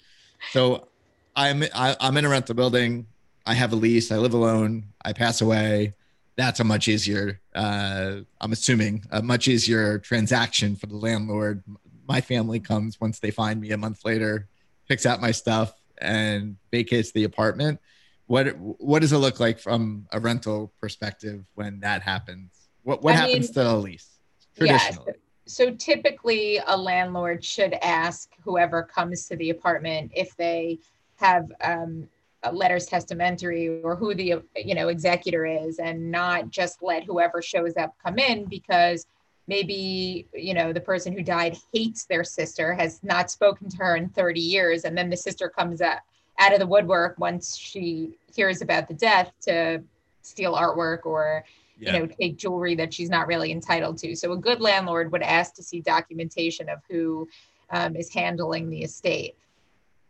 So 0.52 0.88
I'm 1.36 1.63
I, 1.75 1.95
I'm 1.99 2.15
in 2.17 2.25
a 2.25 2.30
rental 2.30 2.56
building. 2.56 3.06
I 3.45 3.54
have 3.54 3.73
a 3.73 3.75
lease. 3.75 4.12
I 4.12 4.17
live 4.17 4.34
alone. 4.34 4.86
I 5.04 5.13
pass 5.13 5.41
away. 5.41 5.93
That's 6.39 6.62
a 6.62 6.63
much 6.63 6.88
easier. 6.88 7.41
Uh, 7.54 8.21
I'm 8.39 8.54
assuming 8.54 9.04
a 9.12 9.21
much 9.21 9.49
easier 9.49 9.99
transaction 9.99 10.78
for 10.78 10.86
the 10.86 10.95
landlord. 10.95 11.62
My 12.08 12.21
family 12.21 12.62
comes 12.62 12.97
once 13.02 13.19
they 13.19 13.30
find 13.30 13.60
me 13.60 13.71
a 13.71 13.78
month 13.78 14.06
later, 14.06 14.47
picks 14.88 15.06
out 15.06 15.19
my 15.19 15.32
stuff, 15.32 15.73
and 15.97 16.56
vacates 16.71 17.12
the 17.12 17.25
apartment. 17.25 17.82
What 18.28 18.58
what 18.58 18.99
does 19.02 19.12
it 19.12 19.17
look 19.17 19.41
like 19.41 19.60
from 19.60 20.08
a 20.13 20.19
rental 20.21 20.71
perspective 20.80 21.43
when 21.56 21.82
that 21.82 22.04
happens? 22.04 22.69
What 22.84 23.04
what 23.04 23.15
I 23.15 23.17
happens 23.17 23.47
mean, 23.47 23.54
to 23.56 23.63
the 23.65 23.75
lease 23.75 24.19
traditionally? 24.56 25.15
So 25.45 25.71
typically, 25.71 26.62
a 26.65 26.78
landlord 26.78 27.43
should 27.43 27.73
ask 27.82 28.30
whoever 28.45 28.82
comes 28.82 29.28
to 29.28 29.36
the 29.36 29.49
apartment 29.49 30.13
if 30.15 30.38
they 30.38 30.80
have 31.17 31.52
um, 31.60 32.08
letters 32.54 32.86
testamentary 32.86 33.82
or 33.84 33.95
who 33.95 34.15
the 34.15 34.41
you 34.56 34.75
know 34.75 34.88
executor 34.88 35.45
is, 35.45 35.80
and 35.80 36.12
not 36.12 36.49
just 36.49 36.82
let 36.82 37.04
whoever 37.04 37.41
shows 37.41 37.75
up 37.78 37.95
come 38.04 38.17
in 38.17 38.45
because 38.45 39.06
maybe 39.47 40.28
you 40.34 40.54
know 40.54 40.71
the 40.71 40.80
person 40.82 41.12
who 41.12 41.21
died 41.23 41.58
hates 41.73 42.06
their 42.06 42.23
sister, 42.23 42.73
has 42.73 43.02
not 43.04 43.30
spoken 43.30 43.69
to 43.69 43.78
her 43.78 43.95
in 43.95 44.10
30 44.10 44.39
years, 44.39 44.86
and 44.86 44.97
then 44.97 45.10
the 45.10 45.17
sister 45.17 45.49
comes 45.49 45.82
up 45.82 45.99
out 46.39 46.54
of 46.54 46.60
the 46.60 46.67
woodwork 46.67 47.17
once 47.19 47.58
she 47.58 48.12
hears 48.34 48.62
about 48.62 48.88
the 48.88 48.93
death 48.93 49.32
to 49.41 49.84
steal 50.21 50.56
artwork 50.56 51.06
or 51.06 51.43
Yeah. 51.78 51.93
you 51.93 51.99
know 51.99 52.06
take 52.08 52.38
jewelry 52.38 52.75
that 52.75 52.93
she's 52.93 53.10
not 53.10 53.28
really 53.28 53.52
entitled 53.52 53.97
to 53.99 54.15
so 54.15 54.32
a 54.34 54.38
good 54.38 54.62
landlord 54.62 55.12
would 55.12 55.21
ask 55.21 55.54
to 55.56 55.63
see 55.63 55.80
documentation 55.82 56.69
of 56.69 56.80
who 56.89 57.28
um, 57.71 57.95
is 57.95 58.13
handling 58.13 58.69
the 58.69 58.84
estate 58.84 59.36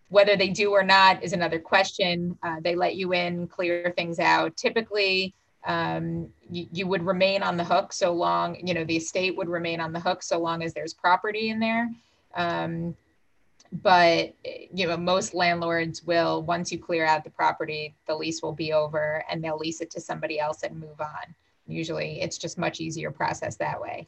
whether 0.10 0.36
they 0.36 0.50
do 0.50 0.72
or 0.72 0.84
not 0.84 1.24
is 1.24 1.34
another 1.34 1.60
question. 1.60 2.38
Uh, 2.43 2.58
they 2.63 2.76
let 2.76 2.95
you 2.95 3.13
in 3.13 3.48
clear 3.48 3.93
things 3.95 4.19
out. 4.19 4.58
Typically 4.58 5.34
um, 5.65 6.30
you, 6.50 6.67
you 6.72 6.88
would 6.88 7.06
remain 7.06 7.43
on 7.43 7.58
the 7.58 7.63
hook 7.63 7.91
so 7.91 8.13
long 8.13 8.56
you 8.65 8.74
know 8.74 8.84
the 8.86 8.98
estate 8.98 9.36
would 9.36 9.50
remain 9.50 9.80
on 9.80 9.91
the 9.91 10.00
hook 10.00 10.24
so 10.24 10.39
long 10.39 10.63
as 10.63 10.74
there's 10.74 10.93
property 10.93 11.50
in 11.50 11.60
there. 11.60 11.89
Um, 12.36 12.95
but 13.72 14.34
you 14.43 14.88
know 14.88 14.98
most 14.98 15.34
landlords 15.34 16.04
will 16.04 16.41
once 16.43 16.72
you 16.72 16.80
clear 16.80 17.06
out 17.06 17.24
the 17.24 17.30
property 17.30 17.95
the 18.08 18.15
lease 18.15 18.41
will 18.41 18.54
be 18.54 18.74
over 18.74 19.24
and 19.30 19.43
they'll 19.43 19.60
lease 19.60 19.80
it 19.80 19.91
to 19.91 20.02
somebody 20.02 20.39
else 20.39 20.63
and 20.63 20.80
move 20.80 21.00
on. 21.00 21.36
Usually 21.67 22.22
it's 22.22 22.38
just 22.38 22.58
much 22.58 22.80
easier 22.80 23.12
process 23.12 23.58
that 23.58 23.80
way. 23.80 24.08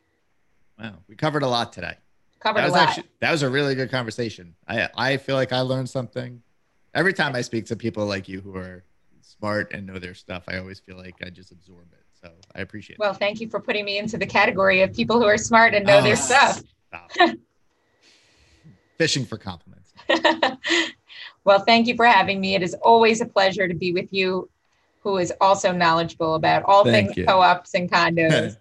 Wow, 0.80 0.96
we 1.08 1.16
covered 1.16 1.44
a 1.44 1.48
lot 1.48 1.74
today. 1.74 1.98
Covered 2.42 2.60
that 2.60 2.66
a 2.66 2.68
was 2.68 2.76
lot 2.76 2.90
actually 2.90 3.08
that 3.22 3.32
was 3.32 3.44
a 3.44 3.50
really 3.50 3.76
good 3.76 3.90
conversation. 3.92 4.56
I 4.68 4.90
I 4.96 5.18
feel 5.18 5.36
like 5.36 5.54
I 5.54 5.62
learned 5.62 5.90
something 5.90 6.42
every 6.94 7.14
time 7.14 7.36
I 7.36 7.42
speak 7.42 7.66
to 7.68 7.76
people 7.76 8.06
like 8.06 8.28
you 8.28 8.42
who 8.42 8.56
are 8.58 8.84
smart 9.22 9.72
and 9.74 9.86
know 9.88 10.00
their 10.00 10.14
stuff. 10.14 10.44
I 10.48 10.58
always 10.58 10.80
feel 10.80 10.98
like 10.98 11.16
I 11.24 11.30
just 11.30 11.52
absorb 11.52 11.88
it. 11.94 12.04
So 12.22 12.30
I 12.54 12.62
appreciate 12.62 12.96
it. 12.96 13.00
well 13.00 13.14
thank 13.14 13.40
you 13.40 13.50
for 13.50 13.60
putting 13.60 13.86
me 13.86 13.98
into 13.98 14.18
the 14.18 14.26
category 14.26 14.82
of 14.82 14.94
people 14.94 15.20
who 15.20 15.26
are 15.26 15.38
smart 15.38 15.74
and 15.74 15.86
know 15.86 16.00
Oh, 16.00 16.04
their 16.04 16.16
stuff 16.16 16.62
Fishing 18.98 19.26
for 19.26 19.38
compliments. 19.38 19.94
well 21.46 21.60
thank 21.60 21.88
you 21.88 21.96
for 21.96 22.06
having 22.06 22.40
me 22.40 22.54
it 22.56 22.62
is 22.62 22.76
always 22.76 23.22
a 23.22 23.26
pleasure 23.26 23.68
to 23.68 23.74
be 23.74 23.92
with 23.94 24.12
you 24.12 24.48
who 25.00 25.18
is 25.18 25.34
also 25.42 25.72
knowledgeable 25.72 26.36
about 26.36 26.62
all 26.64 26.84
Thank 26.84 27.08
things 27.08 27.18
you. 27.18 27.26
co-ops 27.26 27.74
and 27.74 27.90
condos 27.92 28.58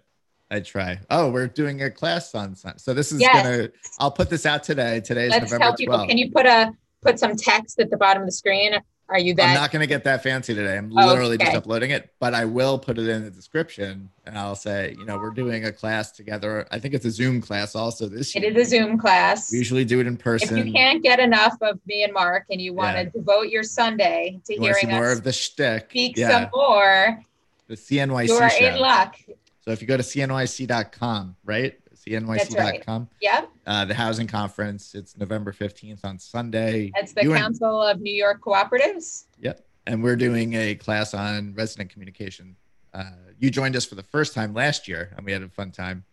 I 0.51 0.59
try. 0.59 0.99
Oh, 1.09 1.31
we're 1.31 1.47
doing 1.47 1.81
a 1.81 1.89
class 1.89 2.35
on 2.35 2.55
So 2.55 2.93
this 2.93 3.11
is 3.13 3.21
Yes. 3.21 3.33
gonna. 3.41 3.69
I'll 3.99 4.11
put 4.11 4.29
this 4.29 4.45
out 4.45 4.63
today. 4.63 4.99
Today 4.99 5.25
is 5.25 5.31
let's 5.31 5.43
November 5.45 5.65
tell 5.67 5.75
people 5.77 5.95
12th. 5.97 6.09
can 6.09 6.17
you 6.17 6.29
put 6.29 6.45
a 6.45 6.73
put 7.01 7.17
some 7.19 7.35
text 7.37 7.79
at 7.79 7.89
the 7.89 7.97
bottom 7.97 8.21
of 8.21 8.27
the 8.27 8.31
screen 8.33 8.75
are 9.09 9.17
you 9.19 9.33
that? 9.35 9.47
I'm 9.49 9.53
not 9.55 9.71
going 9.71 9.79
to 9.81 9.87
get 9.87 10.03
that 10.05 10.23
fancy 10.23 10.53
today. 10.53 10.77
I'm 10.77 10.89
literally 10.89 11.37
just 11.37 11.53
uploading 11.55 11.91
it, 11.91 12.13
but 12.19 12.33
I 12.33 12.45
will 12.45 12.77
put 12.79 12.97
it 12.99 13.07
in 13.09 13.23
the 13.23 13.31
description 13.31 14.09
and 14.25 14.37
I'll 14.37 14.55
say, 14.55 14.95
you 14.97 15.05
know, 15.05 15.17
we're 15.17 15.31
doing 15.31 15.65
a 15.65 15.71
class 15.71 16.11
together. 16.11 16.65
I 16.71 16.79
think 16.79 16.93
it's 16.93 17.03
a 17.05 17.11
Zoom 17.11 17.41
class 17.41 17.75
also 17.75 18.07
this 18.07 18.33
year. 18.35 18.45
is 18.45 18.67
a 18.67 18.69
Zoom 18.69 18.97
class. 18.97 19.51
We 19.51 19.57
usually 19.57 19.83
do 19.83 19.99
it 19.99 20.07
in 20.07 20.15
person. 20.15 20.57
If 20.57 20.67
you 20.67 20.71
can't 20.73 21.01
get 21.03 21.19
enough 21.19 21.57
of 21.61 21.79
me 21.87 22.03
and 22.03 22.13
Mark 22.13 22.45
and 22.51 22.61
you 22.61 22.73
want 22.73 22.95
to 22.97 23.03
Yeah. 23.03 23.09
devote 23.09 23.49
your 23.49 23.63
Sunday 23.63 24.39
to 24.45 24.53
you 24.53 24.59
to 24.59 24.65
hearing 24.65 24.89
more 24.95 25.11
of 25.11 25.23
the 25.23 25.33
shtick. 25.33 25.87
speak 25.89 26.15
yeah, 26.17 26.29
some 26.29 26.49
more, 26.53 27.19
the 27.67 27.75
CNYC 27.75 28.27
you 28.27 28.35
are 28.35 28.49
show. 28.49 28.65
in 28.65 28.79
luck. 28.79 29.15
So 29.61 29.71
if 29.71 29.81
you 29.81 29.87
go 29.87 29.95
to 29.97 30.03
cnyc.com, 30.03 31.35
right? 31.45 31.77
cnyc.com, 31.95 33.09
Yep. 33.21 33.49
uh, 33.67 33.85
the 33.85 33.93
housing 33.93 34.25
conference, 34.25 34.95
it's 34.95 35.15
November 35.15 35.51
15th 35.53 36.03
on 36.03 36.17
Sunday. 36.17 36.91
That's 36.95 37.13
the 37.13 37.21
You 37.23 37.33
and- 37.33 37.41
Council 37.41 37.81
of 37.81 38.01
New 38.01 38.13
York 38.13 38.41
Cooperatives. 38.41 39.25
Yep. 39.39 39.63
And 39.85 40.03
we're 40.03 40.15
doing 40.15 40.53
a 40.55 40.73
class 40.75 41.13
on 41.13 41.53
resident 41.53 41.91
communication. 41.91 42.55
Uh, 42.93 43.03
you 43.37 43.51
joined 43.51 43.75
us 43.75 43.85
for 43.85 43.95
the 43.95 44.03
first 44.03 44.33
time 44.33 44.53
last 44.53 44.87
year 44.87 45.13
and 45.15 45.25
we 45.25 45.31
had 45.31 45.43
a 45.43 45.49
fun 45.49 45.71
time. 45.71 46.03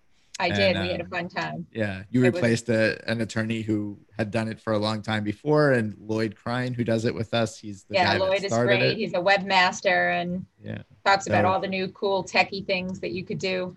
I 0.41 0.49
And, 0.49 0.57
did. 0.57 0.81
we 0.83 0.89
had 0.89 1.01
a 1.01 1.05
um, 1.05 1.11
fun 1.11 1.29
time. 1.29 1.67
Yeah, 1.73 2.03
you 2.11 2.23
It 2.25 2.33
was- 2.33 2.35
replaced 2.35 2.69
a, 2.69 3.11
an 3.11 3.21
attorney 3.21 3.63
who 3.63 3.99
had 4.17 4.31
done 4.31 4.49
it 4.49 4.61
for 4.61 4.73
a 4.73 4.79
long 4.79 5.03
time 5.03 5.25
before, 5.25 5.73
and 5.73 5.97
Lloyd 5.99 6.37
Crine, 6.37 6.75
who 6.75 6.85
does 6.85 7.05
it 7.05 7.15
with 7.15 7.35
us. 7.35 7.59
He's 7.59 7.85
the 7.85 7.95
Yeah, 7.95 8.13
guy 8.15 8.19
Lloyd 8.19 8.39
that 8.39 8.45
is 8.45 8.53
started 8.53 8.79
great. 8.79 8.93
it. 8.93 8.97
He's 8.99 9.15
a 9.15 9.19
webmaster 9.21 10.21
and 10.21 10.47
Yeah. 10.63 10.83
talks 11.05 11.27
about 11.27 11.45
all 11.45 11.61
the 11.61 11.67
new 11.69 11.89
cool 11.89 12.23
techie 12.23 12.65
things 12.65 13.01
that 13.01 13.11
you 13.11 13.25
could 13.25 13.39
do. 13.39 13.77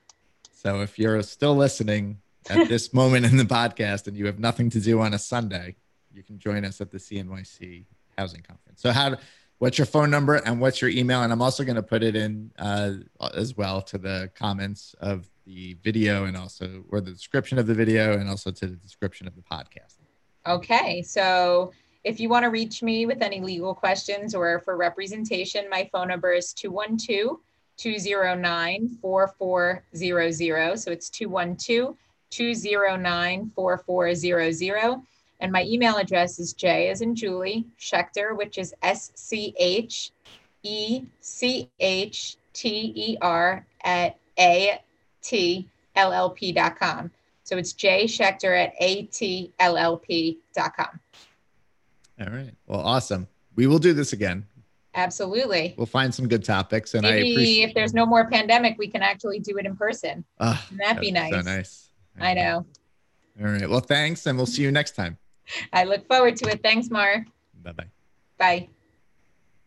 So 0.53 0.81
if 0.81 0.99
you're 0.99 1.23
still 1.23 1.55
listening 1.55 2.19
at 2.49 2.67
this 2.69 2.93
moment 2.93 3.25
in 3.25 3.37
the 3.37 3.43
podcast 3.45 4.07
and 4.07 4.15
you 4.15 4.27
have 4.27 4.37
nothing 4.39 4.69
to 4.71 4.79
do 4.79 5.01
on 5.01 5.13
a 5.15 5.19
Sunday, 5.19 5.75
you 6.13 6.21
can 6.21 6.37
join 6.37 6.63
us 6.65 6.79
at 6.81 6.91
the 6.91 6.97
CNYC 6.99 7.85
Housing 8.17 8.41
Conference. 8.41 8.81
So 8.81 8.91
how? 8.91 9.17
What's 9.59 9.77
your 9.77 9.85
phone 9.85 10.09
number 10.09 10.35
and 10.37 10.59
what's 10.59 10.81
your 10.81 10.89
email? 10.89 11.21
And 11.21 11.31
I'm 11.31 11.41
also 11.41 11.63
going 11.63 11.75
to 11.75 11.83
put 11.83 12.01
it 12.01 12.15
in 12.15 12.49
uh, 12.57 12.93
as 13.35 13.55
well 13.55 13.81
to 13.83 13.99
the 13.99 14.31
comments 14.33 14.95
of 14.99 15.29
the 15.45 15.75
video 15.83 16.25
and 16.25 16.37
also 16.37 16.83
or 16.89 17.01
the 17.01 17.11
description 17.11 17.57
of 17.57 17.67
the 17.67 17.73
video 17.73 18.17
and 18.17 18.29
also 18.29 18.51
to 18.51 18.67
the 18.67 18.75
description 18.75 19.27
of 19.27 19.35
the 19.35 19.41
podcast. 19.41 19.97
Okay, 20.47 21.01
so 21.01 21.71
if 22.03 22.19
you 22.19 22.29
want 22.29 22.43
to 22.43 22.49
reach 22.49 22.81
me 22.81 23.05
with 23.05 23.21
any 23.21 23.41
legal 23.41 23.75
questions 23.75 24.33
or 24.33 24.59
for 24.59 24.75
representation, 24.75 25.69
my 25.69 25.87
phone 25.91 26.07
number 26.07 26.33
is 26.33 26.53
212 26.53 27.37
209 27.77 28.97
4400. 29.01 30.79
So 30.79 30.91
it's 30.91 31.09
212 31.09 31.95
209 32.29 33.51
4400. 33.55 35.01
And 35.39 35.51
my 35.51 35.63
email 35.63 35.97
address 35.97 36.39
is 36.39 36.53
J 36.53 36.89
as 36.89 37.01
in 37.01 37.15
Julie 37.15 37.65
Schechter, 37.79 38.37
which 38.37 38.57
is 38.57 38.73
S 38.83 39.11
C 39.15 39.55
H 39.57 40.11
E 40.63 41.03
C 41.19 41.69
H 41.79 42.37
T 42.53 42.93
E 42.95 43.17
R 43.21 43.65
at 43.83 44.17
A 44.37 44.79
T 45.21 45.67
L 45.95 46.11
L 46.11 46.29
P.com. 46.29 47.11
So 47.43 47.57
it's 47.57 47.73
J 47.73 48.05
Schechter 48.05 48.57
at 48.57 48.73
A 48.79 49.03
T 49.03 49.51
L 49.59 49.77
L 49.77 49.97
P.com. 49.97 50.99
All 52.19 52.27
right. 52.27 52.53
Well, 52.67 52.79
awesome. 52.79 53.27
We 53.55 53.67
will 53.67 53.79
do 53.79 53.93
this 53.93 54.13
again. 54.13 54.45
Absolutely. 54.93 55.73
We'll 55.77 55.85
find 55.85 56.13
some 56.13 56.27
good 56.27 56.43
topics, 56.43 56.93
and 56.93 57.03
Maybe 57.03 57.29
I 57.29 57.31
appreciate. 57.31 57.69
if 57.69 57.73
there's 57.75 57.93
no 57.93 58.05
more 58.05 58.29
pandemic, 58.29 58.77
we 58.77 58.87
can 58.87 59.01
actually 59.01 59.39
do 59.39 59.57
it 59.57 59.65
in 59.65 59.75
person. 59.75 60.23
Ah, 60.39 60.65
Wouldn't 60.69 60.87
that 60.87 61.01
be 61.01 61.11
nice? 61.11 61.31
So 61.31 61.41
nice. 61.41 61.89
I 62.19 62.33
know. 62.33 62.65
All 63.41 63.47
right. 63.47 63.69
Well, 63.69 63.79
thanks, 63.79 64.25
and 64.25 64.37
we'll 64.37 64.45
see 64.45 64.61
you 64.61 64.71
next 64.71 64.95
time. 64.95 65.17
I 65.71 65.85
look 65.85 66.07
forward 66.07 66.35
to 66.37 66.49
it. 66.49 66.61
Thanks, 66.61 66.89
Mar. 66.89 67.25
Bye 67.63 67.71
bye. 67.71 67.85
Bye. 68.37 68.67